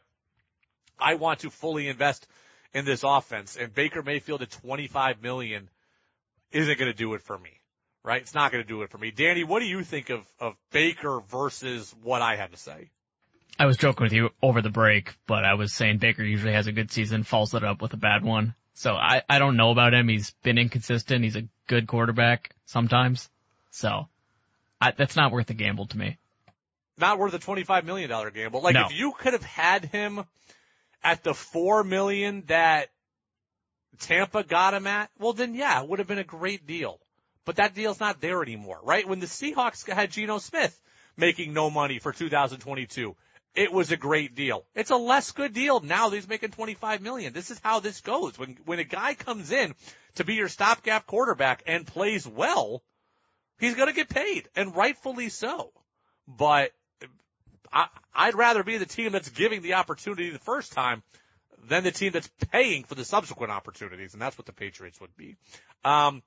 I 0.99 1.15
want 1.15 1.39
to 1.39 1.49
fully 1.49 1.87
invest 1.87 2.27
in 2.75 2.85
this 2.85 3.03
offense. 3.03 3.55
And 3.55 3.73
Baker 3.73 4.03
Mayfield 4.03 4.43
at 4.43 4.51
25 4.51 5.23
million 5.23 5.69
isn't 6.51 6.77
going 6.77 6.91
to 6.91 6.97
do 6.97 7.13
it 7.15 7.21
for 7.21 7.37
me, 7.37 7.49
right? 8.03 8.21
It's 8.21 8.35
not 8.35 8.51
going 8.51 8.63
to 8.63 8.67
do 8.67 8.83
it 8.83 8.91
for 8.91 8.97
me. 8.97 9.09
Danny, 9.11 9.43
what 9.45 9.61
do 9.61 9.65
you 9.65 9.81
think 9.83 10.09
of, 10.11 10.27
of 10.39 10.55
Baker 10.71 11.21
versus 11.29 11.95
what 12.03 12.21
I 12.21 12.35
had 12.35 12.51
to 12.51 12.57
say? 12.57 12.91
I 13.57 13.65
was 13.65 13.77
joking 13.77 14.03
with 14.03 14.11
you 14.11 14.29
over 14.43 14.61
the 14.61 14.69
break, 14.69 15.15
but 15.25 15.45
I 15.45 15.53
was 15.53 15.71
saying 15.71 15.99
Baker 15.99 16.21
usually 16.21 16.51
has 16.51 16.67
a 16.67 16.73
good 16.73 16.91
season, 16.91 17.23
follows 17.23 17.53
it 17.53 17.63
up 17.63 17.81
with 17.81 17.93
a 17.93 17.97
bad 17.97 18.23
one. 18.23 18.53
So 18.73 18.93
I, 18.93 19.21
I 19.29 19.39
don't 19.39 19.55
know 19.55 19.71
about 19.71 19.93
him. 19.93 20.09
He's 20.09 20.31
been 20.43 20.57
inconsistent. 20.57 21.23
He's 21.23 21.37
a 21.37 21.47
good 21.67 21.87
quarterback 21.87 22.53
sometimes. 22.65 23.29
So 23.71 24.09
I, 24.81 24.91
that's 24.91 25.15
not 25.15 25.31
worth 25.31 25.47
the 25.47 25.53
gamble 25.53 25.87
to 25.87 25.97
me. 25.97 26.17
Not 26.97 27.19
worth 27.19 27.33
a 27.33 27.39
$25 27.39 27.85
million 27.85 28.11
gamble. 28.33 28.61
Like 28.61 28.73
No. 28.73 28.87
if 28.87 28.93
you 28.99 29.13
could 29.17 29.31
have 29.31 29.43
had 29.43 29.85
him 29.85 30.25
at 31.05 31.23
the 31.23 31.35
four 31.35 31.83
million 31.83 32.43
that 32.47 32.89
Tampa 33.99 34.43
got 34.43 34.73
him 34.73 34.87
at, 34.87 35.09
well 35.19 35.33
then 35.33 35.53
yeah, 35.53 35.81
it 35.81 35.87
would 35.87 35.99
have 35.99 36.07
been 36.07 36.17
a 36.17 36.23
great 36.23 36.65
deal. 36.67 36.99
But 37.45 37.57
that 37.57 37.75
deal's 37.75 37.99
not 37.99 38.19
there 38.19 38.41
anymore, 38.41 38.79
right? 38.83 39.07
When 39.07 39.19
the 39.19 39.27
Seahawks 39.27 39.87
had 39.87 40.11
Geno 40.11 40.39
Smith 40.39 40.77
making 41.15 41.53
no 41.53 41.69
money 41.69 41.99
for 41.99 42.11
2022, 42.11 43.15
it 43.53 43.71
was 43.71 43.91
a 43.91 43.97
great 43.97 44.35
deal. 44.35 44.65
It's 44.73 44.89
a 44.89 44.97
less 44.97 45.31
good 45.31 45.53
deal 45.53 45.79
now 45.79 46.09
that 46.09 46.15
he's 46.15 46.27
making 46.27 46.51
25 46.51 47.01
million. 47.01 47.33
This 47.33 47.51
is 47.51 47.61
how 47.63 47.79
this 47.79 48.01
goes. 48.01 48.37
When, 48.37 48.57
when 48.65 48.79
a 48.79 48.83
guy 48.83 49.13
comes 49.13 49.51
in 49.51 49.75
to 50.15 50.23
be 50.23 50.33
your 50.33 50.49
stopgap 50.49 51.05
quarterback 51.05 51.61
and 51.67 51.85
plays 51.85 52.27
well, 52.27 52.81
he's 53.59 53.75
going 53.75 53.87
to 53.89 53.95
get 53.95 54.09
paid 54.09 54.49
and 54.55 54.75
rightfully 54.75 55.29
so. 55.29 55.71
But 56.27 56.71
I, 57.75 57.87
I'd 58.13 58.35
rather 58.35 58.63
be 58.63 58.77
the 58.77 58.85
team 58.85 59.11
that's 59.11 59.29
giving 59.29 59.61
the 59.61 59.73
opportunity 59.73 60.29
the 60.29 60.39
first 60.39 60.71
time 60.71 61.03
than 61.67 61.83
the 61.83 61.91
team 61.91 62.13
that's 62.13 62.29
paying 62.51 62.85
for 62.85 62.95
the 62.95 63.03
subsequent 63.03 63.51
opportunities, 63.51 64.13
and 64.13 64.21
that's 64.21 64.37
what 64.37 64.45
the 64.45 64.53
Patriots 64.53 64.99
would 65.01 65.15
be. 65.17 65.35
Um, 65.83 66.23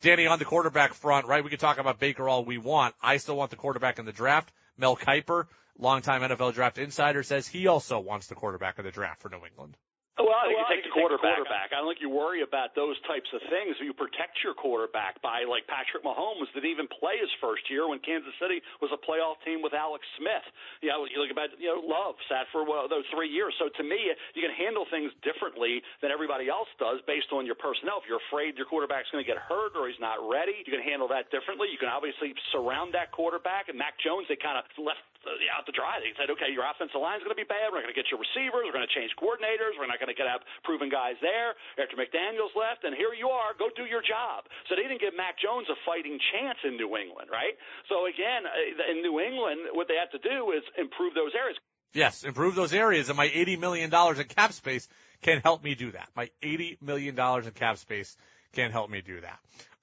Danny, 0.00 0.26
on 0.26 0.38
the 0.38 0.44
quarterback 0.44 0.94
front, 0.94 1.26
right? 1.26 1.44
We 1.44 1.50
can 1.50 1.58
talk 1.58 1.78
about 1.78 1.98
Baker 1.98 2.28
all 2.28 2.44
we 2.44 2.58
want. 2.58 2.94
I 3.02 3.18
still 3.18 3.36
want 3.36 3.50
the 3.50 3.56
quarterback 3.56 3.98
in 3.98 4.06
the 4.06 4.12
draft. 4.12 4.50
Mel 4.78 4.96
Kiper, 4.96 5.46
longtime 5.78 6.22
NFL 6.22 6.54
draft 6.54 6.78
insider, 6.78 7.22
says 7.22 7.46
he 7.46 7.66
also 7.66 7.98
wants 7.98 8.28
the 8.28 8.34
quarterback 8.34 8.78
in 8.78 8.84
the 8.84 8.90
draft 8.90 9.20
for 9.20 9.28
New 9.28 9.44
England. 9.44 9.76
Well, 10.16 10.32
I 10.32 10.48
think 10.48 10.56
you 10.56 10.68
take 10.72 10.84
the 10.88 10.96
quarterback. 10.96 11.76
I 11.76 11.84
don't 11.84 11.92
think 11.92 12.00
you 12.00 12.08
worry 12.08 12.40
about 12.40 12.72
those 12.72 12.96
types 13.04 13.28
of 13.36 13.40
things. 13.52 13.76
You 13.84 13.92
protect 13.92 14.40
your 14.40 14.56
quarterback 14.56 15.20
by, 15.20 15.44
like 15.44 15.68
Patrick 15.68 16.00
Mahomes, 16.00 16.48
didn't 16.56 16.72
even 16.72 16.88
play 16.88 17.20
his 17.20 17.28
first 17.36 17.68
year 17.68 17.84
when 17.84 18.00
Kansas 18.00 18.32
City 18.40 18.64
was 18.80 18.88
a 18.96 19.00
playoff 19.04 19.36
team 19.44 19.60
with 19.60 19.76
Alex 19.76 20.08
Smith. 20.16 20.44
You 20.80 20.88
know, 20.88 21.04
you 21.04 21.20
look 21.20 21.28
about, 21.28 21.52
you 21.60 21.68
know, 21.68 21.84
Love 21.84 22.16
sat 22.32 22.48
for 22.48 22.64
well, 22.64 22.88
those 22.88 23.04
three 23.12 23.28
years. 23.28 23.52
So 23.60 23.68
to 23.68 23.84
me, 23.84 24.08
you 24.32 24.40
can 24.40 24.56
handle 24.56 24.88
things 24.88 25.12
differently 25.20 25.84
than 26.00 26.08
everybody 26.08 26.48
else 26.48 26.68
does 26.80 27.04
based 27.04 27.28
on 27.36 27.44
your 27.44 27.56
personnel. 27.60 28.00
If 28.00 28.08
you're 28.08 28.24
afraid 28.32 28.56
your 28.56 28.66
quarterback's 28.66 29.12
going 29.12 29.20
to 29.20 29.28
get 29.28 29.36
hurt 29.36 29.76
or 29.76 29.84
he's 29.84 30.00
not 30.00 30.16
ready, 30.24 30.64
you 30.64 30.72
can 30.72 30.80
handle 30.80 31.06
that 31.12 31.28
differently. 31.28 31.68
You 31.68 31.78
can 31.78 31.92
obviously 31.92 32.32
surround 32.56 32.96
that 32.96 33.12
quarterback. 33.12 33.68
And 33.68 33.76
Mac 33.76 34.00
Jones, 34.00 34.24
they 34.32 34.40
kind 34.40 34.56
of 34.56 34.64
left 34.80 35.04
out 35.50 35.66
to 35.66 35.74
dry. 35.74 35.98
They 35.98 36.14
said, 36.14 36.30
okay, 36.34 36.50
your 36.50 36.64
offensive 36.66 36.98
line 36.98 37.18
is 37.18 37.24
going 37.26 37.34
to 37.34 37.40
be 37.40 37.48
bad. 37.48 37.74
We're 37.74 37.82
going 37.82 37.92
to 37.92 37.98
get 37.98 38.10
your 38.10 38.22
receivers. 38.22 38.66
We're 38.66 38.74
going 38.74 38.86
to 38.86 38.94
change 38.94 39.10
coordinators. 39.18 39.74
We're 39.76 39.90
not 39.90 39.98
going 39.98 40.12
to 40.12 40.18
get 40.18 40.26
have 40.26 40.42
proven 40.66 40.90
guys 40.90 41.14
there 41.22 41.54
after 41.78 41.94
McDaniels 41.94 42.54
left. 42.58 42.82
And 42.82 42.94
here 42.94 43.14
you 43.14 43.30
are. 43.30 43.54
Go 43.54 43.70
do 43.74 43.86
your 43.86 44.02
job. 44.02 44.46
So 44.66 44.74
they 44.74 44.82
didn't 44.86 45.00
give 45.00 45.14
Mac 45.14 45.38
Jones 45.38 45.70
a 45.70 45.78
fighting 45.86 46.18
chance 46.34 46.58
in 46.66 46.76
New 46.76 46.98
England, 46.98 47.30
right? 47.30 47.54
So 47.88 48.10
again, 48.10 48.46
uh, 48.46 48.90
in 48.90 49.02
New 49.02 49.22
England, 49.22 49.74
what 49.74 49.86
they 49.86 49.98
have 49.98 50.10
to 50.14 50.22
do 50.22 50.50
is 50.52 50.62
improve 50.74 51.14
those 51.14 51.32
areas. 51.34 51.56
Yes, 51.94 52.24
improve 52.24 52.54
those 52.54 52.74
areas, 52.74 53.08
and 53.08 53.16
my 53.16 53.28
$80 53.28 53.58
million 53.58 53.88
in 53.94 54.24
cap 54.28 54.52
space 54.52 54.86
can 55.22 55.40
help 55.40 55.64
me 55.64 55.74
do 55.74 55.92
that. 55.92 56.08
My 56.14 56.28
$80 56.42 56.82
million 56.82 57.18
in 57.18 57.50
cap 57.52 57.78
space 57.78 58.16
can 58.52 58.70
help 58.70 58.90
me 58.90 59.00
do 59.00 59.20
that. 59.20 59.38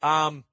Um, 0.07 0.43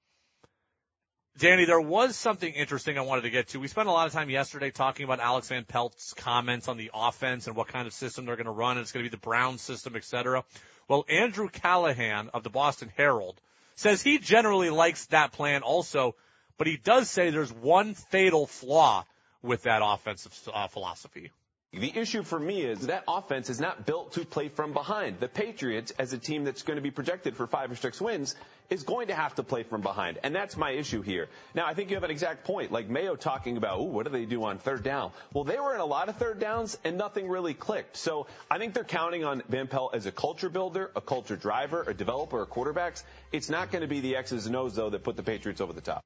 Danny, 1.38 1.64
there 1.64 1.80
was 1.80 2.16
something 2.16 2.52
interesting 2.52 2.98
I 2.98 3.02
wanted 3.02 3.22
to 3.22 3.30
get 3.30 3.48
to. 3.48 3.60
We 3.60 3.68
spent 3.68 3.88
a 3.88 3.92
lot 3.92 4.06
of 4.06 4.12
time 4.12 4.30
yesterday 4.30 4.70
talking 4.70 5.04
about 5.04 5.20
Alex 5.20 5.48
Van 5.48 5.64
Pelt's 5.64 6.12
comments 6.12 6.68
on 6.68 6.76
the 6.76 6.90
offense 6.92 7.46
and 7.46 7.56
what 7.56 7.68
kind 7.68 7.86
of 7.86 7.94
system 7.94 8.26
they're 8.26 8.36
going 8.36 8.46
to 8.46 8.52
run. 8.52 8.76
And 8.76 8.80
it's 8.80 8.92
going 8.92 9.04
to 9.04 9.10
be 9.10 9.16
the 9.16 9.20
Brown 9.20 9.56
system, 9.56 9.96
et 9.96 10.04
cetera. 10.04 10.44
Well, 10.88 11.06
Andrew 11.08 11.48
Callahan 11.48 12.30
of 12.34 12.42
the 12.42 12.50
Boston 12.50 12.90
Herald 12.96 13.40
says 13.76 14.02
he 14.02 14.18
generally 14.18 14.70
likes 14.70 15.06
that 15.06 15.32
plan 15.32 15.62
also, 15.62 16.14
but 16.58 16.66
he 16.66 16.76
does 16.76 17.08
say 17.08 17.30
there's 17.30 17.52
one 17.52 17.94
fatal 17.94 18.46
flaw 18.46 19.06
with 19.40 19.62
that 19.62 19.80
offensive 19.82 20.36
uh, 20.52 20.66
philosophy. 20.66 21.30
The 21.72 21.96
issue 21.96 22.24
for 22.24 22.38
me 22.38 22.62
is 22.62 22.88
that 22.88 23.04
offense 23.06 23.48
is 23.48 23.60
not 23.60 23.86
built 23.86 24.14
to 24.14 24.24
play 24.24 24.48
from 24.48 24.72
behind. 24.72 25.20
The 25.20 25.28
Patriots, 25.28 25.92
as 26.00 26.12
a 26.12 26.18
team 26.18 26.42
that's 26.42 26.62
going 26.62 26.78
to 26.78 26.82
be 26.82 26.90
projected 26.90 27.36
for 27.36 27.46
five 27.46 27.70
or 27.70 27.76
six 27.76 28.00
wins, 28.00 28.34
is 28.70 28.82
going 28.82 29.06
to 29.06 29.14
have 29.14 29.36
to 29.36 29.44
play 29.44 29.62
from 29.62 29.80
behind. 29.80 30.18
And 30.24 30.34
that's 30.34 30.56
my 30.56 30.72
issue 30.72 31.00
here. 31.00 31.28
Now, 31.54 31.66
I 31.66 31.74
think 31.74 31.90
you 31.90 31.94
have 31.94 32.02
an 32.02 32.10
exact 32.10 32.42
point. 32.42 32.72
Like 32.72 32.88
Mayo 32.88 33.14
talking 33.14 33.56
about, 33.56 33.78
ooh, 33.78 33.84
what 33.84 34.04
do 34.04 34.10
they 34.10 34.24
do 34.24 34.42
on 34.42 34.58
third 34.58 34.82
down? 34.82 35.12
Well, 35.32 35.44
they 35.44 35.60
were 35.60 35.72
in 35.72 35.80
a 35.80 35.86
lot 35.86 36.08
of 36.08 36.16
third 36.16 36.40
downs 36.40 36.76
and 36.82 36.98
nothing 36.98 37.28
really 37.28 37.54
clicked. 37.54 37.96
So 37.96 38.26
I 38.50 38.58
think 38.58 38.74
they're 38.74 38.82
counting 38.82 39.24
on 39.24 39.44
Van 39.48 39.68
Pelt 39.68 39.94
as 39.94 40.06
a 40.06 40.12
culture 40.12 40.48
builder, 40.48 40.90
a 40.96 41.00
culture 41.00 41.36
driver, 41.36 41.84
a 41.86 41.94
developer 41.94 42.42
of 42.42 42.50
quarterbacks. 42.50 43.04
It's 43.30 43.48
not 43.48 43.70
going 43.70 43.82
to 43.82 43.88
be 43.88 44.00
the 44.00 44.16
X's 44.16 44.46
and 44.46 44.56
O's, 44.56 44.74
though, 44.74 44.90
that 44.90 45.04
put 45.04 45.14
the 45.14 45.22
Patriots 45.22 45.60
over 45.60 45.72
the 45.72 45.80
top. 45.80 46.02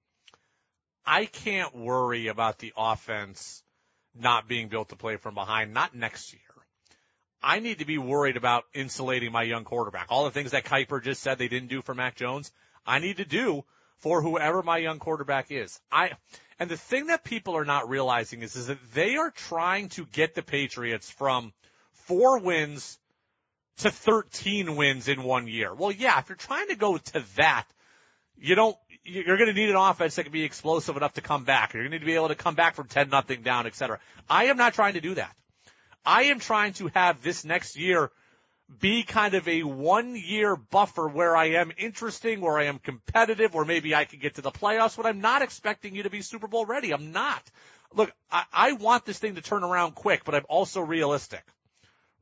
I 1.06 1.24
can't 1.24 1.74
worry 1.74 2.26
about 2.26 2.58
the 2.58 2.74
offense 2.76 3.63
not 4.18 4.48
being 4.48 4.68
built 4.68 4.90
to 4.90 4.96
play 4.96 5.16
from 5.16 5.34
behind, 5.34 5.74
not 5.74 5.94
next 5.94 6.32
year. 6.32 6.40
I 7.42 7.60
need 7.60 7.80
to 7.80 7.84
be 7.84 7.98
worried 7.98 8.36
about 8.36 8.64
insulating 8.72 9.30
my 9.30 9.42
young 9.42 9.64
quarterback. 9.64 10.06
All 10.08 10.24
the 10.24 10.30
things 10.30 10.52
that 10.52 10.64
Kiper 10.64 11.02
just 11.02 11.22
said 11.22 11.36
they 11.36 11.48
didn't 11.48 11.68
do 11.68 11.82
for 11.82 11.94
Mac 11.94 12.16
Jones, 12.16 12.50
I 12.86 13.00
need 13.00 13.18
to 13.18 13.24
do 13.24 13.64
for 13.98 14.22
whoever 14.22 14.62
my 14.62 14.78
young 14.78 14.98
quarterback 14.98 15.50
is. 15.50 15.78
I, 15.92 16.12
and 16.58 16.70
the 16.70 16.76
thing 16.76 17.08
that 17.08 17.24
people 17.24 17.56
are 17.56 17.64
not 17.64 17.88
realizing 17.88 18.42
is, 18.42 18.56
is 18.56 18.68
that 18.68 18.78
they 18.94 19.16
are 19.16 19.30
trying 19.30 19.90
to 19.90 20.06
get 20.06 20.34
the 20.34 20.42
Patriots 20.42 21.10
from 21.10 21.52
four 21.92 22.38
wins 22.38 22.98
to 23.78 23.90
13 23.90 24.76
wins 24.76 25.08
in 25.08 25.22
one 25.22 25.48
year. 25.48 25.74
Well, 25.74 25.92
yeah, 25.92 26.18
if 26.18 26.28
you're 26.28 26.36
trying 26.36 26.68
to 26.68 26.76
go 26.76 26.96
to 26.96 27.24
that, 27.36 27.66
you 28.38 28.54
don't, 28.54 28.76
you're 29.04 29.36
going 29.36 29.48
to 29.48 29.54
need 29.54 29.70
an 29.70 29.76
offense 29.76 30.16
that 30.16 30.24
can 30.24 30.32
be 30.32 30.44
explosive 30.44 30.96
enough 30.96 31.14
to 31.14 31.20
come 31.20 31.44
back. 31.44 31.74
You're 31.74 31.82
going 31.82 31.92
to 31.92 31.98
need 31.98 32.00
to 32.00 32.06
be 32.06 32.14
able 32.14 32.28
to 32.28 32.34
come 32.34 32.54
back 32.54 32.74
from 32.74 32.88
10 32.88 33.10
nothing 33.10 33.42
down, 33.42 33.66
et 33.66 33.74
cetera. 33.74 33.98
I 34.28 34.46
am 34.46 34.56
not 34.56 34.74
trying 34.74 34.94
to 34.94 35.00
do 35.00 35.14
that. 35.14 35.34
I 36.04 36.24
am 36.24 36.38
trying 36.38 36.72
to 36.74 36.88
have 36.88 37.22
this 37.22 37.44
next 37.44 37.76
year 37.76 38.10
be 38.80 39.02
kind 39.02 39.34
of 39.34 39.46
a 39.46 39.62
one 39.62 40.16
year 40.16 40.56
buffer 40.56 41.06
where 41.06 41.36
I 41.36 41.50
am 41.50 41.70
interesting, 41.76 42.40
where 42.40 42.58
I 42.58 42.64
am 42.64 42.78
competitive, 42.78 43.52
where 43.52 43.64
maybe 43.64 43.94
I 43.94 44.04
can 44.04 44.20
get 44.20 44.36
to 44.36 44.42
the 44.42 44.50
playoffs, 44.50 44.96
but 44.96 45.06
I'm 45.06 45.20
not 45.20 45.42
expecting 45.42 45.94
you 45.94 46.04
to 46.04 46.10
be 46.10 46.22
Super 46.22 46.48
Bowl 46.48 46.64
ready. 46.64 46.92
I'm 46.92 47.12
not. 47.12 47.42
Look, 47.94 48.10
I, 48.30 48.44
I 48.52 48.72
want 48.72 49.04
this 49.04 49.18
thing 49.18 49.34
to 49.34 49.42
turn 49.42 49.64
around 49.64 49.94
quick, 49.94 50.24
but 50.24 50.34
I'm 50.34 50.46
also 50.48 50.80
realistic. 50.80 51.44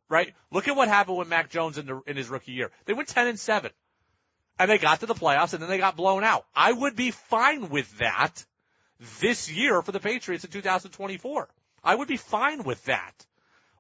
Right? 0.09 0.35
Look 0.51 0.68
at 0.68 0.76
what 0.76 0.89
happened 0.89 1.16
with 1.16 1.28
Mac 1.28 1.49
Jones 1.49 1.78
in, 1.78 1.87
the, 1.87 2.03
in 2.07 2.16
his 2.16 2.28
rookie 2.28 2.53
year. 2.53 2.70
They 2.85 2.93
went 2.93 3.09
10 3.09 3.28
and 3.28 3.41
7 3.41 3.70
and 4.59 4.70
they 4.70 4.78
got 4.78 5.00
to 5.00 5.07
the 5.07 5.14
playoffs 5.14 5.53
and 5.53 5.62
then 5.62 5.68
they 5.68 5.78
got 5.78 5.96
blown 5.96 6.24
out. 6.24 6.46
I 6.55 6.72
would 6.72 6.96
be 6.96 7.11
fine 7.11 7.68
with 7.68 7.98
that 7.98 8.44
this 9.20 9.50
year 9.50 9.82
for 9.82 9.92
the 9.92 10.00
Patriots 10.00 10.44
in 10.44 10.50
2024. 10.50 11.48
I 11.82 11.94
would 11.94 12.09
be 12.09 12.16
fine 12.16 12.62
with 12.62 12.84
that. 12.84 13.26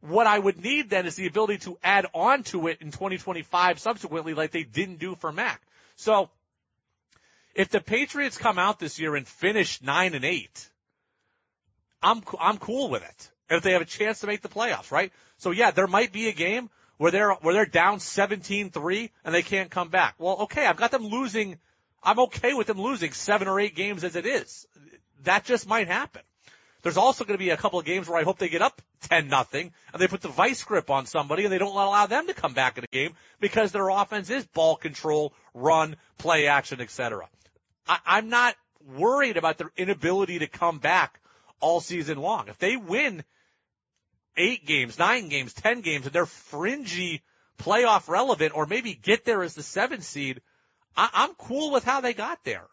What 0.00 0.26
I 0.26 0.38
would 0.38 0.62
need 0.62 0.90
then 0.90 1.06
is 1.06 1.14
the 1.14 1.28
ability 1.28 1.58
to 1.58 1.78
add 1.82 2.06
on 2.12 2.42
to 2.44 2.66
it 2.66 2.78
in 2.80 2.90
2025 2.90 3.78
subsequently 3.78 4.34
like 4.34 4.50
they 4.50 4.64
didn't 4.64 4.98
do 4.98 5.14
for 5.14 5.30
Mac. 5.30 5.62
So 5.94 6.28
if 7.54 7.68
the 7.68 7.80
Patriots 7.80 8.36
come 8.36 8.58
out 8.58 8.80
this 8.80 8.98
year 8.98 9.14
and 9.14 9.26
finish 9.26 9.80
9 9.80 10.14
and 10.14 10.24
8, 10.24 10.68
I'm 12.02 12.22
I'm 12.40 12.58
cool 12.58 12.90
with 12.90 13.02
it. 13.04 13.30
If 13.48 13.62
they 13.62 13.72
have 13.72 13.82
a 13.82 13.86
chance 13.86 14.20
to 14.20 14.26
make 14.26 14.42
the 14.42 14.48
playoffs, 14.48 14.90
right? 14.90 15.12
So 15.38 15.52
yeah, 15.52 15.70
there 15.70 15.86
might 15.86 16.12
be 16.12 16.28
a 16.28 16.32
game 16.32 16.68
where 16.98 17.10
they're 17.10 17.32
where 17.32 17.54
they're 17.54 17.66
down 17.66 17.98
17-3 17.98 19.10
and 19.24 19.34
they 19.34 19.42
can't 19.42 19.70
come 19.70 19.88
back. 19.88 20.14
Well, 20.18 20.42
okay, 20.42 20.66
I've 20.66 20.76
got 20.76 20.90
them 20.90 21.06
losing. 21.06 21.58
I'm 22.02 22.18
okay 22.20 22.54
with 22.54 22.66
them 22.66 22.80
losing 22.80 23.12
seven 23.12 23.48
or 23.48 23.60
eight 23.60 23.74
games 23.74 24.04
as 24.04 24.16
it 24.16 24.26
is. 24.26 24.66
That 25.24 25.44
just 25.44 25.68
might 25.68 25.88
happen. 25.88 26.22
There's 26.82 26.96
also 26.96 27.24
going 27.24 27.38
to 27.38 27.44
be 27.44 27.50
a 27.50 27.56
couple 27.56 27.78
of 27.78 27.84
games 27.84 28.08
where 28.08 28.18
I 28.18 28.24
hope 28.24 28.38
they 28.38 28.48
get 28.48 28.60
up 28.60 28.82
10 29.08 29.28
nothing 29.28 29.72
and 29.92 30.02
they 30.02 30.08
put 30.08 30.20
the 30.20 30.28
vice 30.28 30.64
grip 30.64 30.90
on 30.90 31.06
somebody 31.06 31.44
and 31.44 31.52
they 31.52 31.58
don't 31.58 31.76
allow 31.76 32.06
them 32.06 32.26
to 32.26 32.34
come 32.34 32.54
back 32.54 32.76
in 32.76 32.82
the 32.82 32.88
game 32.88 33.14
because 33.40 33.70
their 33.70 33.88
offense 33.88 34.30
is 34.30 34.44
ball 34.46 34.74
control, 34.74 35.32
run, 35.54 35.96
play 36.18 36.48
action, 36.48 36.80
etc. 36.80 37.28
I'm 37.86 38.28
not 38.28 38.56
worried 38.96 39.36
about 39.36 39.58
their 39.58 39.70
inability 39.76 40.40
to 40.40 40.48
come 40.48 40.78
back 40.78 41.20
all 41.60 41.80
season 41.80 42.18
long. 42.18 42.48
If 42.48 42.58
they 42.58 42.76
win 42.76 43.22
eight 44.36 44.66
games, 44.66 44.98
nine 44.98 45.28
games, 45.28 45.52
ten 45.52 45.80
games, 45.80 46.06
and 46.06 46.14
they're 46.14 46.26
fringy 46.26 47.22
playoff 47.58 48.08
relevant 48.08 48.54
or 48.54 48.66
maybe 48.66 48.94
get 48.94 49.24
there 49.24 49.42
as 49.42 49.54
the 49.54 49.62
seven 49.62 50.00
seed, 50.00 50.40
I- 50.96 51.10
I'm 51.12 51.34
cool 51.34 51.70
with 51.70 51.84
how 51.84 52.00
they 52.00 52.14
got 52.14 52.44
there. 52.44 52.66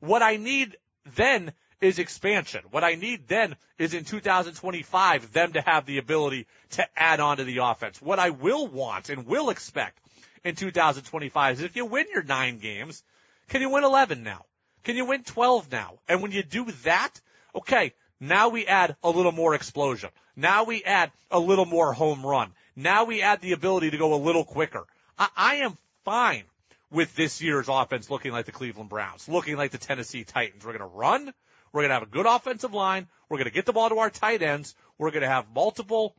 What 0.00 0.22
I 0.22 0.36
need 0.36 0.76
then 1.16 1.52
is 1.80 1.98
expansion. 1.98 2.62
What 2.70 2.84
I 2.84 2.94
need 2.94 3.26
then 3.26 3.56
is 3.78 3.94
in 3.94 4.04
2025 4.04 5.32
them 5.32 5.54
to 5.54 5.62
have 5.62 5.86
the 5.86 5.98
ability 5.98 6.46
to 6.70 6.88
add 6.96 7.20
on 7.20 7.38
to 7.38 7.44
the 7.44 7.58
offense. 7.58 8.00
What 8.02 8.18
I 8.18 8.30
will 8.30 8.66
want 8.66 9.08
and 9.08 9.26
will 9.26 9.50
expect 9.50 9.98
in 10.44 10.54
2025 10.54 11.58
is 11.58 11.62
if 11.62 11.76
you 11.76 11.86
win 11.86 12.06
your 12.12 12.22
nine 12.22 12.58
games, 12.58 13.02
can 13.48 13.62
you 13.62 13.70
win 13.70 13.84
11 13.84 14.22
now? 14.22 14.44
Can 14.84 14.96
you 14.96 15.06
win 15.06 15.24
12 15.24 15.72
now? 15.72 15.98
And 16.08 16.22
when 16.22 16.32
you 16.32 16.42
do 16.42 16.70
that, 16.84 17.20
okay, 17.54 17.94
now 18.20 18.50
we 18.50 18.66
add 18.66 18.96
a 19.02 19.10
little 19.10 19.32
more 19.32 19.54
explosion. 19.54 20.10
Now 20.36 20.64
we 20.64 20.84
add 20.84 21.10
a 21.30 21.38
little 21.38 21.64
more 21.64 21.92
home 21.92 22.24
run. 22.24 22.52
Now 22.76 23.04
we 23.04 23.22
add 23.22 23.40
the 23.40 23.52
ability 23.52 23.90
to 23.90 23.98
go 23.98 24.14
a 24.14 24.16
little 24.22 24.44
quicker. 24.44 24.84
I, 25.18 25.28
I 25.36 25.54
am 25.56 25.76
fine 26.04 26.44
with 26.90 27.14
this 27.16 27.40
year's 27.40 27.68
offense 27.68 28.10
looking 28.10 28.32
like 28.32 28.46
the 28.46 28.52
Cleveland 28.52 28.90
Browns, 28.90 29.28
looking 29.28 29.56
like 29.56 29.70
the 29.70 29.78
Tennessee 29.78 30.24
Titans. 30.24 30.64
We're 30.64 30.76
going 30.76 30.90
to 30.90 30.96
run. 30.96 31.32
We're 31.72 31.82
going 31.82 31.90
to 31.90 31.94
have 31.94 32.02
a 32.02 32.06
good 32.06 32.26
offensive 32.26 32.74
line. 32.74 33.08
We're 33.28 33.38
going 33.38 33.48
to 33.48 33.54
get 33.54 33.66
the 33.66 33.72
ball 33.72 33.88
to 33.88 33.98
our 33.98 34.10
tight 34.10 34.42
ends. 34.42 34.74
We're 34.98 35.10
going 35.10 35.22
to 35.22 35.28
have 35.28 35.46
multiple, 35.54 36.14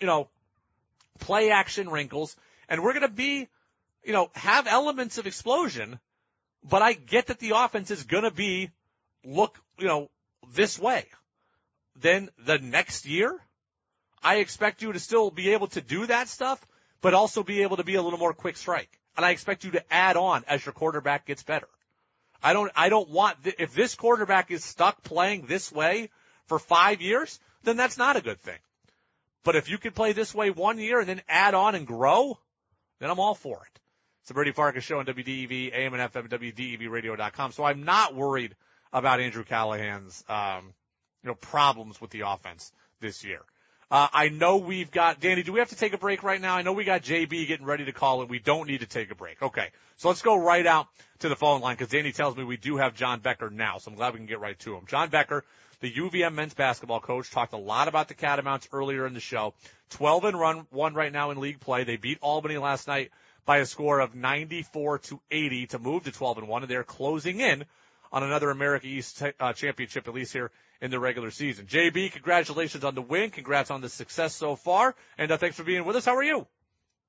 you 0.00 0.06
know, 0.06 0.28
play 1.20 1.50
action 1.50 1.88
wrinkles 1.88 2.36
and 2.68 2.82
we're 2.82 2.92
going 2.92 3.08
to 3.08 3.14
be, 3.14 3.48
you 4.04 4.12
know, 4.12 4.30
have 4.34 4.66
elements 4.66 5.18
of 5.18 5.26
explosion, 5.26 5.98
but 6.68 6.82
I 6.82 6.92
get 6.92 7.28
that 7.28 7.38
the 7.38 7.52
offense 7.56 7.90
is 7.90 8.04
going 8.04 8.24
to 8.24 8.30
be 8.30 8.70
look, 9.24 9.58
you 9.78 9.86
know, 9.86 10.10
this 10.52 10.78
way. 10.78 11.06
Then 12.00 12.30
the 12.44 12.58
next 12.58 13.06
year, 13.06 13.38
I 14.22 14.36
expect 14.36 14.82
you 14.82 14.92
to 14.92 14.98
still 14.98 15.30
be 15.30 15.50
able 15.50 15.68
to 15.68 15.80
do 15.80 16.06
that 16.06 16.28
stuff, 16.28 16.64
but 17.00 17.14
also 17.14 17.42
be 17.42 17.62
able 17.62 17.78
to 17.78 17.84
be 17.84 17.94
a 17.94 18.02
little 18.02 18.18
more 18.18 18.34
quick 18.34 18.56
strike. 18.56 18.90
And 19.16 19.24
I 19.24 19.30
expect 19.30 19.64
you 19.64 19.72
to 19.72 19.92
add 19.92 20.16
on 20.16 20.44
as 20.46 20.64
your 20.64 20.72
quarterback 20.72 21.26
gets 21.26 21.42
better. 21.42 21.68
I 22.42 22.52
don't, 22.52 22.70
I 22.76 22.88
don't 22.88 23.08
want, 23.08 23.42
th- 23.44 23.56
if 23.58 23.74
this 23.74 23.94
quarterback 23.94 24.50
is 24.50 24.62
stuck 24.62 25.02
playing 25.02 25.46
this 25.46 25.72
way 25.72 26.10
for 26.46 26.58
five 26.58 27.00
years, 27.00 27.40
then 27.62 27.76
that's 27.76 27.96
not 27.96 28.16
a 28.16 28.20
good 28.20 28.40
thing. 28.40 28.58
But 29.42 29.56
if 29.56 29.70
you 29.70 29.78
can 29.78 29.92
play 29.92 30.12
this 30.12 30.34
way 30.34 30.50
one 30.50 30.78
year 30.78 31.00
and 31.00 31.08
then 31.08 31.22
add 31.28 31.54
on 31.54 31.74
and 31.74 31.86
grow, 31.86 32.38
then 32.98 33.10
I'm 33.10 33.20
all 33.20 33.34
for 33.34 33.62
it. 33.64 33.80
It's 34.20 34.28
the 34.28 34.34
Brady 34.34 34.52
Farkas 34.52 34.82
show 34.82 34.98
on 34.98 35.06
WDEV, 35.06 35.72
AM 35.72 35.94
and 35.94 36.12
FM, 36.12 36.28
WDEVradio.com. 36.28 37.52
So 37.52 37.62
I'm 37.62 37.84
not 37.84 38.14
worried 38.14 38.56
about 38.92 39.20
Andrew 39.20 39.44
Callahan's, 39.44 40.24
um, 40.28 40.74
you 41.26 41.32
know, 41.32 41.34
problems 41.34 42.00
with 42.00 42.10
the 42.10 42.20
offense 42.20 42.72
this 43.00 43.24
year. 43.24 43.40
Uh, 43.90 44.06
I 44.12 44.28
know 44.28 44.58
we've 44.58 44.92
got, 44.92 45.20
Danny, 45.20 45.42
do 45.42 45.52
we 45.52 45.58
have 45.58 45.70
to 45.70 45.76
take 45.76 45.92
a 45.92 45.98
break 45.98 46.22
right 46.22 46.40
now? 46.40 46.56
I 46.56 46.62
know 46.62 46.72
we 46.72 46.84
got 46.84 47.02
JB 47.02 47.48
getting 47.48 47.66
ready 47.66 47.84
to 47.84 47.92
call 47.92 48.20
and 48.20 48.30
we 48.30 48.38
don't 48.38 48.68
need 48.68 48.80
to 48.80 48.86
take 48.86 49.10
a 49.10 49.16
break. 49.16 49.42
Okay. 49.42 49.70
So 49.96 50.08
let's 50.08 50.22
go 50.22 50.36
right 50.36 50.66
out 50.66 50.86
to 51.20 51.28
the 51.28 51.34
phone 51.34 51.60
line 51.60 51.74
because 51.74 51.90
Danny 51.90 52.12
tells 52.12 52.36
me 52.36 52.44
we 52.44 52.56
do 52.56 52.76
have 52.76 52.94
John 52.94 53.18
Becker 53.20 53.50
now. 53.50 53.78
So 53.78 53.90
I'm 53.90 53.96
glad 53.96 54.12
we 54.12 54.20
can 54.20 54.26
get 54.26 54.38
right 54.38 54.58
to 54.60 54.76
him. 54.76 54.84
John 54.86 55.08
Becker, 55.08 55.44
the 55.80 55.92
UVM 55.92 56.34
men's 56.34 56.54
basketball 56.54 57.00
coach, 57.00 57.30
talked 57.30 57.52
a 57.52 57.58
lot 57.58 57.88
about 57.88 58.06
the 58.06 58.14
Catamounts 58.14 58.68
earlier 58.72 59.04
in 59.04 59.14
the 59.14 59.20
show. 59.20 59.54
12 59.90 60.24
and 60.26 60.38
run, 60.38 60.66
one 60.70 60.94
right 60.94 61.12
now 61.12 61.32
in 61.32 61.40
league 61.40 61.58
play. 61.58 61.82
They 61.82 61.96
beat 61.96 62.18
Albany 62.20 62.58
last 62.58 62.86
night 62.86 63.10
by 63.44 63.58
a 63.58 63.66
score 63.66 63.98
of 63.98 64.14
94 64.14 64.98
to 64.98 65.20
80 65.30 65.66
to 65.68 65.78
move 65.80 66.04
to 66.04 66.12
12 66.12 66.38
and 66.38 66.48
one 66.48 66.62
and 66.62 66.70
they're 66.70 66.84
closing 66.84 67.40
in 67.40 67.64
on 68.12 68.22
another 68.22 68.50
America 68.50 68.86
East 68.86 69.22
uh, 69.40 69.52
championship, 69.52 70.08
at 70.08 70.14
least 70.14 70.32
here 70.32 70.50
in 70.80 70.90
the 70.90 70.98
regular 70.98 71.30
season. 71.30 71.66
JB, 71.66 72.12
congratulations 72.12 72.84
on 72.84 72.94
the 72.94 73.02
win. 73.02 73.30
Congrats 73.30 73.70
on 73.70 73.80
the 73.80 73.88
success 73.88 74.34
so 74.34 74.56
far. 74.56 74.94
And 75.18 75.30
uh, 75.30 75.36
thanks 75.36 75.56
for 75.56 75.64
being 75.64 75.84
with 75.84 75.96
us. 75.96 76.04
How 76.04 76.16
are 76.16 76.24
you? 76.24 76.46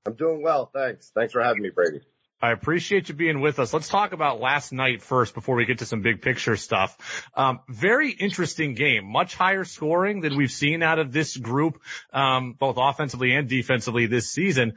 I'm 0.06 0.14
doing 0.14 0.42
well. 0.42 0.70
Thanks. 0.74 1.12
Thanks 1.14 1.34
for 1.34 1.42
having 1.42 1.62
me, 1.62 1.70
Brady. 1.70 2.02
I 2.40 2.52
appreciate 2.52 3.10
you 3.10 3.16
being 3.16 3.42
with 3.42 3.58
us. 3.58 3.74
Let's 3.74 3.90
talk 3.90 4.14
about 4.14 4.40
last 4.40 4.72
night 4.72 5.02
first 5.02 5.34
before 5.34 5.56
we 5.56 5.66
get 5.66 5.80
to 5.80 5.88
some 5.88 6.02
big 6.02 6.22
picture 6.22 6.56
stuff. 6.56 7.30
Um, 7.36 7.62
very 7.68 8.12
interesting 8.12 8.76
game, 8.76 9.06
much 9.06 9.34
higher 9.34 9.64
scoring 9.64 10.22
than 10.22 10.38
we've 10.38 10.52
seen 10.52 10.84
out 10.84 11.00
of 11.00 11.12
this 11.12 11.36
group, 11.36 11.82
um, 12.14 12.54
both 12.54 12.76
offensively 12.78 13.34
and 13.34 13.50
defensively 13.50 14.06
this 14.06 14.32
season. 14.32 14.74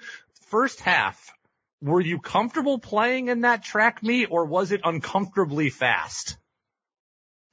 First 0.47 0.81
half, 0.81 1.35
were 1.83 2.01
you 2.01 2.19
comfortable 2.19 2.79
playing 2.79 3.29
in 3.29 3.43
that 3.43 3.63
track 3.63 4.03
meet 4.03 4.29
or 4.31 4.45
was 4.45 4.73
it 4.73 4.81
uncomfortably 4.85 5.71
fast? 5.71 6.37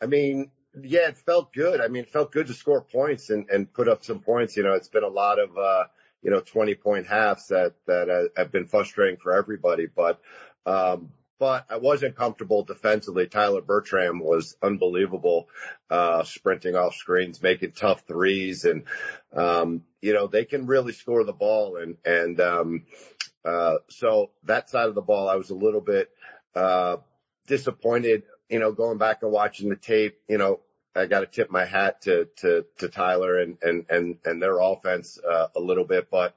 I 0.02 0.06
mean, 0.06 0.52
yeah, 0.82 1.08
it 1.08 1.18
felt 1.18 1.54
good. 1.54 1.82
I 1.82 1.88
mean, 1.88 2.04
it 2.04 2.10
felt 2.10 2.32
good 2.32 2.48
to 2.48 2.54
score 2.54 2.82
points 2.82 3.30
and, 3.30 3.50
and 3.50 3.72
put 3.72 3.88
up 3.88 4.04
some 4.04 4.20
points. 4.20 4.58
You 4.58 4.64
know, 4.64 4.74
it's 4.74 4.90
been 4.90 5.04
a 5.04 5.10
lot 5.10 5.40
of, 5.40 5.58
uh, 5.58 5.86
you 6.22 6.32
know, 6.32 6.42
20 6.42 6.76
point 6.76 7.08
halves 7.08 7.48
that, 7.48 7.74
that 7.88 8.10
uh, 8.10 8.28
have 8.36 8.52
been 8.52 8.68
frustrating 8.68 9.18
for 9.18 9.34
everybody. 9.34 9.88
But, 9.88 10.20
um, 10.66 11.12
but 11.40 11.66
I 11.70 11.78
wasn't 11.78 12.16
comfortable 12.16 12.64
defensively. 12.64 13.28
Tyler 13.28 13.62
Bertram 13.62 14.20
was 14.20 14.58
unbelievable, 14.62 15.48
uh, 15.90 16.24
sprinting 16.24 16.76
off 16.76 16.96
screens, 16.96 17.42
making 17.42 17.74
tough 17.74 18.04
threes. 18.08 18.66
And, 18.66 18.84
um, 19.34 19.84
you 20.02 20.14
know, 20.14 20.28
they 20.28 20.46
can 20.46 20.66
really 20.66 20.94
score 20.94 21.24
the 21.24 21.34
ball. 21.34 21.78
And, 21.78 21.98
and, 22.04 22.40
um, 22.42 22.86
uh, 23.48 23.78
so 23.88 24.32
that 24.44 24.70
side 24.70 24.90
of 24.90 24.96
the 24.96 25.02
ball, 25.02 25.30
I 25.30 25.36
was 25.36 25.50
a 25.50 25.56
little 25.56 25.80
bit, 25.80 26.10
uh, 26.54 26.98
disappointed, 27.48 28.24
you 28.50 28.60
know, 28.60 28.74
going 28.74 28.98
back 28.98 29.24
and 29.24 29.32
watching 29.32 29.70
the 29.70 29.78
tape, 29.78 30.20
you 30.28 30.38
know, 30.38 30.60
I 30.94 31.06
got 31.06 31.22
to 31.22 31.28
tip 31.28 31.50
my 31.50 31.64
hat 31.64 32.02
to, 32.02 32.28
to, 32.38 32.66
to 32.80 32.90
Tyler 32.90 33.40
and, 33.40 33.58
and, 33.62 33.86
and, 33.90 34.18
and 34.26 34.42
their 34.42 34.60
offense, 34.60 35.18
uh, 35.20 35.48
a 35.56 35.60
little 35.62 35.86
bit, 35.86 36.10
but, 36.12 36.36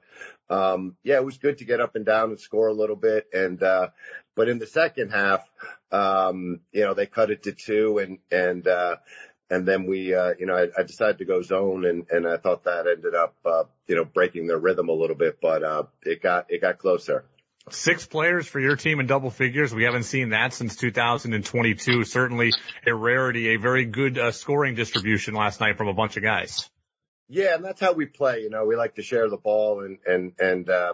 um, 0.49 0.95
yeah, 1.03 1.15
it 1.15 1.25
was 1.25 1.37
good 1.37 1.57
to 1.57 1.65
get 1.65 1.81
up 1.81 1.95
and 1.95 2.05
down 2.05 2.29
and 2.29 2.39
score 2.39 2.67
a 2.67 2.73
little 2.73 2.95
bit. 2.95 3.27
And, 3.33 3.61
uh, 3.61 3.89
but 4.35 4.47
in 4.47 4.59
the 4.59 4.67
second 4.67 5.11
half, 5.11 5.49
um, 5.91 6.61
you 6.71 6.81
know, 6.81 6.93
they 6.93 7.07
cut 7.07 7.31
it 7.31 7.43
to 7.43 7.51
two 7.51 7.97
and, 7.97 8.19
and, 8.31 8.67
uh, 8.67 8.97
and 9.51 9.67
then 9.67 9.85
we, 9.85 10.15
uh, 10.15 10.33
you 10.39 10.45
know, 10.45 10.55
I, 10.55 10.67
I 10.79 10.83
decided 10.83 11.17
to 11.17 11.25
go 11.25 11.41
zone 11.41 11.85
and, 11.85 12.05
and 12.09 12.25
I 12.25 12.37
thought 12.37 12.63
that 12.63 12.87
ended 12.87 13.13
up, 13.13 13.35
uh, 13.45 13.65
you 13.85 13.97
know, 13.97 14.05
breaking 14.05 14.47
their 14.47 14.57
rhythm 14.57 14.87
a 14.87 14.93
little 14.93 15.15
bit, 15.15 15.39
but, 15.41 15.61
uh, 15.61 15.83
it 16.03 16.23
got, 16.23 16.45
it 16.49 16.61
got 16.61 16.79
closer. 16.79 17.25
Six 17.69 18.07
players 18.07 18.47
for 18.47 18.61
your 18.61 18.77
team 18.77 19.01
in 19.01 19.07
double 19.07 19.29
figures. 19.29 19.75
We 19.75 19.83
haven't 19.83 20.03
seen 20.03 20.29
that 20.29 20.53
since 20.53 20.77
2022. 20.77 22.05
Certainly 22.05 22.51
a 22.87 22.95
rarity, 22.95 23.53
a 23.53 23.57
very 23.57 23.85
good 23.85 24.17
uh, 24.17 24.31
scoring 24.31 24.73
distribution 24.73 25.35
last 25.35 25.59
night 25.59 25.77
from 25.77 25.89
a 25.89 25.93
bunch 25.93 26.15
of 26.15 26.23
guys. 26.23 26.69
Yeah, 27.27 27.55
and 27.55 27.63
that's 27.63 27.79
how 27.79 27.91
we 27.91 28.07
play. 28.07 28.39
You 28.39 28.49
know, 28.49 28.65
we 28.65 28.75
like 28.75 28.95
to 28.95 29.03
share 29.03 29.29
the 29.29 29.37
ball 29.37 29.85
and 29.85 29.99
and 30.07 30.33
and 30.39 30.69
uh, 30.69 30.93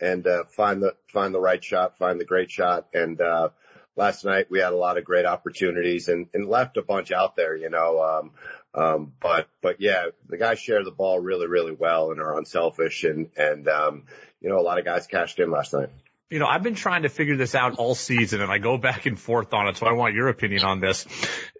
and 0.00 0.26
uh, 0.26 0.44
find 0.56 0.82
the 0.82 0.94
find 1.12 1.34
the 1.34 1.40
right 1.40 1.62
shot, 1.62 1.98
find 1.98 2.18
the 2.18 2.24
great 2.24 2.50
shot. 2.50 2.88
And 2.94 3.20
uh, 3.20 3.50
last 3.98 4.24
night 4.24 4.46
we 4.48 4.60
had 4.60 4.72
a 4.72 4.76
lot 4.76 4.96
of 4.96 5.04
great 5.04 5.26
opportunities 5.26 6.08
and 6.08 6.28
and 6.32 6.48
left 6.48 6.76
a 6.76 6.82
bunch 6.82 7.12
out 7.12 7.36
there. 7.36 7.56
You 7.56 7.68
know, 7.68 8.00
um, 8.00 8.30
um, 8.74 9.12
but 9.20 9.48
but 9.60 9.80
yeah, 9.80 10.06
the 10.28 10.38
guys 10.38 10.60
share 10.60 10.84
the 10.84 10.90
ball 10.90 11.18
really 11.18 11.48
really 11.48 11.72
well 11.72 12.12
and 12.12 12.20
are 12.20 12.38
unselfish 12.38 13.04
and 13.04 13.30
and 13.36 13.68
um, 13.68 14.04
you 14.40 14.48
know, 14.48 14.58
a 14.58 14.62
lot 14.62 14.78
of 14.78 14.84
guys 14.84 15.06
cashed 15.06 15.40
in 15.40 15.50
last 15.50 15.74
night. 15.74 15.90
You 16.30 16.38
know, 16.38 16.46
I've 16.46 16.62
been 16.62 16.74
trying 16.74 17.04
to 17.04 17.08
figure 17.08 17.38
this 17.38 17.54
out 17.54 17.76
all 17.76 17.94
season 17.94 18.42
and 18.42 18.52
I 18.52 18.58
go 18.58 18.76
back 18.76 19.06
and 19.06 19.18
forth 19.18 19.54
on 19.54 19.66
it. 19.66 19.78
So 19.78 19.86
I 19.86 19.92
want 19.92 20.14
your 20.14 20.28
opinion 20.28 20.62
on 20.62 20.78
this. 20.78 21.06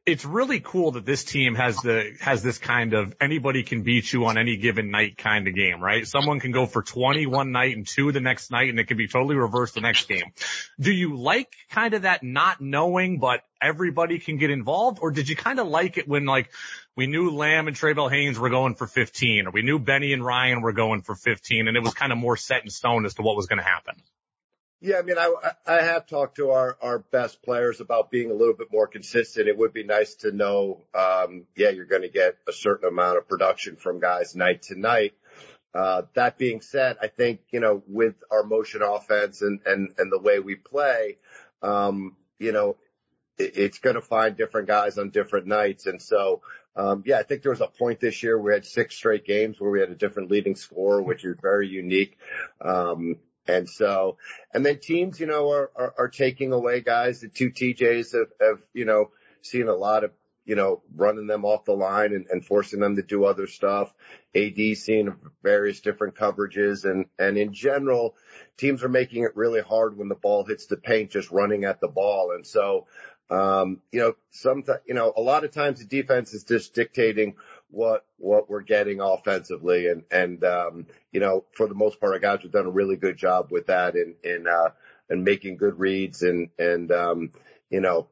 It's 0.04 0.26
really 0.26 0.60
cool 0.60 0.92
that 0.92 1.06
this 1.06 1.24
team 1.24 1.54
has 1.54 1.76
the, 1.76 2.12
has 2.20 2.42
this 2.42 2.58
kind 2.58 2.92
of 2.92 3.14
anybody 3.18 3.62
can 3.62 3.82
beat 3.82 4.12
you 4.12 4.26
on 4.26 4.36
any 4.36 4.58
given 4.58 4.90
night 4.90 5.16
kind 5.16 5.48
of 5.48 5.54
game, 5.54 5.82
right? 5.82 6.06
Someone 6.06 6.38
can 6.38 6.52
go 6.52 6.66
for 6.66 6.82
20 6.82 7.24
one 7.24 7.50
night 7.50 7.76
and 7.76 7.86
two 7.86 8.12
the 8.12 8.20
next 8.20 8.50
night 8.50 8.68
and 8.68 8.78
it 8.78 8.88
can 8.88 8.98
be 8.98 9.08
totally 9.08 9.36
reversed 9.36 9.74
the 9.74 9.80
next 9.80 10.06
game. 10.06 10.34
Do 10.78 10.92
you 10.92 11.16
like 11.16 11.50
kind 11.70 11.94
of 11.94 12.02
that 12.02 12.22
not 12.22 12.60
knowing, 12.60 13.20
but 13.20 13.40
everybody 13.62 14.18
can 14.18 14.36
get 14.36 14.50
involved? 14.50 14.98
Or 15.00 15.10
did 15.10 15.30
you 15.30 15.36
kind 15.36 15.60
of 15.60 15.66
like 15.66 15.96
it 15.96 16.06
when 16.06 16.26
like 16.26 16.50
we 16.94 17.06
knew 17.06 17.30
Lamb 17.30 17.68
and 17.68 17.76
Trae 17.76 17.94
Bell-Haynes 17.94 18.38
were 18.38 18.50
going 18.50 18.74
for 18.74 18.86
15 18.86 19.46
or 19.46 19.50
we 19.50 19.62
knew 19.62 19.78
Benny 19.78 20.12
and 20.12 20.22
Ryan 20.22 20.60
were 20.60 20.72
going 20.72 21.00
for 21.00 21.14
15 21.14 21.68
and 21.68 21.76
it 21.76 21.82
was 21.82 21.94
kind 21.94 22.12
of 22.12 22.18
more 22.18 22.36
set 22.36 22.64
in 22.64 22.68
stone 22.68 23.06
as 23.06 23.14
to 23.14 23.22
what 23.22 23.34
was 23.34 23.46
going 23.46 23.60
to 23.60 23.64
happen? 23.64 23.94
Yeah, 24.80 24.98
I 24.98 25.02
mean, 25.02 25.18
I 25.18 25.32
I 25.66 25.82
have 25.82 26.06
talked 26.06 26.36
to 26.36 26.50
our 26.50 26.76
our 26.80 27.00
best 27.00 27.42
players 27.42 27.80
about 27.80 28.12
being 28.12 28.30
a 28.30 28.34
little 28.34 28.54
bit 28.54 28.68
more 28.70 28.86
consistent. 28.86 29.48
It 29.48 29.58
would 29.58 29.72
be 29.72 29.82
nice 29.82 30.14
to 30.16 30.30
know, 30.30 30.84
um, 30.94 31.46
yeah, 31.56 31.70
you're 31.70 31.84
going 31.84 32.02
to 32.02 32.08
get 32.08 32.36
a 32.48 32.52
certain 32.52 32.88
amount 32.88 33.18
of 33.18 33.28
production 33.28 33.74
from 33.74 33.98
guys 33.98 34.36
night 34.36 34.62
to 34.64 34.78
night. 34.78 35.14
Uh, 35.74 36.02
that 36.14 36.38
being 36.38 36.60
said, 36.60 36.96
I 37.02 37.08
think 37.08 37.40
you 37.50 37.58
know 37.58 37.82
with 37.88 38.14
our 38.30 38.44
motion 38.44 38.82
offense 38.82 39.42
and 39.42 39.60
and 39.66 39.94
and 39.98 40.12
the 40.12 40.20
way 40.20 40.38
we 40.38 40.54
play, 40.54 41.18
um, 41.60 42.14
you 42.38 42.52
know, 42.52 42.76
it, 43.36 43.58
it's 43.58 43.78
going 43.80 43.96
to 43.96 44.00
find 44.00 44.36
different 44.36 44.68
guys 44.68 44.96
on 44.96 45.10
different 45.10 45.46
nights, 45.46 45.86
and 45.86 46.00
so. 46.00 46.42
Um, 46.76 47.02
yeah, 47.04 47.18
I 47.18 47.24
think 47.24 47.42
there 47.42 47.50
was 47.50 47.60
a 47.60 47.66
point 47.66 47.98
this 47.98 48.22
year 48.22 48.38
we 48.38 48.52
had 48.52 48.64
six 48.64 48.94
straight 48.94 49.24
games 49.24 49.58
where 49.58 49.68
we 49.68 49.80
had 49.80 49.88
a 49.88 49.96
different 49.96 50.30
leading 50.30 50.54
scorer, 50.54 51.02
which 51.02 51.24
is 51.24 51.36
very 51.42 51.66
unique. 51.66 52.16
And 53.48 53.68
so, 53.68 54.18
and 54.52 54.64
then 54.64 54.78
teams, 54.78 55.18
you 55.18 55.26
know, 55.26 55.50
are, 55.50 55.70
are, 55.74 55.94
are 55.98 56.08
taking 56.08 56.52
away 56.52 56.82
guys. 56.82 57.20
The 57.20 57.28
two 57.28 57.50
TJs 57.50 58.12
have, 58.12 58.28
have, 58.40 58.58
you 58.74 58.84
know, 58.84 59.10
seen 59.40 59.68
a 59.68 59.74
lot 59.74 60.04
of, 60.04 60.12
you 60.44 60.54
know, 60.54 60.82
running 60.94 61.26
them 61.26 61.44
off 61.44 61.64
the 61.64 61.72
line 61.72 62.14
and, 62.14 62.26
and 62.30 62.44
forcing 62.44 62.80
them 62.80 62.96
to 62.96 63.02
do 63.02 63.24
other 63.24 63.46
stuff. 63.46 63.92
AD 64.36 64.76
seeing 64.76 65.14
various 65.42 65.80
different 65.80 66.14
coverages 66.14 66.84
and, 66.84 67.06
and 67.18 67.38
in 67.38 67.54
general, 67.54 68.14
teams 68.58 68.84
are 68.84 68.88
making 68.88 69.24
it 69.24 69.34
really 69.34 69.62
hard 69.62 69.96
when 69.96 70.08
the 70.08 70.14
ball 70.14 70.44
hits 70.44 70.66
the 70.66 70.76
paint, 70.76 71.10
just 71.10 71.30
running 71.30 71.64
at 71.64 71.80
the 71.80 71.88
ball. 71.88 72.32
And 72.34 72.46
so, 72.46 72.86
um, 73.30 73.80
you 73.92 74.00
know, 74.00 74.14
sometimes, 74.30 74.80
you 74.86 74.94
know, 74.94 75.12
a 75.16 75.20
lot 75.20 75.44
of 75.44 75.52
times 75.52 75.80
the 75.80 75.86
defense 75.86 76.34
is 76.34 76.44
just 76.44 76.74
dictating 76.74 77.36
what, 77.70 78.04
what 78.18 78.48
we're 78.48 78.62
getting 78.62 79.00
offensively. 79.00 79.88
And, 79.88 80.02
and, 80.10 80.44
um, 80.44 80.86
you 81.12 81.20
know, 81.20 81.44
for 81.52 81.66
the 81.66 81.74
most 81.74 82.00
part, 82.00 82.12
our 82.12 82.18
guys 82.18 82.42
have 82.42 82.52
done 82.52 82.66
a 82.66 82.70
really 82.70 82.96
good 82.96 83.16
job 83.16 83.48
with 83.50 83.66
that 83.66 83.94
in, 83.94 84.14
in, 84.24 84.46
uh, 84.46 84.70
and 85.10 85.24
making 85.24 85.56
good 85.56 85.78
reads 85.78 86.22
and, 86.22 86.50
and, 86.58 86.90
um, 86.92 87.32
you 87.70 87.80
know, 87.80 88.08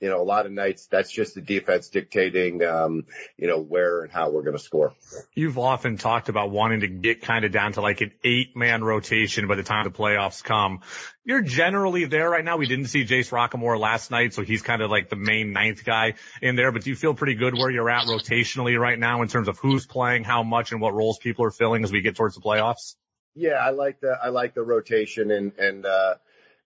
you 0.00 0.08
know, 0.08 0.20
a 0.20 0.24
lot 0.24 0.46
of 0.46 0.52
nights 0.52 0.86
that's 0.86 1.10
just 1.10 1.34
the 1.34 1.42
defense 1.42 1.88
dictating, 1.88 2.64
um, 2.64 3.04
you 3.36 3.46
know, 3.46 3.60
where 3.60 4.02
and 4.02 4.12
how 4.12 4.30
we're 4.30 4.42
going 4.42 4.56
to 4.56 4.62
score. 4.62 4.94
You've 5.34 5.58
often 5.58 5.98
talked 5.98 6.30
about 6.30 6.50
wanting 6.50 6.80
to 6.80 6.88
get 6.88 7.20
kind 7.20 7.44
of 7.44 7.52
down 7.52 7.74
to 7.74 7.82
like 7.82 8.00
an 8.00 8.12
eight 8.24 8.56
man 8.56 8.82
rotation 8.82 9.46
by 9.46 9.56
the 9.56 9.62
time 9.62 9.84
the 9.84 9.90
playoffs 9.90 10.42
come. 10.42 10.80
You're 11.22 11.42
generally 11.42 12.06
there 12.06 12.30
right 12.30 12.44
now. 12.44 12.56
We 12.56 12.66
didn't 12.66 12.86
see 12.86 13.04
Jace 13.04 13.30
Roquemore 13.30 13.78
last 13.78 14.10
night, 14.10 14.32
so 14.32 14.42
he's 14.42 14.62
kind 14.62 14.80
of 14.80 14.90
like 14.90 15.10
the 15.10 15.16
main 15.16 15.52
ninth 15.52 15.84
guy 15.84 16.14
in 16.40 16.56
there, 16.56 16.72
but 16.72 16.84
do 16.84 16.90
you 16.90 16.96
feel 16.96 17.14
pretty 17.14 17.34
good 17.34 17.52
where 17.54 17.70
you're 17.70 17.90
at 17.90 18.06
rotationally 18.06 18.80
right 18.80 18.98
now 18.98 19.20
in 19.20 19.28
terms 19.28 19.48
of 19.48 19.58
who's 19.58 19.86
playing, 19.86 20.24
how 20.24 20.42
much 20.42 20.72
and 20.72 20.80
what 20.80 20.94
roles 20.94 21.18
people 21.18 21.44
are 21.44 21.50
filling 21.50 21.84
as 21.84 21.92
we 21.92 22.00
get 22.00 22.16
towards 22.16 22.36
the 22.36 22.40
playoffs? 22.40 22.96
Yeah, 23.34 23.54
I 23.54 23.70
like 23.70 24.00
the, 24.00 24.18
I 24.20 24.30
like 24.30 24.54
the 24.54 24.62
rotation 24.62 25.30
and, 25.30 25.52
and, 25.58 25.84
uh, 25.84 26.14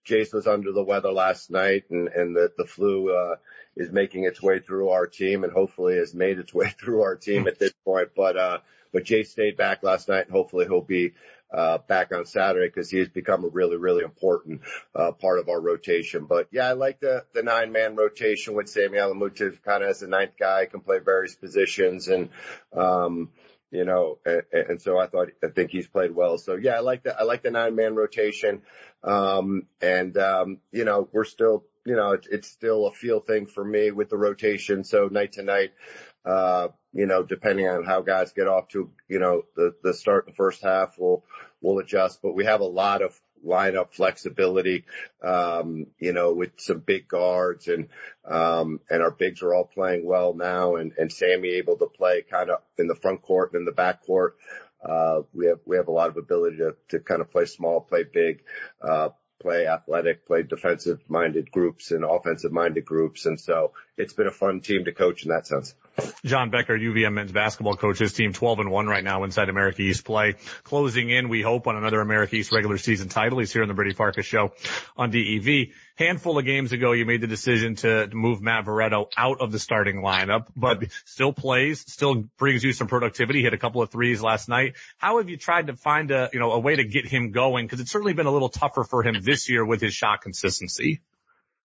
Jace 0.05 0.33
was 0.33 0.47
under 0.47 0.71
the 0.71 0.83
weather 0.83 1.11
last 1.11 1.49
night 1.49 1.85
and, 1.89 2.07
and 2.09 2.35
the, 2.35 2.51
the 2.57 2.65
flu, 2.65 3.13
uh, 3.13 3.35
is 3.75 3.91
making 3.91 4.23
its 4.23 4.41
way 4.41 4.59
through 4.59 4.89
our 4.89 5.07
team 5.07 5.43
and 5.43 5.51
hopefully 5.51 5.97
has 5.97 6.13
made 6.13 6.39
its 6.39 6.53
way 6.53 6.69
through 6.69 7.01
our 7.01 7.15
team 7.15 7.47
at 7.47 7.59
this 7.59 7.73
point. 7.83 8.09
But, 8.15 8.37
uh, 8.37 8.59
but 8.93 9.03
Jace 9.03 9.27
stayed 9.27 9.57
back 9.57 9.83
last 9.83 10.07
night 10.07 10.25
and 10.25 10.31
hopefully 10.31 10.65
he'll 10.65 10.81
be, 10.81 11.13
uh, 11.53 11.77
back 11.87 12.13
on 12.13 12.25
Saturday 12.25 12.67
because 12.67 12.89
he 12.89 12.99
has 12.99 13.07
become 13.07 13.43
a 13.45 13.47
really, 13.47 13.77
really 13.77 14.03
important, 14.03 14.61
uh, 14.93 15.11
part 15.11 15.39
of 15.39 15.47
our 15.47 15.59
rotation. 15.59 16.25
But 16.25 16.47
yeah, 16.51 16.67
I 16.67 16.73
like 16.73 16.99
the, 16.99 17.23
the 17.33 17.43
nine 17.43 17.71
man 17.71 17.95
rotation 17.95 18.55
with 18.55 18.69
Sammy 18.69 18.97
Alamutu's 18.97 19.57
kind 19.59 19.83
of 19.83 19.89
as 19.89 19.99
the 19.99 20.07
ninth 20.07 20.33
guy, 20.39 20.65
can 20.65 20.81
play 20.81 20.99
various 20.99 21.35
positions 21.35 22.07
and, 22.07 22.29
um, 22.73 23.29
you 23.71 23.85
know, 23.85 24.19
and, 24.25 24.43
and 24.51 24.81
so 24.81 24.97
I 24.97 25.07
thought, 25.07 25.29
I 25.43 25.47
think 25.47 25.71
he's 25.71 25.87
played 25.87 26.15
well. 26.15 26.37
So 26.37 26.55
yeah, 26.55 26.75
I 26.75 26.79
like 26.79 27.03
the, 27.03 27.19
I 27.19 27.23
like 27.23 27.43
the 27.43 27.51
nine 27.51 27.75
man 27.75 27.95
rotation. 27.95 28.61
Um, 29.03 29.67
and, 29.81 30.17
um, 30.17 30.59
you 30.71 30.85
know, 30.85 31.09
we're 31.11 31.25
still, 31.25 31.65
you 31.85 31.95
know, 31.95 32.11
it's, 32.13 32.27
it's 32.27 32.47
still 32.47 32.87
a 32.87 32.91
feel 32.91 33.19
thing 33.19 33.45
for 33.45 33.63
me 33.63 33.91
with 33.91 34.09
the 34.09 34.17
rotation. 34.17 34.83
So 34.83 35.07
night 35.11 35.33
to 35.33 35.43
night, 35.43 35.73
uh, 36.25 36.69
you 36.93 37.05
know, 37.05 37.23
depending 37.23 37.67
on 37.67 37.83
how 37.83 38.01
guys 38.01 38.31
get 38.31 38.47
off 38.47 38.69
to, 38.69 38.89
you 39.07 39.19
know, 39.19 39.43
the, 39.55 39.75
the 39.83 39.93
start 39.93 40.25
in 40.25 40.31
the 40.31 40.35
first 40.35 40.63
half, 40.63 40.95
we'll, 40.97 41.23
we'll 41.61 41.79
adjust, 41.79 42.21
but 42.21 42.33
we 42.33 42.45
have 42.45 42.61
a 42.61 42.65
lot 42.65 43.01
of 43.01 43.19
lineup 43.45 43.93
flexibility, 43.93 44.85
um, 45.23 45.87
you 45.99 46.13
know, 46.13 46.33
with 46.33 46.51
some 46.57 46.79
big 46.79 47.07
guards 47.07 47.67
and, 47.67 47.89
um, 48.25 48.79
and 48.89 49.01
our 49.01 49.11
bigs 49.11 49.41
are 49.41 49.53
all 49.53 49.65
playing 49.65 50.05
well 50.05 50.33
now 50.33 50.75
and, 50.75 50.93
and 50.97 51.11
Sammy 51.11 51.49
able 51.49 51.77
to 51.77 51.85
play 51.87 52.23
kind 52.29 52.49
of 52.49 52.61
in 52.77 52.87
the 52.87 52.95
front 52.95 53.21
court 53.21 53.53
and 53.53 53.61
in 53.61 53.65
the 53.65 53.71
back 53.71 54.05
court. 54.05 54.37
Uh, 54.83 55.21
we 55.33 55.47
have, 55.47 55.59
we 55.65 55.77
have 55.77 55.87
a 55.87 55.91
lot 55.91 56.09
of 56.09 56.17
ability 56.17 56.57
to, 56.57 56.75
to 56.89 56.99
kind 56.99 57.21
of 57.21 57.31
play 57.31 57.45
small, 57.45 57.81
play 57.81 58.03
big, 58.03 58.43
uh, 58.81 59.09
play 59.39 59.67
athletic, 59.67 60.25
play 60.25 60.43
defensive 60.43 60.99
minded 61.07 61.51
groups 61.51 61.91
and 61.91 62.03
offensive 62.03 62.51
minded 62.51 62.85
groups. 62.85 63.25
And 63.25 63.39
so 63.39 63.73
it's 63.97 64.13
been 64.13 64.27
a 64.27 64.31
fun 64.31 64.61
team 64.61 64.85
to 64.85 64.91
coach 64.91 65.23
in 65.23 65.29
that 65.29 65.47
sense. 65.47 65.75
John 66.25 66.49
Becker, 66.49 66.77
UVM 66.77 67.13
men's 67.13 67.31
basketball 67.31 67.75
coach, 67.75 67.99
his 67.99 68.13
team 68.13 68.33
12 68.33 68.59
and 68.59 68.71
1 68.71 68.87
right 68.87 69.03
now 69.03 69.23
inside 69.23 69.49
America 69.49 69.81
East 69.81 70.03
play. 70.03 70.35
Closing 70.63 71.09
in, 71.09 71.29
we 71.29 71.41
hope, 71.41 71.67
on 71.67 71.75
another 71.75 72.01
America 72.01 72.35
East 72.35 72.51
regular 72.51 72.77
season 72.77 73.07
title. 73.07 73.39
He's 73.39 73.53
here 73.53 73.61
on 73.61 73.67
the 73.67 73.73
Brady 73.73 73.93
Farkas 73.93 74.25
show 74.25 74.53
on 74.97 75.11
DEV. 75.11 75.69
Handful 75.97 76.37
of 76.37 76.43
games 76.43 76.73
ago, 76.73 76.91
you 76.91 77.05
made 77.05 77.21
the 77.21 77.27
decision 77.27 77.75
to 77.75 78.09
move 78.11 78.41
Matt 78.41 78.65
Veretto 78.65 79.07
out 79.15 79.39
of 79.39 79.53
the 79.53 79.59
starting 79.59 80.01
lineup, 80.01 80.47
but 80.53 80.83
still 81.05 81.31
plays, 81.31 81.79
still 81.79 82.25
brings 82.37 82.65
you 82.65 82.73
some 82.73 82.87
productivity. 82.87 83.41
Hit 83.41 83.53
a 83.53 83.57
couple 83.57 83.81
of 83.81 83.91
threes 83.91 84.21
last 84.21 84.49
night. 84.49 84.73
How 84.97 85.19
have 85.19 85.29
you 85.29 85.37
tried 85.37 85.67
to 85.67 85.77
find 85.77 86.11
a, 86.11 86.29
you 86.33 86.39
know, 86.39 86.51
a 86.51 86.59
way 86.59 86.75
to 86.75 86.83
get 86.83 87.05
him 87.05 87.31
going? 87.31 87.65
Cause 87.69 87.79
it's 87.79 87.91
certainly 87.91 88.13
been 88.13 88.25
a 88.25 88.31
little 88.31 88.49
tougher 88.49 88.83
for 88.83 89.03
him 89.03 89.21
this 89.21 89.49
year 89.49 89.65
with 89.65 89.79
his 89.79 89.93
shot 89.93 90.21
consistency. 90.21 90.99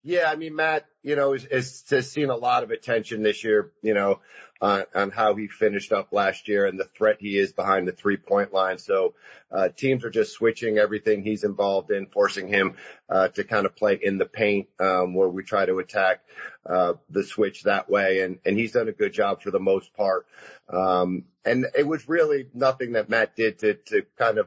Yeah, 0.07 0.31
I 0.31 0.37
mean, 0.37 0.55
Matt, 0.55 0.87
you 1.03 1.17
know, 1.17 1.33
has, 1.33 1.83
has 1.91 2.09
seen 2.09 2.31
a 2.31 2.37
lot 2.37 2.63
of 2.63 2.71
attention 2.71 3.25
this 3.25 3.43
year, 3.43 3.73
you 3.83 3.93
know, 3.93 4.21
on, 4.61 4.85
on 4.95 5.11
how 5.11 5.35
he 5.35 5.49
finished 5.49 5.91
up 5.91 6.13
last 6.13 6.47
year 6.47 6.65
and 6.67 6.79
the 6.79 6.89
threat 6.97 7.17
he 7.19 7.37
is 7.37 7.53
behind 7.53 7.89
the 7.89 7.93
three 7.93 8.17
point 8.17 8.53
line. 8.53 8.79
So, 8.79 9.15
uh, 9.51 9.71
teams 9.71 10.05
are 10.05 10.11
just 10.11 10.33
switching 10.33 10.79
everything 10.79 11.25
he's 11.25 11.43
involved 11.43 11.91
in, 11.91 12.07
forcing 12.07 12.47
him, 12.47 12.77
uh, 13.11 13.29
to 13.31 13.43
kind 13.43 13.67
of 13.67 13.75
play 13.75 13.99
in 14.01 14.17
the 14.17 14.27
paint, 14.27 14.69
um, 14.79 15.13
where 15.13 15.29
we 15.29 15.43
try 15.43 15.67
to 15.67 15.81
attack, 15.81 16.21
uh, 16.65 16.93
the 17.11 17.25
switch 17.25 17.65
that 17.65 17.91
way. 17.91 18.21
And, 18.21 18.39
and 18.47 18.57
he's 18.57 18.71
done 18.71 18.87
a 18.89 18.93
good 18.93 19.13
job 19.13 19.43
for 19.43 19.51
the 19.51 19.59
most 19.59 19.93
part. 19.97 20.27
Um, 20.69 21.25
and 21.45 21.67
it 21.77 21.87
was 21.87 22.09
really 22.09 22.47
nothing 22.55 22.93
that 22.93 23.09
Matt 23.09 23.35
did 23.35 23.59
to, 23.59 23.75
to 23.75 24.03
kind 24.17 24.39
of, 24.39 24.47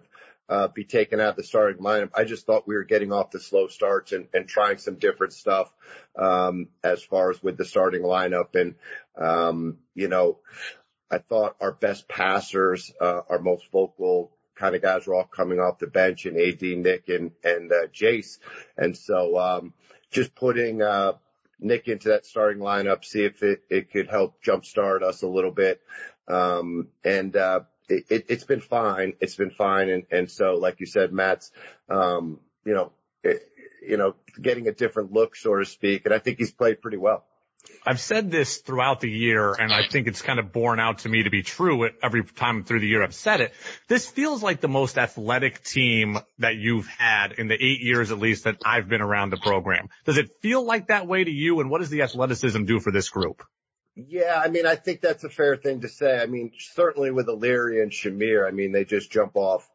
be 0.74 0.84
taken 0.84 1.20
out 1.20 1.30
of 1.32 1.36
the 1.36 1.44
starting 1.44 1.82
lineup. 1.82 2.10
I 2.16 2.24
just 2.24 2.46
thought 2.46 2.68
we 2.68 2.76
were 2.76 2.84
getting 2.84 3.12
off 3.12 3.32
the 3.32 3.40
slow 3.40 3.68
starts 3.68 4.12
and, 4.12 4.28
and 4.34 4.48
trying 4.48 4.78
some 4.78 4.96
different 4.96 5.34
stuff, 5.34 5.72
um, 6.18 6.68
as 6.84 7.04
far 7.04 7.30
as 7.30 7.42
with 7.42 7.58
the 7.58 7.66
starting 7.66 8.02
lineup. 8.02 8.56
And, 8.56 8.76
um, 9.18 9.78
you 9.94 10.08
know, 10.08 10.40
I 11.12 11.20
thought 11.20 11.56
our 11.62 11.72
best 11.72 12.08
passers, 12.08 12.92
uh, 13.00 13.22
our 13.30 13.40
most 13.40 13.72
vocal 13.72 14.32
kind 14.56 14.76
of 14.76 14.82
guys 14.82 15.08
were 15.08 15.16
all 15.16 15.24
coming 15.24 15.60
off 15.60 15.80
the 15.80 15.88
bench 15.88 16.26
and 16.26 16.38
AD, 16.38 16.62
Nick 16.62 17.10
and, 17.10 17.32
and, 17.44 17.72
uh, 17.72 17.88
Jace. 17.88 18.40
And 18.78 18.98
so, 18.98 19.38
um, 19.38 19.74
just 20.12 20.36
putting, 20.36 20.82
uh, 20.82 21.14
Nick 21.60 21.88
into 21.88 22.10
that 22.10 22.26
starting 22.26 22.62
lineup, 22.62 23.04
see 23.04 23.24
if 23.24 23.44
it, 23.44 23.64
it 23.70 23.92
could 23.92 24.10
help 24.10 24.42
jumpstart 24.44 25.04
us 25.04 25.22
a 25.22 25.28
little 25.28 25.52
bit. 25.52 25.82
And, 27.90 28.04
it, 28.10 28.30
has 28.30 28.44
been 28.44 28.62
fine. 28.62 29.14
It's 29.20 29.36
been 29.36 29.52
fine. 29.52 30.06
And, 30.12 30.30
so, 30.30 30.56
like 30.56 30.80
you 30.80 30.86
said, 30.86 31.12
Matt's, 31.12 31.52
um, 31.90 32.40
you 32.66 32.74
know, 32.74 32.92
you 33.82 33.98
know, 33.98 34.16
getting 34.42 34.68
a 34.68 34.72
different 34.72 35.12
look, 35.12 35.36
so 35.36 35.56
to 35.56 35.66
speak. 35.66 36.06
And 36.06 36.14
I 36.14 36.20
think 36.20 36.38
he's 36.38 36.52
played 36.52 36.82
pretty 36.82 36.98
well. 36.98 37.26
I've 37.86 38.00
said 38.00 38.32
this 38.32 38.58
throughout 38.58 39.02
the 39.02 39.10
year, 39.10 39.54
and 39.54 39.74
I 39.74 39.88
think 39.88 40.08
it's 40.08 40.22
kind 40.22 40.40
of 40.40 40.52
borne 40.52 40.80
out 40.80 41.00
to 41.00 41.10
me 41.10 41.24
to 41.24 41.30
be 41.30 41.44
true 41.44 41.90
every 42.02 42.24
time 42.24 42.64
through 42.64 42.80
the 42.80 42.88
year 42.88 43.04
I've 43.04 43.14
said 43.14 43.42
it. 43.42 43.54
This 43.88 44.08
feels 44.08 44.42
like 44.42 44.62
the 44.62 44.68
most 44.68 44.98
athletic 44.98 45.64
team 45.64 46.18
that 46.40 46.56
you've 46.56 46.88
had 46.88 47.34
in 47.34 47.48
the 47.48 47.56
eight 47.56 47.82
years 47.82 48.12
at 48.12 48.20
least 48.20 48.46
that 48.46 48.58
I've 48.66 48.88
been 48.88 49.02
around 49.02 49.32
the 49.32 49.38
program. 49.38 49.90
Does 50.06 50.18
it 50.18 50.30
feel 50.42 50.64
like 50.64 50.88
that 50.88 51.08
way 51.08 51.24
to 51.24 51.32
you? 51.32 51.60
And 51.60 51.70
what 51.70 51.80
does 51.80 51.90
the 51.90 52.02
athleticism 52.02 52.66
do 52.66 52.80
for 52.80 52.92
this 52.92 53.10
group? 53.10 53.44
Yeah, 53.96 54.42
I 54.44 54.50
mean, 54.50 54.66
I 54.66 54.76
think 54.76 55.02
that's 55.02 55.24
a 55.24 55.30
fair 55.30 55.58
thing 55.58 55.82
to 55.82 55.90
say. 55.90 56.20
I 56.20 56.26
mean, 56.26 56.52
certainly 56.58 57.12
with 57.12 57.28
Ileri 57.28 57.82
and 57.84 57.92
Shamir, 57.92 58.48
I 58.48 58.52
mean, 58.52 58.72
they 58.72 58.86
just 58.86 59.12
jump 59.12 59.36
off, 59.36 59.70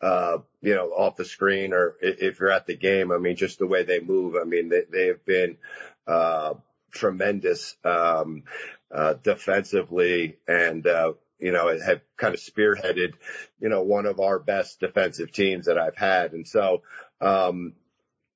uh, 0.00 0.38
you 0.60 0.74
know, 0.74 0.90
off 0.90 1.16
the 1.16 1.24
screen 1.24 1.72
or 1.72 1.96
if 2.00 2.38
you're 2.38 2.50
at 2.52 2.66
the 2.66 2.76
game, 2.76 3.10
I 3.10 3.18
mean, 3.18 3.36
just 3.36 3.58
the 3.58 3.66
way 3.66 3.82
they 3.82 4.00
move. 4.00 4.36
I 4.40 4.44
mean, 4.44 4.68
they, 4.68 4.82
they 4.90 5.06
have 5.08 5.24
been, 5.24 5.56
uh, 6.06 6.54
tremendous, 6.92 7.76
um, 7.84 8.44
uh, 8.92 9.14
defensively 9.14 10.36
and, 10.46 10.86
uh, 10.86 11.14
you 11.40 11.50
know, 11.50 11.76
have 11.84 12.00
kind 12.16 12.34
of 12.34 12.40
spearheaded, 12.40 13.14
you 13.58 13.68
know, 13.68 13.82
one 13.82 14.06
of 14.06 14.20
our 14.20 14.38
best 14.38 14.78
defensive 14.78 15.32
teams 15.32 15.66
that 15.66 15.78
I've 15.78 15.96
had. 15.96 16.32
And 16.32 16.46
so, 16.46 16.82
um, 17.20 17.72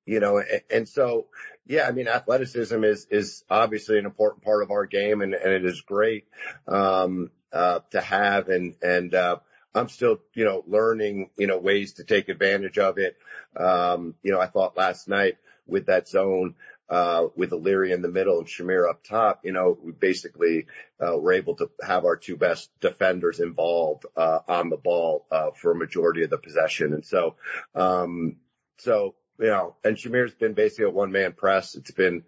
you 0.05 0.18
know, 0.18 0.39
and, 0.39 0.62
and 0.68 0.89
so, 0.89 1.26
yeah, 1.69 1.87
I 1.87 1.93
mean, 1.93 2.09
athleticism 2.09 2.83
is, 2.83 3.07
is 3.11 3.45
obviously 3.49 3.99
an 3.99 4.07
important 4.07 4.43
part 4.43 4.62
of 4.62 4.71
our 4.71 4.87
game 4.87 5.21
and, 5.21 5.35
and 5.35 5.53
it 5.53 5.64
is 5.64 5.83
great, 5.83 6.27
um, 6.66 7.31
uh, 7.53 7.81
to 7.91 8.01
have 8.01 8.49
and, 8.49 8.75
and, 8.83 9.14
uh, 9.14 9.37
I'm 9.75 9.91
still, 9.91 10.19
you 10.35 10.47
know, 10.47 10.64
learning, 10.66 11.31
you 11.37 11.47
know, 11.47 11.59
ways 11.59 11.93
to 11.95 12.05
take 12.05 12.31
advantage 12.31 12.79
of 12.79 12.99
it. 12.99 13.16
Um, 13.55 14.14
you 14.23 14.33
know, 14.33 14.41
I 14.41 14.47
thought 14.47 14.79
last 14.79 15.09
night 15.09 15.37
with 15.66 15.87
that 15.87 16.09
zone, 16.09 16.55
uh, 16.89 17.27
with 17.37 17.51
Ileri 17.51 17.93
in 17.93 18.01
the 18.01 18.09
middle 18.09 18.39
and 18.39 18.49
Shamir 18.49 18.89
up 18.89 19.05
top, 19.05 19.45
you 19.45 19.53
know, 19.53 19.79
we 19.81 19.93
basically, 19.93 20.66
uh, 20.99 21.19
were 21.19 21.35
able 21.35 21.55
to 21.57 21.71
have 21.87 22.07
our 22.07 22.16
two 22.16 22.39
best 22.39 22.71
defenders 22.81 23.41
involved, 23.41 24.07
uh, 24.16 24.41
on 24.49 24.71
the 24.71 24.79
ball, 24.79 25.27
uh, 25.31 25.51
for 25.51 25.73
a 25.73 25.77
majority 25.77 26.25
of 26.25 26.31
the 26.31 26.39
possession. 26.39 26.95
And 26.95 27.05
so, 27.05 27.37
um, 27.75 28.37
so 28.79 29.14
you 29.39 29.47
know, 29.47 29.76
and 29.84 29.97
Shamir's 29.97 30.34
been 30.34 30.55
basically 30.55 30.86
a 30.86 30.91
one 30.91 31.12
man 31.12 31.32
press. 31.32 31.74
It's 31.74 31.91
been 31.91 32.24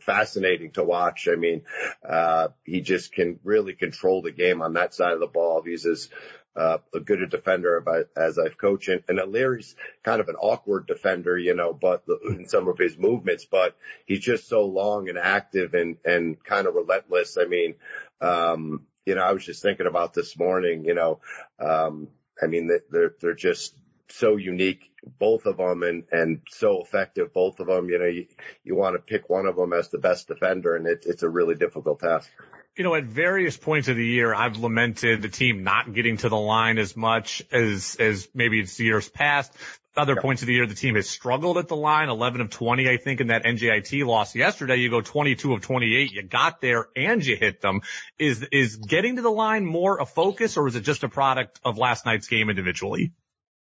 fascinating 0.00 0.72
to 0.72 0.84
watch. 0.84 1.28
I 1.30 1.36
mean, 1.36 1.62
uh, 2.06 2.48
he 2.64 2.82
just 2.82 3.12
can 3.12 3.40
really 3.42 3.72
control 3.72 4.22
the 4.22 4.32
game 4.32 4.60
on 4.60 4.74
that 4.74 4.94
side 4.94 5.12
of 5.12 5.20
the 5.20 5.26
ball. 5.26 5.62
He's 5.62 5.86
as, 5.86 6.10
uh, 6.54 6.78
a 6.94 7.00
good 7.00 7.22
a 7.22 7.26
defender 7.26 7.84
as 8.16 8.38
I've 8.38 8.58
coached. 8.58 8.88
And, 8.88 9.02
and 9.08 9.18
Ileri's 9.18 9.74
kind 10.02 10.20
of 10.20 10.28
an 10.28 10.36
awkward 10.36 10.86
defender, 10.86 11.36
you 11.38 11.54
know, 11.54 11.72
but 11.72 12.04
in 12.28 12.48
some 12.48 12.68
of 12.68 12.78
his 12.78 12.98
movements, 12.98 13.44
but 13.44 13.76
he's 14.06 14.20
just 14.20 14.48
so 14.48 14.64
long 14.64 15.08
and 15.08 15.18
active 15.18 15.74
and, 15.74 15.96
and 16.04 16.42
kind 16.42 16.66
of 16.66 16.74
relentless. 16.74 17.36
I 17.38 17.44
mean, 17.44 17.74
um, 18.20 18.86
you 19.04 19.14
know, 19.14 19.22
I 19.22 19.32
was 19.32 19.44
just 19.44 19.62
thinking 19.62 19.86
about 19.86 20.14
this 20.14 20.38
morning, 20.38 20.84
you 20.84 20.94
know, 20.94 21.20
um, 21.58 22.08
I 22.42 22.46
mean, 22.46 22.70
they're, 22.90 23.14
they're 23.20 23.34
just 23.34 23.74
so 24.08 24.36
unique, 24.36 24.90
both 25.18 25.46
of 25.46 25.56
them, 25.56 25.82
and, 25.82 26.04
and 26.10 26.40
so 26.48 26.82
effective, 26.82 27.32
both 27.32 27.60
of 27.60 27.66
them. 27.66 27.88
You 27.88 27.98
know, 27.98 28.06
you, 28.06 28.26
you 28.64 28.74
want 28.74 28.96
to 28.96 29.00
pick 29.00 29.28
one 29.28 29.46
of 29.46 29.56
them 29.56 29.72
as 29.72 29.88
the 29.88 29.98
best 29.98 30.28
defender, 30.28 30.76
and 30.76 30.86
it, 30.86 31.04
it's 31.06 31.22
a 31.22 31.28
really 31.28 31.54
difficult 31.54 32.00
task 32.00 32.30
you 32.76 32.84
know, 32.84 32.94
at 32.94 33.04
various 33.04 33.56
points 33.56 33.88
of 33.88 33.96
the 33.96 34.04
year, 34.04 34.34
I've 34.34 34.58
lamented 34.58 35.22
the 35.22 35.28
team 35.28 35.64
not 35.64 35.92
getting 35.94 36.18
to 36.18 36.28
the 36.28 36.36
line 36.36 36.78
as 36.78 36.94
much 36.94 37.42
as, 37.50 37.96
as 37.98 38.28
maybe 38.34 38.60
it's 38.60 38.78
years 38.78 39.08
past. 39.08 39.50
Other 39.96 40.12
yeah. 40.14 40.20
points 40.20 40.42
of 40.42 40.46
the 40.48 40.52
year, 40.52 40.66
the 40.66 40.74
team 40.74 40.94
has 40.94 41.08
struggled 41.08 41.56
at 41.56 41.68
the 41.68 41.76
line, 41.76 42.10
11 42.10 42.42
of 42.42 42.50
20, 42.50 42.90
I 42.90 42.98
think, 42.98 43.22
in 43.22 43.28
that 43.28 43.44
NJIT 43.44 44.04
loss 44.04 44.34
yesterday. 44.34 44.76
You 44.76 44.90
go 44.90 45.00
22 45.00 45.54
of 45.54 45.62
28. 45.62 46.12
You 46.12 46.22
got 46.22 46.60
there 46.60 46.88
and 46.94 47.24
you 47.24 47.36
hit 47.36 47.62
them. 47.62 47.80
Is, 48.18 48.46
is 48.52 48.76
getting 48.76 49.16
to 49.16 49.22
the 49.22 49.30
line 49.30 49.64
more 49.64 49.98
a 49.98 50.04
focus 50.04 50.58
or 50.58 50.68
is 50.68 50.76
it 50.76 50.82
just 50.82 51.02
a 51.02 51.08
product 51.08 51.60
of 51.64 51.78
last 51.78 52.04
night's 52.04 52.28
game 52.28 52.50
individually? 52.50 53.12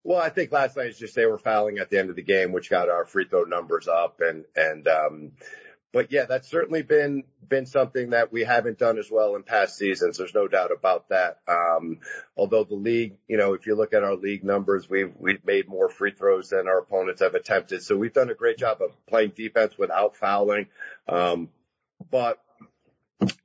Well, 0.05 0.21
I 0.21 0.29
think 0.29 0.51
last 0.51 0.77
night 0.77 0.87
is 0.87 0.99
just 0.99 1.15
they 1.15 1.25
were 1.25 1.39
fouling 1.39 1.79
at 1.79 1.89
the 1.89 1.97
end 1.97 2.11
of 2.11 2.15
the 2.15 2.21
game, 2.21 2.51
which 2.51 2.69
got 2.69 2.89
our 2.89 3.05
free 3.05 3.25
throw 3.27 3.43
numbers 3.43 3.87
up 3.87 4.21
and, 4.21 4.45
and, 4.55 4.87
um, 4.87 5.31
but 5.95 6.11
yeah, 6.11 6.25
that's 6.25 6.49
certainly 6.49 6.81
been 6.81 7.23
been 7.47 7.65
something 7.65 8.09
that 8.09 8.29
we 8.29 8.43
haven't 8.43 8.77
done 8.77 8.97
as 8.97 9.09
well 9.09 9.37
in 9.37 9.43
past 9.43 9.77
seasons. 9.77 10.17
There's 10.17 10.33
no 10.33 10.45
doubt 10.45 10.73
about 10.77 11.07
that. 11.07 11.39
Um, 11.47 11.99
although 12.35 12.65
the 12.65 12.75
league, 12.75 13.15
you 13.29 13.37
know, 13.37 13.53
if 13.53 13.65
you 13.65 13.75
look 13.75 13.93
at 13.93 14.03
our 14.03 14.17
league 14.17 14.43
numbers, 14.43 14.89
we've 14.89 15.13
we've 15.17 15.45
made 15.45 15.69
more 15.69 15.87
free 15.87 16.11
throws 16.11 16.49
than 16.49 16.67
our 16.67 16.79
opponents 16.79 17.21
have 17.21 17.33
attempted. 17.33 17.81
So 17.81 17.95
we've 17.95 18.11
done 18.11 18.29
a 18.29 18.35
great 18.35 18.57
job 18.57 18.81
of 18.81 18.91
playing 19.07 19.31
defense 19.37 19.77
without 19.77 20.17
fouling. 20.17 20.67
Um, 21.07 21.47
but 22.11 22.43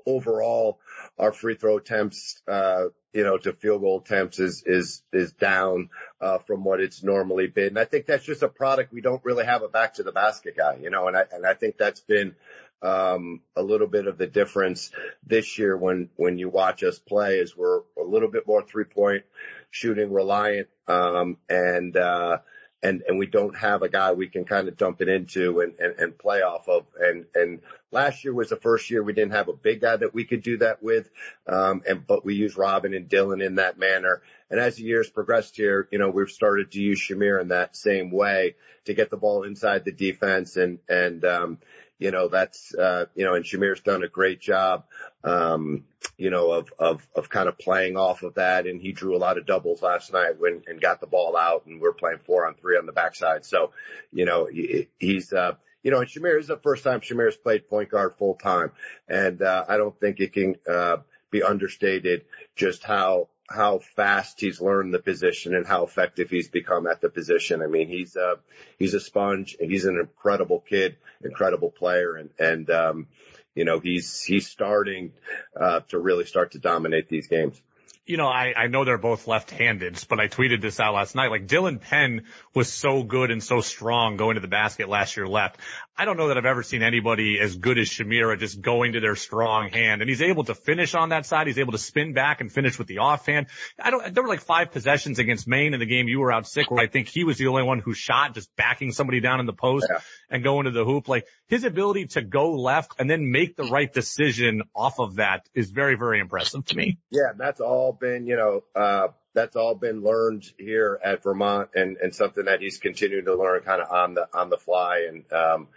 overall, 0.04 0.80
our 1.20 1.30
free 1.32 1.54
throw 1.54 1.76
attempts, 1.76 2.42
uh, 2.48 2.86
you 3.12 3.24
know, 3.24 3.38
to 3.38 3.52
field 3.52 3.80
goal 3.80 4.00
attempts 4.04 4.38
is, 4.38 4.62
is, 4.64 5.02
is 5.12 5.32
down, 5.32 5.90
uh, 6.20 6.38
from 6.38 6.64
what 6.64 6.80
it's 6.80 7.02
normally 7.02 7.46
been. 7.48 7.68
And 7.68 7.78
I 7.78 7.84
think 7.84 8.06
that's 8.06 8.24
just 8.24 8.42
a 8.42 8.48
product. 8.48 8.92
We 8.92 9.00
don't 9.00 9.24
really 9.24 9.44
have 9.44 9.62
a 9.62 9.68
back 9.68 9.94
to 9.94 10.02
the 10.02 10.12
basket 10.12 10.56
guy, 10.56 10.78
you 10.80 10.90
know, 10.90 11.08
and 11.08 11.16
I, 11.16 11.24
and 11.32 11.46
I 11.46 11.54
think 11.54 11.76
that's 11.76 12.00
been, 12.00 12.36
um, 12.82 13.40
a 13.56 13.62
little 13.62 13.88
bit 13.88 14.06
of 14.06 14.16
the 14.16 14.26
difference 14.26 14.90
this 15.26 15.58
year 15.58 15.76
when, 15.76 16.08
when 16.16 16.38
you 16.38 16.48
watch 16.48 16.82
us 16.82 16.98
play 16.98 17.38
is 17.38 17.56
we're 17.56 17.80
a 17.98 18.04
little 18.04 18.30
bit 18.30 18.46
more 18.46 18.62
three 18.62 18.84
point 18.84 19.24
shooting 19.70 20.12
reliant. 20.12 20.68
Um, 20.88 21.36
and, 21.48 21.96
uh, 21.96 22.38
and 22.82 23.02
and 23.06 23.18
we 23.18 23.26
don't 23.26 23.56
have 23.56 23.82
a 23.82 23.88
guy 23.88 24.12
we 24.12 24.28
can 24.28 24.44
kind 24.44 24.68
of 24.68 24.76
dump 24.76 25.02
it 25.02 25.08
into 25.08 25.60
and, 25.60 25.74
and, 25.78 25.98
and 25.98 26.18
play 26.18 26.42
off 26.42 26.68
of. 26.68 26.86
And 26.98 27.26
and 27.34 27.60
last 27.90 28.24
year 28.24 28.32
was 28.32 28.50
the 28.50 28.56
first 28.56 28.90
year 28.90 29.02
we 29.02 29.12
didn't 29.12 29.32
have 29.32 29.48
a 29.48 29.52
big 29.52 29.80
guy 29.80 29.96
that 29.96 30.14
we 30.14 30.24
could 30.24 30.42
do 30.42 30.58
that 30.58 30.82
with. 30.82 31.10
Um, 31.46 31.82
and 31.88 32.06
but 32.06 32.24
we 32.24 32.34
use 32.34 32.56
Robin 32.56 32.94
and 32.94 33.08
Dylan 33.08 33.44
in 33.44 33.56
that 33.56 33.78
manner. 33.78 34.22
And 34.50 34.58
as 34.58 34.76
the 34.76 34.82
years 34.82 35.08
progressed 35.08 35.56
here, 35.56 35.88
you 35.90 35.98
know, 35.98 36.10
we've 36.10 36.30
started 36.30 36.72
to 36.72 36.80
use 36.80 37.00
Shamir 37.00 37.40
in 37.40 37.48
that 37.48 37.76
same 37.76 38.10
way 38.10 38.56
to 38.86 38.94
get 38.94 39.10
the 39.10 39.16
ball 39.16 39.44
inside 39.44 39.84
the 39.84 39.92
defense 39.92 40.56
and 40.56 40.78
and 40.88 41.24
um, 41.24 41.58
you 42.00 42.10
know, 42.10 42.28
that's, 42.28 42.74
uh, 42.74 43.04
you 43.14 43.26
know, 43.26 43.34
and 43.34 43.44
Shamir's 43.44 43.82
done 43.82 44.02
a 44.02 44.08
great 44.08 44.40
job, 44.40 44.84
um, 45.22 45.84
you 46.16 46.30
know, 46.30 46.50
of, 46.50 46.72
of, 46.78 47.06
of 47.14 47.28
kind 47.28 47.46
of 47.46 47.58
playing 47.58 47.98
off 47.98 48.22
of 48.22 48.34
that. 48.34 48.66
And 48.66 48.80
he 48.80 48.92
drew 48.92 49.14
a 49.14 49.18
lot 49.18 49.36
of 49.36 49.46
doubles 49.46 49.82
last 49.82 50.10
night 50.10 50.40
when, 50.40 50.62
and 50.66 50.80
got 50.80 51.00
the 51.00 51.06
ball 51.06 51.36
out 51.36 51.66
and 51.66 51.78
we're 51.78 51.92
playing 51.92 52.20
four 52.24 52.46
on 52.46 52.54
three 52.54 52.78
on 52.78 52.86
the 52.86 52.92
backside. 52.92 53.44
So, 53.44 53.72
you 54.12 54.24
know, 54.24 54.46
he, 54.46 54.88
he's, 54.98 55.30
uh, 55.32 55.52
you 55.82 55.90
know, 55.90 56.00
and 56.00 56.08
Shamir 56.08 56.40
is 56.40 56.46
the 56.46 56.56
first 56.56 56.84
time 56.84 57.00
Shamir's 57.00 57.36
played 57.36 57.68
point 57.68 57.90
guard 57.90 58.14
full 58.18 58.34
time. 58.34 58.72
And, 59.06 59.42
uh, 59.42 59.66
I 59.68 59.76
don't 59.76 59.98
think 60.00 60.20
it 60.20 60.32
can, 60.32 60.56
uh, 60.68 60.96
be 61.30 61.42
understated 61.42 62.24
just 62.56 62.82
how, 62.82 63.28
how 63.50 63.78
fast 63.96 64.40
he's 64.40 64.60
learned 64.60 64.94
the 64.94 65.00
position 65.00 65.54
and 65.54 65.66
how 65.66 65.84
effective 65.84 66.30
he's 66.30 66.48
become 66.48 66.86
at 66.86 67.00
the 67.00 67.08
position. 67.08 67.62
I 67.62 67.66
mean, 67.66 67.88
he's 67.88 68.14
a, 68.16 68.36
he's 68.78 68.94
a 68.94 69.00
sponge 69.00 69.56
he's 69.58 69.84
an 69.86 69.98
incredible 69.98 70.60
kid, 70.60 70.96
incredible 71.24 71.70
player. 71.70 72.14
And, 72.14 72.30
and, 72.38 72.70
um, 72.70 73.06
you 73.54 73.64
know, 73.64 73.80
he's, 73.80 74.22
he's 74.22 74.46
starting, 74.46 75.12
uh, 75.60 75.80
to 75.88 75.98
really 75.98 76.24
start 76.24 76.52
to 76.52 76.58
dominate 76.58 77.08
these 77.08 77.26
games 77.26 77.60
you 78.06 78.16
know, 78.16 78.26
I, 78.26 78.54
I 78.56 78.66
know 78.66 78.84
they're 78.84 78.98
both 78.98 79.28
left-handed, 79.28 80.04
but 80.08 80.18
I 80.18 80.26
tweeted 80.26 80.60
this 80.60 80.80
out 80.80 80.94
last 80.94 81.14
night. 81.14 81.30
Like 81.30 81.46
Dylan 81.46 81.80
Penn 81.80 82.22
was 82.54 82.72
so 82.72 83.02
good 83.02 83.30
and 83.30 83.42
so 83.42 83.60
strong 83.60 84.16
going 84.16 84.34
to 84.34 84.40
the 84.40 84.48
basket 84.48 84.88
last 84.88 85.16
year 85.16 85.28
left. 85.28 85.60
I 85.96 86.06
don't 86.06 86.16
know 86.16 86.28
that 86.28 86.38
I've 86.38 86.46
ever 86.46 86.62
seen 86.62 86.82
anybody 86.82 87.38
as 87.38 87.56
good 87.56 87.78
as 87.78 87.88
Shamira 87.88 88.38
just 88.38 88.60
going 88.60 88.94
to 88.94 89.00
their 89.00 89.16
strong 89.16 89.68
hand. 89.68 90.00
And 90.00 90.08
he's 90.08 90.22
able 90.22 90.44
to 90.44 90.54
finish 90.54 90.94
on 90.94 91.10
that 91.10 91.26
side. 91.26 91.46
He's 91.46 91.58
able 91.58 91.72
to 91.72 91.78
spin 91.78 92.14
back 92.14 92.40
and 92.40 92.50
finish 92.50 92.78
with 92.78 92.88
the 92.88 92.98
offhand. 92.98 93.48
I 93.78 93.90
don't, 93.90 94.14
there 94.14 94.22
were 94.22 94.28
like 94.28 94.40
five 94.40 94.72
possessions 94.72 95.18
against 95.18 95.46
Maine 95.46 95.74
in 95.74 95.78
the 95.78 95.86
game 95.86 96.08
you 96.08 96.20
were 96.20 96.32
out 96.32 96.48
sick 96.48 96.70
where 96.70 96.82
I 96.82 96.86
think 96.86 97.08
he 97.08 97.24
was 97.24 97.36
the 97.36 97.48
only 97.48 97.64
one 97.64 97.80
who 97.80 97.92
shot 97.92 98.34
just 98.34 98.54
backing 98.56 98.92
somebody 98.92 99.20
down 99.20 99.40
in 99.40 99.46
the 99.46 99.52
post 99.52 99.86
yeah. 99.90 100.00
and 100.30 100.42
going 100.42 100.64
to 100.64 100.70
the 100.70 100.84
hoop. 100.84 101.06
Like 101.06 101.26
his 101.48 101.64
ability 101.64 102.06
to 102.06 102.22
go 102.22 102.54
left 102.54 102.94
and 102.98 103.08
then 103.10 103.30
make 103.30 103.56
the 103.56 103.64
right 103.64 103.92
decision 103.92 104.62
off 104.74 104.98
of 104.98 105.16
that 105.16 105.46
is 105.54 105.70
very, 105.70 105.96
very 105.96 106.18
impressive 106.18 106.64
to 106.64 106.76
me. 106.76 106.98
Yeah. 107.10 107.32
That's 107.36 107.60
all 107.60 107.89
been, 107.92 108.26
you 108.26 108.36
know, 108.36 108.62
uh, 108.74 109.08
that's 109.32 109.56
all 109.56 109.74
been 109.74 110.02
learned 110.02 110.44
here 110.58 110.98
at 111.04 111.22
Vermont 111.22 111.70
and, 111.74 111.96
and 111.98 112.14
something 112.14 112.46
that 112.46 112.60
he's 112.60 112.78
continuing 112.78 113.26
to 113.26 113.36
learn 113.36 113.62
kind 113.62 113.80
of 113.80 113.90
on 113.90 114.14
the, 114.14 114.28
on 114.34 114.50
the 114.50 114.56
fly. 114.56 115.06
And, 115.08 115.32
um, 115.32 115.68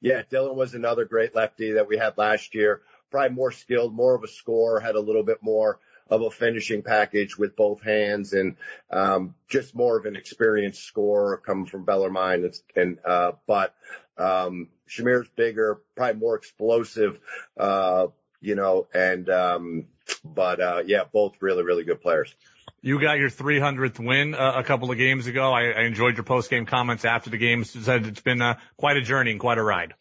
yeah, 0.00 0.22
Dylan 0.30 0.54
was 0.54 0.74
another 0.74 1.04
great 1.04 1.34
lefty 1.34 1.72
that 1.72 1.88
we 1.88 1.98
had 1.98 2.16
last 2.16 2.54
year. 2.54 2.82
Probably 3.10 3.34
more 3.34 3.50
skilled, 3.50 3.94
more 3.94 4.14
of 4.14 4.22
a 4.22 4.28
scorer, 4.28 4.80
had 4.80 4.94
a 4.94 5.00
little 5.00 5.24
bit 5.24 5.38
more 5.42 5.80
of 6.08 6.22
a 6.22 6.30
finishing 6.30 6.82
package 6.82 7.36
with 7.36 7.56
both 7.56 7.82
hands 7.82 8.32
and, 8.32 8.56
um, 8.90 9.34
just 9.48 9.74
more 9.74 9.98
of 9.98 10.06
an 10.06 10.16
experienced 10.16 10.84
scorer 10.84 11.36
coming 11.36 11.66
from 11.66 11.84
Bellarmine. 11.84 12.44
And, 12.44 12.54
and 12.76 12.98
uh, 13.04 13.32
but, 13.46 13.74
um, 14.16 14.68
Shamir's 14.88 15.28
bigger, 15.36 15.80
probably 15.96 16.20
more 16.20 16.36
explosive, 16.36 17.18
uh, 17.56 18.08
you 18.40 18.54
know, 18.54 18.86
and, 18.94 19.28
um, 19.28 19.86
but, 20.24 20.60
uh, 20.60 20.82
yeah, 20.86 21.04
both 21.12 21.34
really, 21.40 21.62
really 21.62 21.84
good 21.84 22.00
players. 22.00 22.34
You 22.82 23.00
got 23.00 23.18
your 23.18 23.28
300th 23.28 23.98
win 23.98 24.34
uh, 24.34 24.54
a 24.56 24.64
couple 24.64 24.90
of 24.90 24.96
games 24.96 25.26
ago. 25.26 25.52
I, 25.52 25.70
I 25.70 25.82
enjoyed 25.82 26.16
your 26.16 26.24
post 26.24 26.48
game 26.48 26.64
comments 26.64 27.04
after 27.04 27.28
the 27.28 27.36
game. 27.36 27.64
Said 27.64 28.06
it's 28.06 28.22
been 28.22 28.40
uh, 28.40 28.58
quite 28.78 28.96
a 28.96 29.02
journey 29.02 29.32
and 29.32 29.40
quite 29.40 29.58
a 29.58 29.62
ride. 29.62 29.94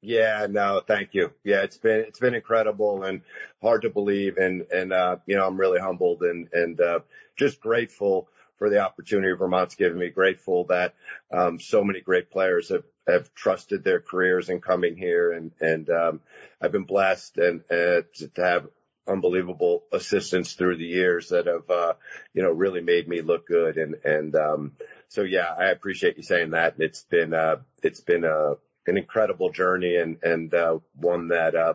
Yeah, 0.00 0.46
no, 0.50 0.82
thank 0.86 1.14
you. 1.14 1.32
Yeah, 1.44 1.62
it's 1.62 1.78
been 1.78 2.00
it's 2.00 2.20
been 2.20 2.34
incredible 2.34 3.04
and 3.04 3.22
hard 3.62 3.82
to 3.82 3.90
believe, 3.90 4.36
and 4.36 4.66
and 4.70 4.92
uh, 4.92 5.16
you 5.24 5.34
know 5.34 5.46
I'm 5.46 5.58
really 5.58 5.80
humbled 5.80 6.22
and 6.22 6.46
and 6.52 6.78
uh, 6.78 7.00
just 7.36 7.58
grateful 7.58 8.28
for 8.58 8.70
the 8.70 8.80
opportunity 8.80 9.32
Vermont's 9.36 9.74
given 9.74 9.98
me. 9.98 10.10
Grateful 10.10 10.64
that 10.64 10.94
um, 11.32 11.60
so 11.60 11.84
many 11.84 12.00
great 12.00 12.30
players 12.30 12.68
have 12.70 12.84
have 13.06 13.34
trusted 13.34 13.84
their 13.84 14.00
careers 14.00 14.48
in 14.48 14.60
coming 14.60 14.96
here, 14.96 15.32
and 15.32 15.52
and 15.60 15.90
um, 15.90 16.20
I've 16.60 16.72
been 16.72 16.84
blessed 16.84 17.36
and 17.38 17.60
uh, 17.70 18.02
to 18.14 18.28
to 18.34 18.44
have 18.44 18.66
unbelievable 19.06 19.84
assistants 19.92 20.54
through 20.54 20.76
the 20.76 20.84
years 20.84 21.28
that 21.28 21.46
have, 21.46 21.68
uh, 21.68 21.94
you 22.32 22.42
know, 22.42 22.50
really 22.50 22.80
made 22.80 23.08
me 23.08 23.20
look 23.20 23.46
good. 23.46 23.76
And, 23.76 23.96
and, 24.04 24.34
um, 24.34 24.72
so 25.08 25.22
yeah, 25.22 25.52
I 25.56 25.66
appreciate 25.66 26.16
you 26.16 26.22
saying 26.22 26.50
that. 26.50 26.76
It's 26.78 27.02
been, 27.02 27.34
uh, 27.34 27.56
it's 27.82 28.00
been, 28.00 28.24
a 28.24 28.54
an 28.86 28.98
incredible 28.98 29.50
journey 29.50 29.96
and, 29.96 30.18
and, 30.22 30.52
uh, 30.52 30.78
one 30.96 31.28
that, 31.28 31.54
uh, 31.54 31.74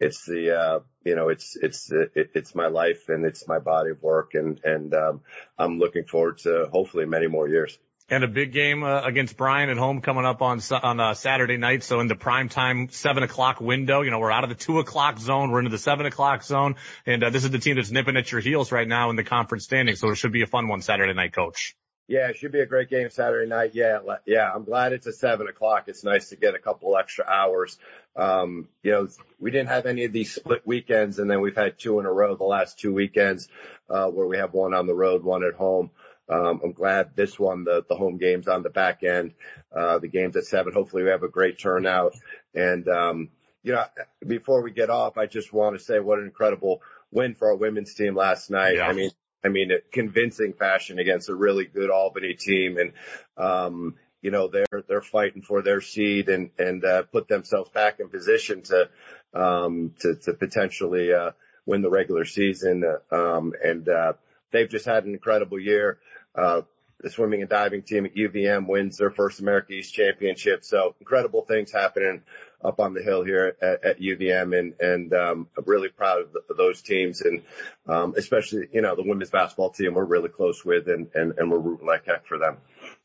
it's 0.00 0.24
the, 0.26 0.56
uh, 0.56 0.80
you 1.04 1.16
know, 1.16 1.28
it's, 1.28 1.56
it's, 1.56 1.90
it, 1.90 2.30
it's 2.34 2.54
my 2.54 2.68
life 2.68 3.08
and 3.08 3.24
it's 3.24 3.46
my 3.48 3.58
body 3.58 3.90
of 3.90 4.02
work. 4.02 4.34
And, 4.34 4.60
and, 4.64 4.94
um, 4.94 5.20
I'm 5.58 5.78
looking 5.78 6.04
forward 6.04 6.38
to 6.38 6.68
hopefully 6.72 7.06
many 7.06 7.26
more 7.26 7.48
years 7.48 7.78
and 8.08 8.22
a 8.22 8.28
big 8.28 8.52
game 8.52 8.82
uh, 8.82 9.02
against 9.02 9.36
Bryant 9.36 9.70
at 9.70 9.78
home 9.78 10.00
coming 10.00 10.24
up 10.24 10.42
on 10.42 10.60
on 10.82 11.00
uh, 11.00 11.14
Saturday 11.14 11.56
night. 11.56 11.82
So 11.82 12.00
in 12.00 12.08
the 12.08 12.14
prime 12.14 12.48
time 12.48 12.88
seven 12.90 13.22
o'clock 13.22 13.60
window, 13.60 14.02
you 14.02 14.10
know 14.10 14.18
we're 14.18 14.30
out 14.30 14.44
of 14.44 14.50
the 14.50 14.56
two 14.56 14.78
o'clock 14.78 15.18
zone, 15.18 15.50
we're 15.50 15.60
into 15.60 15.70
the 15.70 15.78
seven 15.78 16.06
o'clock 16.06 16.42
zone, 16.42 16.76
and 17.06 17.24
uh, 17.24 17.30
this 17.30 17.44
is 17.44 17.50
the 17.50 17.58
team 17.58 17.76
that's 17.76 17.90
nipping 17.90 18.16
at 18.16 18.30
your 18.30 18.40
heels 18.40 18.72
right 18.72 18.86
now 18.86 19.10
in 19.10 19.16
the 19.16 19.24
conference 19.24 19.64
standing. 19.64 19.96
So 19.96 20.10
it 20.10 20.16
should 20.16 20.32
be 20.32 20.42
a 20.42 20.46
fun 20.46 20.68
one 20.68 20.82
Saturday 20.82 21.14
night, 21.14 21.32
Coach. 21.32 21.76
Yeah, 22.06 22.28
it 22.28 22.36
should 22.36 22.52
be 22.52 22.60
a 22.60 22.66
great 22.66 22.90
game 22.90 23.08
Saturday 23.08 23.48
night. 23.48 23.70
Yeah, 23.74 24.00
yeah, 24.26 24.50
I'm 24.52 24.64
glad 24.64 24.92
it's 24.92 25.06
a 25.06 25.12
seven 25.12 25.48
o'clock. 25.48 25.84
It's 25.86 26.04
nice 26.04 26.28
to 26.28 26.36
get 26.36 26.54
a 26.54 26.58
couple 26.58 26.96
extra 26.98 27.24
hours. 27.24 27.78
Um, 28.14 28.68
you 28.82 28.92
know, 28.92 29.08
we 29.40 29.50
didn't 29.50 29.68
have 29.68 29.86
any 29.86 30.04
of 30.04 30.12
these 30.12 30.34
split 30.34 30.66
weekends, 30.66 31.18
and 31.18 31.30
then 31.30 31.40
we've 31.40 31.56
had 31.56 31.78
two 31.78 31.98
in 32.00 32.06
a 32.06 32.12
row 32.12 32.36
the 32.36 32.44
last 32.44 32.78
two 32.78 32.92
weekends 32.92 33.48
uh, 33.88 34.08
where 34.08 34.26
we 34.26 34.36
have 34.36 34.52
one 34.52 34.74
on 34.74 34.86
the 34.86 34.94
road, 34.94 35.24
one 35.24 35.44
at 35.44 35.54
home. 35.54 35.90
Um, 36.28 36.60
I'm 36.62 36.72
glad 36.72 37.16
this 37.16 37.38
one, 37.38 37.64
the, 37.64 37.84
the 37.88 37.96
home 37.96 38.18
games 38.18 38.48
on 38.48 38.62
the 38.62 38.70
back 38.70 39.02
end, 39.02 39.32
uh, 39.74 39.98
the 39.98 40.08
games 40.08 40.36
at 40.36 40.44
seven. 40.44 40.72
Hopefully 40.72 41.02
we 41.04 41.10
have 41.10 41.22
a 41.22 41.28
great 41.28 41.58
turnout. 41.58 42.14
And, 42.54 42.86
um, 42.88 43.30
you 43.62 43.72
know, 43.72 43.84
before 44.26 44.62
we 44.62 44.70
get 44.70 44.90
off, 44.90 45.18
I 45.18 45.26
just 45.26 45.52
want 45.52 45.78
to 45.78 45.84
say 45.84 46.00
what 46.00 46.18
an 46.18 46.24
incredible 46.24 46.80
win 47.10 47.34
for 47.34 47.48
our 47.48 47.56
women's 47.56 47.94
team 47.94 48.14
last 48.14 48.50
night. 48.50 48.76
Yeah. 48.76 48.88
I 48.88 48.92
mean, 48.92 49.10
I 49.44 49.48
mean, 49.48 49.70
convincing 49.92 50.54
fashion 50.54 50.98
against 50.98 51.28
a 51.28 51.34
really 51.34 51.66
good 51.66 51.90
Albany 51.90 52.34
team. 52.34 52.78
And, 52.78 52.92
um, 53.36 53.96
you 54.22 54.30
know, 54.30 54.48
they're, 54.48 54.82
they're 54.88 55.02
fighting 55.02 55.42
for 55.42 55.62
their 55.62 55.80
seed 55.80 56.28
and, 56.28 56.50
and, 56.58 56.84
uh, 56.84 57.02
put 57.02 57.28
themselves 57.28 57.70
back 57.70 58.00
in 58.00 58.08
position 58.08 58.62
to, 58.62 58.88
um, 59.34 59.92
to, 60.00 60.14
to 60.14 60.32
potentially, 60.32 61.12
uh, 61.12 61.32
win 61.66 61.82
the 61.82 61.90
regular 61.90 62.24
season. 62.24 62.84
Um, 63.10 63.52
and, 63.62 63.88
uh, 63.88 64.14
they've 64.50 64.70
just 64.70 64.86
had 64.86 65.04
an 65.04 65.12
incredible 65.12 65.60
year. 65.60 65.98
Uh, 66.34 66.62
the 67.00 67.10
swimming 67.10 67.42
and 67.42 67.50
diving 67.50 67.82
team 67.82 68.06
at 68.06 68.14
UVM 68.14 68.66
wins 68.66 68.96
their 68.96 69.10
first 69.10 69.40
America 69.40 69.74
East 69.74 69.92
championship. 69.92 70.64
So 70.64 70.94
incredible 71.00 71.42
things 71.42 71.70
happening 71.70 72.22
up 72.64 72.80
on 72.80 72.94
the 72.94 73.02
hill 73.02 73.22
here 73.24 73.56
at, 73.60 73.84
at 73.84 74.00
UVM 74.00 74.58
and, 74.58 74.74
and, 74.80 75.12
um, 75.12 75.48
I'm 75.56 75.64
really 75.66 75.88
proud 75.88 76.22
of, 76.22 76.32
the, 76.32 76.40
of 76.50 76.56
those 76.56 76.82
teams 76.82 77.20
and, 77.20 77.42
um, 77.86 78.14
especially, 78.16 78.68
you 78.72 78.80
know, 78.80 78.96
the 78.96 79.02
women's 79.02 79.30
basketball 79.30 79.70
team 79.70 79.94
we're 79.94 80.04
really 80.04 80.28
close 80.28 80.64
with 80.64 80.88
and, 80.88 81.08
and, 81.14 81.34
and 81.38 81.50
we're 81.50 81.58
rooting 81.58 81.86
like 81.86 82.06
heck 82.06 82.26
for 82.26 82.38
them. 82.38 82.56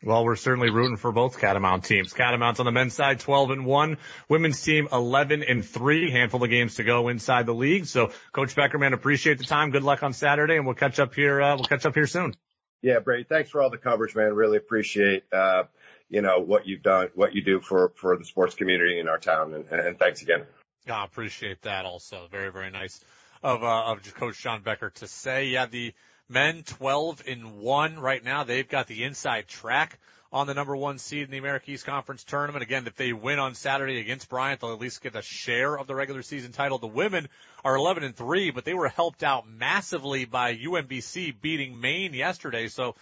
Well, 0.04 0.24
we're 0.24 0.36
certainly 0.36 0.70
rooting 0.70 0.98
for 0.98 1.12
both 1.12 1.40
Catamount 1.40 1.84
teams. 1.84 2.14
Catamounts 2.14 2.60
on 2.60 2.66
the 2.66 2.72
men's 2.72 2.94
side, 2.94 3.20
12 3.20 3.52
and 3.52 3.66
1. 3.66 3.98
Women's 4.30 4.62
team, 4.62 4.88
11 4.92 5.44
and 5.44 5.66
3. 5.66 6.12
Handful 6.12 6.44
of 6.44 6.50
games 6.50 6.76
to 6.76 6.84
go 6.84 7.10
inside 7.10 7.46
the 7.46 7.54
league. 7.54 7.86
So, 7.86 8.12
Coach 8.32 8.56
Beckerman, 8.56 8.94
appreciate 8.94 9.38
the 9.38 9.44
time. 9.44 9.72
Good 9.72 9.84
luck 9.84 10.04
on 10.04 10.14
Saturday, 10.14 10.56
and 10.56 10.66
we'll 10.66 10.76
catch 10.76 11.00
up 11.00 11.14
here. 11.14 11.42
Uh, 11.42 11.56
we'll 11.56 11.66
catch 11.66 11.86
up 11.86 11.96
here 11.96 12.08
soon. 12.08 12.34
Yeah, 12.82 13.00
Brady, 13.00 13.26
thanks 13.28 13.50
for 13.50 13.62
all 13.62 13.70
the 13.70 13.78
coverage, 13.78 14.16
man. 14.16 14.34
Really 14.34 14.58
appreciate, 14.58 15.24
uh, 15.34 15.64
you 16.10 16.22
know, 16.22 16.40
what 16.40 16.68
you've 16.68 16.84
done, 16.84 17.10
what 17.16 17.34
you 17.36 17.44
do 17.44 17.60
for, 17.60 17.94
for 17.96 18.18
the 18.18 18.26
sports 18.26 18.56
community 18.56 19.00
in 19.00 19.08
our 19.08 19.20
town. 19.20 19.54
And, 19.54 19.66
and 19.68 20.00
thanks 20.00 20.22
again. 20.22 20.46
I 20.90 21.04
appreciate 21.04 21.62
that 21.64 21.86
also. 21.86 22.28
Very, 22.32 22.52
very 22.52 22.72
nice 22.72 23.04
of, 23.44 23.64
uh, 23.64 23.84
of 23.86 24.14
Coach 24.16 24.42
John 24.42 24.62
Becker 24.64 24.90
to 24.96 25.08
say. 25.08 25.48
Yeah, 25.48 25.68
the 25.68 25.94
men 26.28 26.64
12 26.64 27.24
in 27.28 27.60
1 27.62 28.00
right 28.00 28.24
now. 28.24 28.44
They've 28.44 28.68
got 28.68 28.88
the 28.88 29.04
inside 29.04 29.48
track 29.48 30.00
on 30.32 30.46
the 30.46 30.54
number 30.54 30.76
one 30.76 31.00
seed 31.00 31.24
in 31.24 31.32
the 31.32 31.40
America 31.40 31.72
East 31.72 31.86
Conference 31.86 32.24
tournament. 32.24 32.62
Again, 32.62 32.86
if 32.86 32.96
they 32.96 33.14
win 33.14 33.40
on 33.40 33.56
Saturday 33.56 34.00
against 34.00 34.30
Bryant, 34.30 34.62
they'll 34.62 34.74
at 34.74 34.80
least 34.80 35.02
get 35.02 35.16
a 35.16 35.24
share 35.24 35.78
of 35.78 35.88
the 35.88 35.96
regular 35.96 36.22
season 36.22 36.52
title. 36.52 36.78
The 36.78 36.88
women 36.88 37.30
are 37.64 37.76
11 37.76 38.04
and 38.04 38.16
3, 38.16 38.52
but 38.52 38.64
they 38.64 38.76
were 38.76 38.90
helped 38.90 39.24
out 39.24 39.50
massively 39.50 40.26
by 40.26 40.56
UMBC 40.56 41.42
beating 41.42 41.82
Maine 41.82 42.14
yesterday. 42.14 42.68
So 42.68 42.96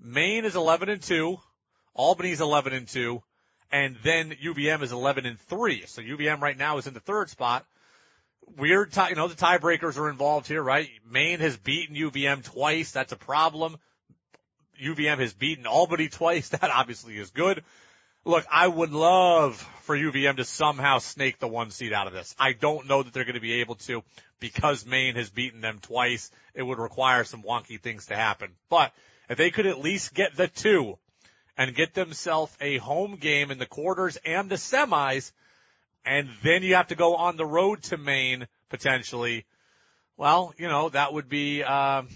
Maine 0.00 0.46
is 0.46 0.56
11 0.56 0.88
and 0.88 1.02
2, 1.02 1.38
Albany's 1.94 2.40
11 2.40 2.72
and 2.72 2.88
2, 2.88 3.22
and 3.72 3.96
then 4.02 4.30
UVM 4.30 4.82
is 4.82 4.92
11 4.92 5.26
and 5.26 5.38
3. 5.38 5.84
So 5.86 6.02
UVM 6.02 6.40
right 6.40 6.56
now 6.56 6.78
is 6.78 6.86
in 6.86 6.94
the 6.94 7.00
third 7.00 7.30
spot. 7.30 7.66
Weird, 8.56 8.92
tie, 8.92 9.10
you 9.10 9.14
know, 9.14 9.28
the 9.28 9.34
tiebreakers 9.34 9.96
are 9.96 10.10
involved 10.10 10.48
here, 10.48 10.62
right? 10.62 10.88
Maine 11.08 11.40
has 11.40 11.56
beaten 11.56 11.94
UVM 11.94 12.42
twice. 12.42 12.90
That's 12.90 13.12
a 13.12 13.16
problem. 13.16 13.76
UVM 14.82 15.18
has 15.18 15.32
beaten 15.34 15.66
Albany 15.66 16.08
twice. 16.08 16.48
That 16.60 16.70
obviously 16.70 17.16
is 17.16 17.30
good. 17.30 17.62
Look, 18.24 18.44
I 18.50 18.66
would 18.66 18.92
love 18.92 19.56
for 19.82 19.96
UVM 19.96 20.36
to 20.36 20.44
somehow 20.44 20.98
snake 20.98 21.38
the 21.38 21.48
one 21.48 21.70
seed 21.70 21.92
out 21.92 22.06
of 22.06 22.12
this. 22.12 22.34
I 22.38 22.52
don't 22.52 22.86
know 22.86 23.02
that 23.02 23.14
they're 23.14 23.24
going 23.24 23.34
to 23.34 23.40
be 23.40 23.60
able 23.60 23.76
to 23.76 24.02
because 24.40 24.84
Maine 24.84 25.14
has 25.14 25.30
beaten 25.30 25.60
them 25.60 25.78
twice. 25.80 26.30
It 26.54 26.62
would 26.62 26.78
require 26.78 27.24
some 27.24 27.42
wonky 27.42 27.80
things 27.80 28.06
to 28.06 28.16
happen. 28.16 28.50
But 28.68 28.92
if 29.30 29.38
they 29.38 29.50
could 29.50 29.66
at 29.66 29.80
least 29.80 30.12
get 30.12 30.36
the 30.36 30.48
two 30.48 30.98
and 31.56 31.74
get 31.74 31.94
themselves 31.94 32.56
a 32.60 32.78
home 32.78 33.16
game 33.16 33.50
in 33.50 33.58
the 33.58 33.66
quarters 33.66 34.16
and 34.24 34.48
the 34.48 34.56
semis, 34.56 35.32
and 36.04 36.28
then 36.42 36.62
you 36.62 36.74
have 36.76 36.88
to 36.88 36.94
go 36.94 37.16
on 37.16 37.36
the 37.36 37.46
road 37.46 37.82
to 37.84 37.96
Maine 37.96 38.46
potentially, 38.70 39.44
well, 40.16 40.54
you 40.56 40.68
know, 40.68 40.88
that 40.88 41.12
would 41.12 41.28
be, 41.28 41.62
um, 41.62 42.08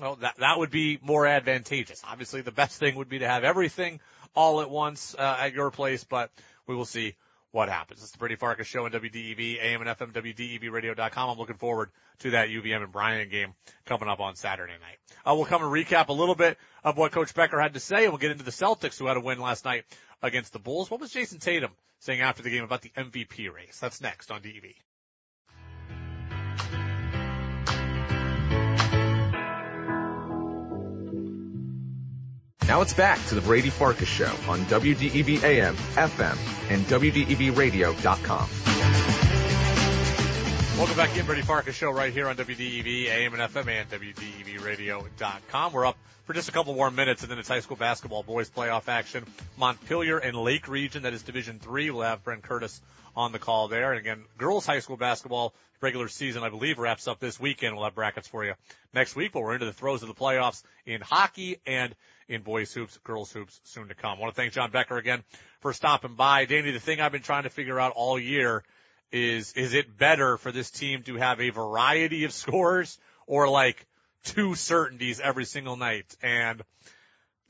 well, 0.00 0.16
that, 0.16 0.36
that 0.38 0.58
would 0.58 0.70
be 0.70 0.98
more 1.02 1.26
advantageous. 1.26 2.02
Obviously, 2.08 2.40
the 2.40 2.52
best 2.52 2.78
thing 2.78 2.96
would 2.96 3.08
be 3.08 3.18
to 3.18 3.28
have 3.28 3.44
everything 3.44 4.00
all 4.34 4.60
at 4.60 4.70
once, 4.70 5.14
uh, 5.18 5.36
at 5.40 5.52
your 5.52 5.70
place, 5.70 6.04
but 6.04 6.30
we 6.66 6.74
will 6.74 6.84
see 6.84 7.14
what 7.54 7.68
happens. 7.68 8.02
It's 8.02 8.10
the 8.10 8.18
Brady 8.18 8.34
Farkas 8.34 8.66
show 8.66 8.84
on 8.84 8.90
WDEV, 8.90 9.62
AM 9.62 9.80
and 9.80 9.88
FM, 9.88 10.12
WDEVradio.com. 10.12 11.30
I'm 11.30 11.38
looking 11.38 11.56
forward 11.56 11.90
to 12.18 12.32
that 12.32 12.48
UVM 12.48 12.82
and 12.82 12.90
Bryant 12.90 13.30
game 13.30 13.54
coming 13.86 14.08
up 14.08 14.18
on 14.18 14.34
Saturday 14.34 14.72
night. 14.72 14.98
Uh, 15.24 15.36
we'll 15.36 15.44
come 15.44 15.62
and 15.62 15.72
recap 15.72 16.08
a 16.08 16.12
little 16.12 16.34
bit 16.34 16.58
of 16.82 16.98
what 16.98 17.12
Coach 17.12 17.32
Becker 17.32 17.60
had 17.60 17.74
to 17.74 17.80
say, 17.80 18.02
and 18.02 18.08
we'll 18.08 18.18
get 18.18 18.32
into 18.32 18.42
the 18.42 18.50
Celtics 18.50 18.98
who 18.98 19.06
had 19.06 19.16
a 19.16 19.20
win 19.20 19.38
last 19.38 19.64
night 19.64 19.84
against 20.20 20.52
the 20.52 20.58
Bulls. 20.58 20.90
What 20.90 21.00
was 21.00 21.12
Jayson 21.12 21.38
Tatum 21.38 21.70
saying 22.00 22.20
after 22.20 22.42
the 22.42 22.50
game 22.50 22.64
about 22.64 22.82
the 22.82 22.90
MVP 22.90 23.54
race? 23.54 23.78
That's 23.78 24.00
next 24.00 24.32
on 24.32 24.42
DEV. 24.42 24.74
Now 32.66 32.80
it's 32.80 32.94
back 32.94 33.22
to 33.26 33.34
the 33.34 33.42
Brady 33.42 33.68
Farkas 33.68 34.08
Show 34.08 34.32
on 34.48 34.60
WDEV 34.60 35.42
AM, 35.42 35.76
FM, 35.76 36.70
and 36.70 36.82
WDEVradio.com. 36.86 38.48
Welcome 40.78 40.96
back 40.96 41.14
in, 41.14 41.26
Brady 41.26 41.42
Farkas 41.42 41.74
Show 41.74 41.90
right 41.90 42.10
here 42.10 42.26
on 42.26 42.36
WDEV 42.36 43.06
AM 43.08 43.34
and 43.34 43.42
FM 43.42 43.68
and 43.68 43.90
WDEVradio.com. 43.90 45.72
We're 45.74 45.84
up 45.84 45.98
for 46.24 46.32
just 46.32 46.48
a 46.48 46.52
couple 46.52 46.74
more 46.74 46.90
minutes 46.90 47.22
and 47.22 47.30
then 47.30 47.38
it's 47.38 47.48
high 47.48 47.60
school 47.60 47.76
basketball 47.76 48.22
boys 48.22 48.48
playoff 48.48 48.88
action. 48.88 49.26
Montpelier 49.58 50.16
and 50.16 50.34
Lake 50.34 50.66
Region, 50.66 51.02
that 51.02 51.12
is 51.12 51.22
Division 51.22 51.58
Three. 51.58 51.90
We'll 51.90 52.04
have 52.04 52.24
Brent 52.24 52.42
Curtis 52.42 52.80
on 53.14 53.32
the 53.32 53.38
call 53.38 53.68
there. 53.68 53.92
And 53.92 54.00
again, 54.00 54.24
girls 54.38 54.64
high 54.64 54.80
school 54.80 54.96
basketball 54.96 55.52
regular 55.82 56.08
season, 56.08 56.42
I 56.42 56.48
believe, 56.48 56.78
wraps 56.78 57.06
up 57.06 57.20
this 57.20 57.38
weekend. 57.38 57.76
We'll 57.76 57.84
have 57.84 57.94
brackets 57.94 58.26
for 58.26 58.42
you 58.42 58.54
next 58.94 59.14
week, 59.16 59.32
but 59.32 59.42
we're 59.42 59.52
into 59.52 59.66
the 59.66 59.72
throes 59.72 60.02
of 60.02 60.08
the 60.08 60.14
playoffs 60.14 60.62
in 60.86 61.02
hockey 61.02 61.58
and 61.66 61.94
in 62.28 62.42
boys 62.42 62.72
hoops, 62.72 62.98
girls 63.04 63.32
hoops 63.32 63.60
soon 63.64 63.88
to 63.88 63.94
come. 63.94 64.18
I 64.18 64.20
want 64.20 64.34
to 64.34 64.40
thank 64.40 64.52
John 64.52 64.70
Becker 64.70 64.96
again 64.96 65.22
for 65.60 65.72
stopping 65.72 66.14
by. 66.14 66.44
Danny, 66.44 66.70
the 66.70 66.80
thing 66.80 67.00
I've 67.00 67.12
been 67.12 67.22
trying 67.22 67.44
to 67.44 67.50
figure 67.50 67.78
out 67.78 67.92
all 67.94 68.18
year 68.18 68.64
is, 69.12 69.52
is 69.52 69.74
it 69.74 69.96
better 69.96 70.36
for 70.36 70.52
this 70.52 70.70
team 70.70 71.02
to 71.04 71.16
have 71.16 71.40
a 71.40 71.50
variety 71.50 72.24
of 72.24 72.32
scores 72.32 72.98
or 73.26 73.48
like 73.48 73.86
two 74.24 74.54
certainties 74.54 75.20
every 75.20 75.44
single 75.44 75.76
night? 75.76 76.16
And 76.22 76.62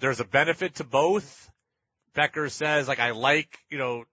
there's 0.00 0.20
a 0.20 0.24
benefit 0.24 0.76
to 0.76 0.84
both. 0.84 1.50
Becker 2.14 2.48
says, 2.48 2.86
like, 2.86 3.00
I 3.00 3.10
like, 3.10 3.58
you 3.70 3.78
know, 3.78 4.04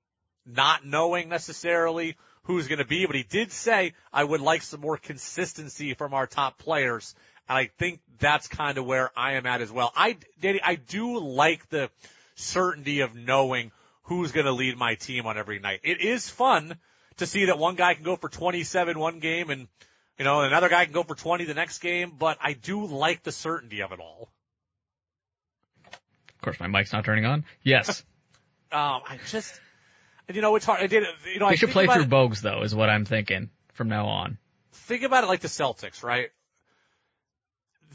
not 0.46 0.86
knowing 0.86 1.30
necessarily 1.30 2.16
who's 2.44 2.68
going 2.68 2.80
to 2.80 2.86
be, 2.86 3.06
but 3.06 3.16
he 3.16 3.24
did 3.24 3.52
say, 3.52 3.94
I 4.12 4.24
would 4.24 4.42
like 4.42 4.64
some 4.64 4.82
more 4.82 4.98
consistency 4.98 5.94
from 5.94 6.14
our 6.14 6.26
top 6.26 6.58
players. 6.58 7.14
And 7.52 7.58
I 7.58 7.66
think 7.66 8.00
that's 8.18 8.48
kind 8.48 8.78
of 8.78 8.86
where 8.86 9.12
I 9.14 9.34
am 9.34 9.46
at 9.46 9.60
as 9.60 9.70
well. 9.70 9.92
I, 9.94 10.16
Danny, 10.40 10.62
I 10.64 10.76
do 10.76 11.20
like 11.20 11.68
the 11.68 11.90
certainty 12.36 13.02
of 13.02 13.14
knowing 13.14 13.74
who's 14.04 14.32
going 14.32 14.46
to 14.46 14.54
lead 14.54 14.78
my 14.78 14.96
team 14.96 15.26
on 15.26 15.38
every 15.38 15.60
night. 15.60 15.82
It 15.84 16.00
is 16.00 16.30
fun 16.30 16.78
to 17.18 17.26
see 17.26 17.48
that 17.48 17.60
one 17.60 17.76
guy 17.76 17.94
can 17.94 18.06
go 18.06 18.16
for 18.16 18.30
27 18.30 18.98
one 18.98 19.20
game 19.20 19.50
and, 19.50 19.68
you 20.18 20.24
know, 20.24 20.40
another 20.40 20.70
guy 20.70 20.86
can 20.86 20.94
go 20.94 21.04
for 21.04 21.14
20 21.14 21.44
the 21.44 21.54
next 21.54 21.80
game, 21.80 22.14
but 22.18 22.38
I 22.40 22.54
do 22.54 22.86
like 22.86 23.22
the 23.22 23.34
certainty 23.34 23.82
of 23.82 23.92
it 23.92 24.00
all. 24.00 24.32
Of 25.88 26.42
course, 26.42 26.58
my 26.58 26.68
mic's 26.68 26.94
not 26.94 27.04
turning 27.04 27.26
on. 27.26 27.44
Yes. 27.64 28.02
um, 28.72 29.02
I 29.06 29.20
just, 29.28 29.60
you 30.34 30.40
know, 30.40 30.56
it's 30.56 30.66
hard. 30.66 30.80
I 30.80 30.88
did, 30.88 31.04
you 31.26 31.40
know, 31.40 31.48
they 31.48 31.52
I 31.52 31.56
should 31.56 31.72
play 31.72 31.86
through 31.86 32.06
Bogues 32.06 32.40
though, 32.40 32.62
is 32.62 32.74
what 32.74 32.90
I'm 32.90 33.04
thinking 33.04 33.50
from 33.74 33.90
now 33.90 34.06
on. 34.06 34.38
Think 34.72 35.04
about 35.04 35.26
it 35.26 35.28
like 35.28 35.42
the 35.42 35.50
Celtics, 35.50 36.02
right? 36.02 36.30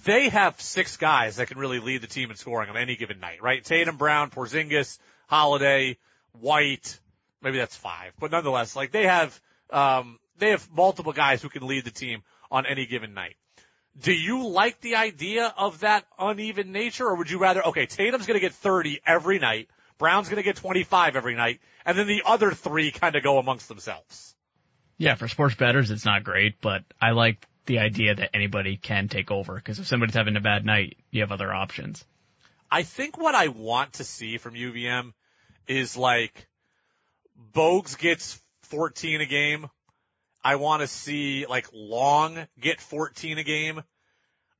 They 0.04 0.28
have 0.28 0.60
six 0.60 0.96
guys 0.96 1.36
that 1.36 1.48
can 1.48 1.58
really 1.58 1.80
lead 1.80 2.02
the 2.02 2.06
team 2.06 2.30
in 2.30 2.36
scoring 2.36 2.68
on 2.68 2.76
any 2.76 2.96
given 2.96 3.18
night, 3.20 3.42
right? 3.42 3.64
Tatum, 3.64 3.96
Brown, 3.96 4.30
Porzingis, 4.30 4.98
Holiday, 5.26 5.96
White, 6.40 7.00
maybe 7.42 7.58
that's 7.58 7.76
five, 7.76 8.12
but 8.18 8.30
nonetheless, 8.30 8.76
like 8.76 8.92
they 8.92 9.04
have, 9.04 9.40
um, 9.70 10.18
they 10.38 10.50
have 10.50 10.68
multiple 10.72 11.12
guys 11.12 11.40
who 11.42 11.48
can 11.48 11.66
lead 11.66 11.84
the 11.84 11.90
team 11.90 12.22
on 12.50 12.66
any 12.66 12.86
given 12.86 13.14
night. 13.14 13.36
Do 13.98 14.12
you 14.12 14.46
like 14.48 14.80
the 14.80 14.96
idea 14.96 15.54
of 15.56 15.80
that 15.80 16.04
uneven 16.18 16.72
nature 16.72 17.06
or 17.06 17.16
would 17.16 17.30
you 17.30 17.38
rather, 17.38 17.64
okay, 17.68 17.86
Tatum's 17.86 18.26
going 18.26 18.36
to 18.36 18.40
get 18.40 18.52
30 18.52 19.00
every 19.06 19.38
night. 19.38 19.68
Brown's 19.96 20.28
going 20.28 20.36
to 20.36 20.42
get 20.42 20.56
25 20.56 21.16
every 21.16 21.34
night 21.34 21.60
and 21.86 21.96
then 21.96 22.06
the 22.06 22.22
other 22.26 22.52
three 22.52 22.90
kind 22.90 23.16
of 23.16 23.22
go 23.22 23.38
amongst 23.38 23.68
themselves. 23.68 24.34
Yeah, 24.98 25.14
for 25.14 25.28
sports 25.28 25.54
bettors, 25.54 25.90
it's 25.90 26.04
not 26.04 26.24
great, 26.24 26.60
but 26.60 26.84
I 27.00 27.12
like 27.12 27.46
the 27.66 27.80
idea 27.80 28.14
that 28.14 28.30
anybody 28.34 28.76
can 28.76 29.08
take 29.08 29.30
over 29.30 29.54
because 29.54 29.78
if 29.78 29.86
somebody's 29.86 30.14
having 30.14 30.36
a 30.36 30.40
bad 30.40 30.64
night, 30.64 30.96
you 31.10 31.20
have 31.20 31.32
other 31.32 31.52
options. 31.52 32.04
I 32.70 32.82
think 32.82 33.18
what 33.18 33.34
I 33.34 33.48
want 33.48 33.94
to 33.94 34.04
see 34.04 34.38
from 34.38 34.54
UVM 34.54 35.12
is 35.68 35.96
like 35.96 36.48
Bogues 37.52 37.96
gets 37.98 38.40
14 38.62 39.20
a 39.20 39.26
game. 39.26 39.68
I 40.42 40.56
want 40.56 40.82
to 40.82 40.86
see 40.86 41.46
like 41.46 41.68
Long 41.72 42.46
get 42.60 42.80
14 42.80 43.38
a 43.38 43.44
game. 43.44 43.82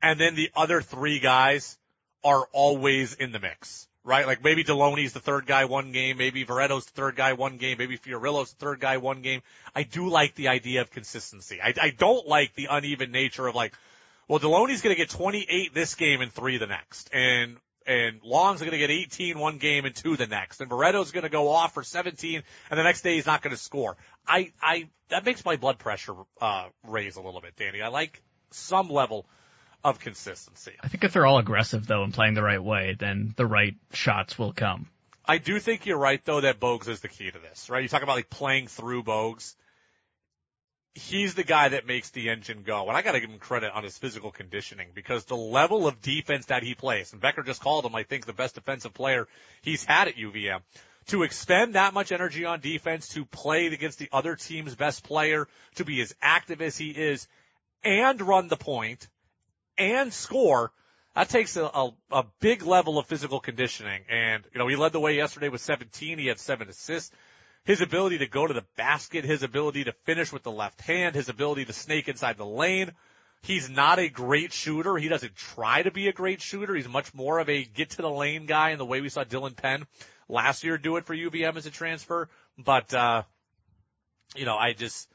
And 0.02 0.20
then 0.20 0.34
the 0.34 0.50
other 0.54 0.82
three 0.82 1.18
guys 1.18 1.78
are 2.22 2.46
always 2.52 3.14
in 3.14 3.32
the 3.32 3.40
mix 3.40 3.88
right? 4.06 4.24
Like 4.24 4.42
maybe 4.42 4.62
Deloney's 4.64 5.12
the 5.12 5.20
third 5.20 5.46
guy 5.46 5.64
one 5.64 5.90
game, 5.90 6.16
maybe 6.16 6.46
Veretto's 6.46 6.86
the 6.86 6.92
third 6.92 7.16
guy 7.16 7.32
one 7.32 7.58
game, 7.58 7.76
maybe 7.76 7.98
Fiorillo's 7.98 8.52
the 8.52 8.64
third 8.64 8.80
guy 8.80 8.96
one 8.98 9.20
game. 9.20 9.42
I 9.74 9.82
do 9.82 10.08
like 10.08 10.36
the 10.36 10.48
idea 10.48 10.80
of 10.80 10.90
consistency. 10.90 11.60
I, 11.60 11.74
I 11.80 11.90
don't 11.90 12.26
like 12.26 12.54
the 12.54 12.68
uneven 12.70 13.10
nature 13.10 13.46
of 13.46 13.54
like, 13.56 13.74
Well, 14.28 14.38
Deloney's 14.38 14.80
going 14.80 14.94
to 14.94 14.98
get 14.98 15.10
28 15.10 15.74
this 15.74 15.96
game 15.96 16.20
and 16.20 16.32
three 16.32 16.56
the 16.56 16.68
next. 16.68 17.10
And, 17.12 17.56
and 17.84 18.20
Long's 18.22 18.60
going 18.60 18.72
to 18.72 18.78
get 18.78 18.90
18 18.90 19.38
one 19.38 19.58
game 19.58 19.84
and 19.84 19.94
two 19.94 20.16
the 20.16 20.28
next. 20.28 20.60
And 20.60 20.70
Barrett's 20.70 21.10
going 21.10 21.24
to 21.24 21.28
go 21.28 21.50
off 21.50 21.74
for 21.74 21.82
17 21.82 22.42
and 22.70 22.78
the 22.78 22.84
next 22.84 23.02
day 23.02 23.16
he's 23.16 23.26
not 23.26 23.42
going 23.42 23.54
to 23.54 23.60
score. 23.60 23.96
I, 24.26 24.52
I, 24.62 24.88
that 25.08 25.24
makes 25.24 25.44
my 25.44 25.56
blood 25.56 25.78
pressure, 25.80 26.14
uh, 26.40 26.68
raise 26.84 27.16
a 27.16 27.20
little 27.20 27.40
bit, 27.40 27.56
Danny. 27.56 27.82
I 27.82 27.88
like 27.88 28.22
some 28.52 28.88
level 28.88 29.26
of 29.86 30.00
consistency. 30.00 30.72
I 30.82 30.88
think 30.88 31.04
if 31.04 31.12
they're 31.12 31.26
all 31.26 31.38
aggressive 31.38 31.86
though 31.86 32.02
and 32.02 32.12
playing 32.12 32.34
the 32.34 32.42
right 32.42 32.62
way, 32.62 32.96
then 32.98 33.32
the 33.36 33.46
right 33.46 33.74
shots 33.92 34.38
will 34.38 34.52
come. 34.52 34.88
I 35.24 35.38
do 35.38 35.58
think 35.58 35.86
you're 35.86 35.98
right 35.98 36.22
though 36.24 36.42
that 36.42 36.60
Bogues 36.60 36.88
is 36.88 37.00
the 37.00 37.08
key 37.08 37.30
to 37.30 37.38
this, 37.38 37.70
right? 37.70 37.82
You 37.82 37.88
talk 37.88 38.02
about 38.02 38.16
like 38.16 38.30
playing 38.30 38.66
through 38.66 39.02
Bogues 39.02 39.54
he's 40.96 41.34
the 41.34 41.44
guy 41.44 41.68
that 41.68 41.86
makes 41.86 42.10
the 42.10 42.30
engine 42.30 42.62
go. 42.62 42.88
And 42.88 42.96
I 42.96 43.02
got 43.02 43.12
to 43.12 43.20
give 43.20 43.30
him 43.30 43.38
credit 43.38 43.72
on 43.72 43.84
his 43.84 43.98
physical 43.98 44.30
conditioning 44.30 44.88
because 44.94 45.24
the 45.24 45.36
level 45.36 45.86
of 45.86 46.00
defense 46.00 46.46
that 46.46 46.62
he 46.62 46.74
plays, 46.74 47.12
and 47.12 47.20
Becker 47.20 47.42
just 47.42 47.60
called 47.60 47.84
him, 47.84 47.94
I 47.94 48.02
think, 48.02 48.24
the 48.24 48.32
best 48.32 48.54
defensive 48.54 48.94
player 48.94 49.28
he's 49.62 49.84
had 49.84 50.08
at 50.08 50.16
UVM. 50.16 50.60
To 51.08 51.22
expend 51.22 51.74
that 51.74 51.94
much 51.94 52.10
energy 52.10 52.44
on 52.44 52.60
defense, 52.60 53.08
to 53.10 53.24
play 53.24 53.66
against 53.66 53.98
the 53.98 54.08
other 54.10 54.34
team's 54.34 54.74
best 54.74 55.04
player, 55.04 55.46
to 55.76 55.84
be 55.84 56.00
as 56.00 56.14
active 56.20 56.60
as 56.60 56.76
he 56.76 56.90
is, 56.90 57.28
and 57.84 58.20
run 58.20 58.48
the 58.48 58.56
point, 58.56 59.06
and 59.78 60.12
score, 60.12 60.72
that 61.14 61.28
takes 61.28 61.56
a, 61.56 61.64
a, 61.64 61.90
a 62.10 62.24
big 62.40 62.62
level 62.62 62.98
of 62.98 63.06
physical 63.06 63.40
conditioning. 63.40 64.02
And, 64.08 64.44
you 64.52 64.58
know, 64.58 64.68
he 64.68 64.76
led 64.76 64.92
the 64.92 65.00
way 65.00 65.16
yesterday 65.16 65.48
with 65.48 65.60
17. 65.60 66.18
He 66.18 66.26
had 66.26 66.38
seven 66.38 66.68
assists 66.68 67.14
his 67.66 67.80
ability 67.80 68.18
to 68.18 68.28
go 68.28 68.46
to 68.46 68.54
the 68.54 68.64
basket, 68.76 69.24
his 69.24 69.42
ability 69.42 69.84
to 69.84 69.92
finish 70.04 70.32
with 70.32 70.44
the 70.44 70.52
left 70.52 70.80
hand, 70.80 71.16
his 71.16 71.28
ability 71.28 71.64
to 71.64 71.72
snake 71.72 72.08
inside 72.08 72.38
the 72.38 72.46
lane. 72.46 72.92
He's 73.42 73.68
not 73.68 73.98
a 73.98 74.08
great 74.08 74.52
shooter. 74.52 74.96
He 74.96 75.08
doesn't 75.08 75.34
try 75.34 75.82
to 75.82 75.90
be 75.90 76.06
a 76.06 76.12
great 76.12 76.40
shooter. 76.40 76.74
He's 76.76 76.88
much 76.88 77.12
more 77.12 77.40
of 77.40 77.50
a 77.50 77.64
get 77.64 77.90
to 77.90 78.02
the 78.02 78.10
lane 78.10 78.46
guy 78.46 78.70
in 78.70 78.78
the 78.78 78.86
way 78.86 79.00
we 79.00 79.08
saw 79.08 79.24
Dylan 79.24 79.56
Penn 79.56 79.84
last 80.28 80.62
year 80.62 80.78
do 80.78 80.96
it 80.96 81.06
for 81.06 81.14
UVM 81.14 81.56
as 81.56 81.66
a 81.66 81.70
transfer. 81.70 82.28
But, 82.56 82.94
uh, 82.94 83.24
you 84.36 84.44
know, 84.44 84.56
I 84.56 84.72
just, 84.72 85.08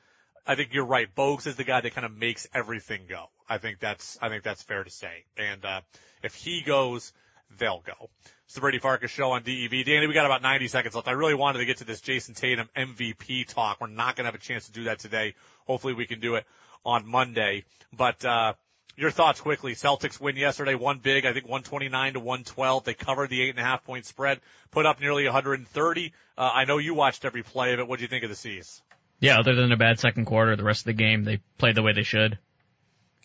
I 0.46 0.56
think 0.56 0.74
you're 0.74 0.86
right. 0.86 1.08
Bogues 1.16 1.48
is 1.48 1.56
the 1.56 1.64
guy 1.64 1.80
that 1.80 1.96
kind 1.96 2.06
of 2.06 2.12
makes 2.12 2.48
everything 2.54 3.04
go. 3.08 3.30
I 3.52 3.58
think 3.58 3.80
that's, 3.80 4.18
I 4.22 4.30
think 4.30 4.44
that's 4.44 4.64
fair 4.64 4.82
to 4.82 4.90
say. 4.90 5.26
And, 5.36 5.66
uh, 5.66 5.82
if 6.24 6.36
he 6.36 6.62
goes, 6.62 7.12
they'll 7.58 7.84
go. 7.86 8.10
It's 8.46 8.56
the 8.56 8.62
Brady 8.62 8.80
Farkas 8.80 9.12
show 9.12 9.32
on 9.32 9.44
DEV. 9.44 9.86
Danny, 9.86 10.08
we 10.08 10.14
got 10.14 10.26
about 10.26 10.42
90 10.42 10.70
seconds 10.70 10.96
left. 10.96 11.10
I 11.10 11.12
really 11.12 11.34
wanted 11.34 11.60
to 11.60 11.66
get 11.66 11.78
to 11.78 11.84
this 11.84 12.00
Jayson 12.00 12.34
Tatum 12.34 12.70
MVP 12.78 13.48
talk. 13.48 13.82
We're 13.82 13.88
not 13.88 14.16
going 14.16 14.24
to 14.24 14.32
have 14.32 14.36
a 14.36 14.44
chance 14.44 14.68
to 14.68 14.72
do 14.72 14.86
that 14.86 15.00
today. 15.00 15.36
Hopefully 15.68 15.94
we 15.94 16.06
can 16.06 16.22
do 16.22 16.36
it 16.36 16.46
on 16.86 17.06
Monday. 17.06 17.66
But, 17.92 18.24
uh, 18.24 18.54
your 18.96 19.12
thoughts 19.12 19.42
quickly. 19.42 19.76
Celtics 19.76 20.18
win 20.18 20.38
yesterday, 20.38 20.76
one 20.76 21.00
big, 21.00 21.26
I 21.26 21.34
think 21.34 21.46
129 21.46 22.14
to 22.14 22.20
112. 22.22 22.84
They 22.86 22.94
covered 22.94 23.30
the 23.30 23.42
eight 23.42 23.50
and 23.50 23.60
a 23.60 23.64
half 23.64 23.84
point 23.84 24.06
spread, 24.06 24.40
put 24.72 24.86
up 24.86 25.02
nearly 25.02 25.26
130. 25.26 26.14
Uh, 26.38 26.52
I 26.54 26.64
know 26.64 26.78
you 26.78 26.94
watched 26.94 27.26
every 27.26 27.44
play 27.44 27.74
of 27.74 27.80
it. 27.80 27.88
What 27.88 28.00
do 28.00 28.04
you 28.04 28.10
think 28.10 28.24
of 28.24 28.30
the 28.30 28.36
C's? 28.38 28.82
Yeah, 29.20 29.40
other 29.40 29.56
than 29.56 29.74
a 29.74 29.78
bad 29.78 30.00
second 30.00 30.26
quarter, 30.26 30.56
the 30.56 30.64
rest 30.64 30.82
of 30.82 30.86
the 30.86 30.94
game, 30.94 31.26
they 31.26 31.42
played 31.58 31.76
the 31.76 31.84
way 31.84 31.92
they 31.94 32.04
should. 32.04 32.40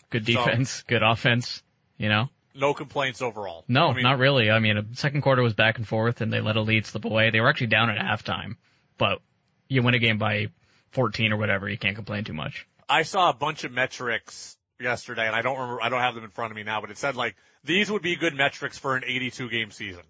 Good 0.09 0.25
defense, 0.25 0.69
so, 0.71 0.83
good 0.87 1.03
offense, 1.03 1.61
you 1.97 2.09
know? 2.09 2.29
no 2.57 2.73
complaints 2.73 3.21
overall. 3.21 3.63
No, 3.67 3.89
I 3.89 3.93
mean, 3.93 4.03
not 4.03 4.17
really. 4.17 4.49
I 4.49 4.59
mean, 4.59 4.95
second 4.95 5.21
quarter 5.21 5.41
was 5.41 5.53
back 5.53 5.77
and 5.77 5.87
forth, 5.87 6.21
and 6.21 6.33
they 6.33 6.41
let 6.41 6.55
a 6.55 6.61
lead 6.61 6.85
slip 6.85 7.05
away. 7.05 7.29
They 7.29 7.39
were 7.39 7.49
actually 7.49 7.67
down 7.67 7.89
at 7.89 7.97
halftime, 7.97 8.57
but 8.97 9.19
you 9.67 9.83
win 9.83 9.93
a 9.93 9.99
game 9.99 10.17
by 10.17 10.47
14 10.91 11.31
or 11.33 11.37
whatever, 11.37 11.69
you 11.69 11.77
can't 11.77 11.95
complain 11.95 12.23
too 12.23 12.33
much. 12.33 12.67
I 12.89 13.03
saw 13.03 13.29
a 13.29 13.33
bunch 13.33 13.63
of 13.63 13.71
metrics 13.71 14.57
yesterday, 14.79 15.27
and 15.27 15.35
I 15.35 15.41
don't 15.41 15.59
remember, 15.59 15.81
I 15.81 15.89
don't 15.89 16.01
have 16.01 16.15
them 16.15 16.23
in 16.23 16.29
front 16.29 16.51
of 16.51 16.55
me 16.55 16.63
now, 16.63 16.81
but 16.81 16.89
it 16.89 16.97
said 16.97 17.15
like 17.15 17.35
these 17.63 17.91
would 17.91 18.01
be 18.01 18.15
good 18.15 18.33
metrics 18.33 18.77
for 18.77 18.95
an 18.95 19.03
82 19.05 19.49
game 19.49 19.71
season. 19.71 20.03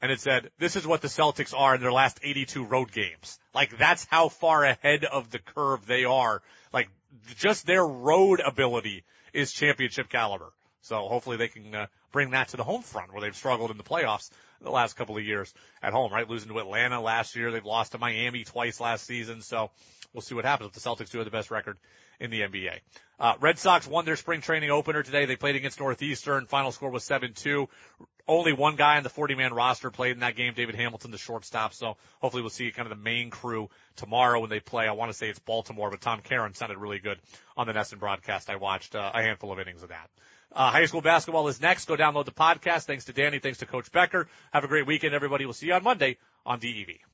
And 0.00 0.10
it 0.10 0.20
said, 0.20 0.50
this 0.58 0.74
is 0.74 0.84
what 0.84 1.00
the 1.00 1.08
Celtics 1.08 1.54
are 1.56 1.76
in 1.76 1.80
their 1.80 1.92
last 1.92 2.18
82 2.22 2.64
road 2.64 2.90
games. 2.90 3.38
Like 3.54 3.76
that's 3.78 4.04
how 4.10 4.28
far 4.28 4.64
ahead 4.64 5.04
of 5.04 5.30
the 5.30 5.38
curve 5.38 5.86
they 5.86 6.04
are. 6.04 6.42
Like 6.72 6.88
just 7.36 7.66
their 7.66 7.86
road 7.86 8.40
ability 8.40 9.04
is 9.32 9.52
championship 9.52 10.08
caliber. 10.08 10.52
So 10.82 11.06
hopefully 11.08 11.36
they 11.36 11.48
can 11.48 11.74
uh, 11.74 11.86
bring 12.10 12.30
that 12.30 12.48
to 12.48 12.56
the 12.56 12.64
home 12.64 12.82
front 12.82 13.12
where 13.12 13.20
they've 13.20 13.36
struggled 13.36 13.70
in 13.70 13.76
the 13.76 13.84
playoffs 13.84 14.30
the 14.60 14.70
last 14.70 14.96
couple 14.96 15.16
of 15.16 15.24
years 15.24 15.52
at 15.82 15.92
home, 15.92 16.12
right? 16.12 16.28
Losing 16.28 16.48
to 16.50 16.58
Atlanta 16.58 17.00
last 17.00 17.36
year. 17.36 17.50
They've 17.50 17.64
lost 17.64 17.92
to 17.92 17.98
Miami 17.98 18.44
twice 18.44 18.80
last 18.80 19.06
season. 19.06 19.42
So 19.42 19.70
we'll 20.12 20.22
see 20.22 20.34
what 20.34 20.44
happens 20.44 20.68
if 20.68 20.74
the 20.74 20.80
Celtics 20.80 21.10
do 21.10 21.18
have 21.18 21.24
the 21.24 21.30
best 21.30 21.50
record 21.50 21.78
in 22.18 22.30
the 22.30 22.40
NBA. 22.40 22.80
Uh, 23.22 23.34
Red 23.38 23.56
Sox 23.56 23.86
won 23.86 24.04
their 24.04 24.16
spring 24.16 24.40
training 24.40 24.70
opener 24.70 25.04
today. 25.04 25.26
They 25.26 25.36
played 25.36 25.54
against 25.54 25.78
Northeastern. 25.78 26.46
Final 26.46 26.72
score 26.72 26.90
was 26.90 27.04
7-2. 27.04 27.68
Only 28.26 28.52
one 28.52 28.74
guy 28.74 28.96
on 28.96 29.04
the 29.04 29.10
40 29.10 29.36
man 29.36 29.54
roster 29.54 29.92
played 29.92 30.10
in 30.10 30.20
that 30.20 30.34
game, 30.34 30.54
David 30.54 30.74
Hamilton, 30.74 31.12
the 31.12 31.18
shortstop. 31.18 31.72
So 31.72 31.96
hopefully 32.20 32.42
we'll 32.42 32.50
see 32.50 32.72
kind 32.72 32.90
of 32.90 32.98
the 32.98 33.00
main 33.00 33.30
crew 33.30 33.70
tomorrow 33.94 34.40
when 34.40 34.50
they 34.50 34.58
play. 34.58 34.88
I 34.88 34.92
want 34.92 35.12
to 35.12 35.16
say 35.16 35.28
it's 35.28 35.38
Baltimore, 35.38 35.88
but 35.88 36.00
Tom 36.00 36.20
Caron 36.20 36.54
sounded 36.54 36.78
really 36.78 36.98
good 36.98 37.20
on 37.56 37.68
the 37.68 37.72
NESN 37.72 38.00
broadcast. 38.00 38.50
I 38.50 38.56
watched 38.56 38.96
uh, 38.96 39.12
a 39.14 39.22
handful 39.22 39.52
of 39.52 39.60
innings 39.60 39.84
of 39.84 39.90
that. 39.90 40.10
Uh, 40.50 40.72
high 40.72 40.86
school 40.86 41.00
basketball 41.00 41.46
is 41.46 41.60
next. 41.60 41.86
Go 41.86 41.96
download 41.96 42.24
the 42.24 42.32
podcast. 42.32 42.86
Thanks 42.86 43.04
to 43.04 43.12
Danny. 43.12 43.38
Thanks 43.38 43.58
to 43.58 43.66
Coach 43.66 43.92
Becker. 43.92 44.26
Have 44.52 44.64
a 44.64 44.68
great 44.68 44.86
weekend, 44.88 45.14
everybody. 45.14 45.44
We'll 45.44 45.54
see 45.54 45.66
you 45.66 45.74
on 45.74 45.84
Monday 45.84 46.18
on 46.44 46.58
DEV. 46.58 46.88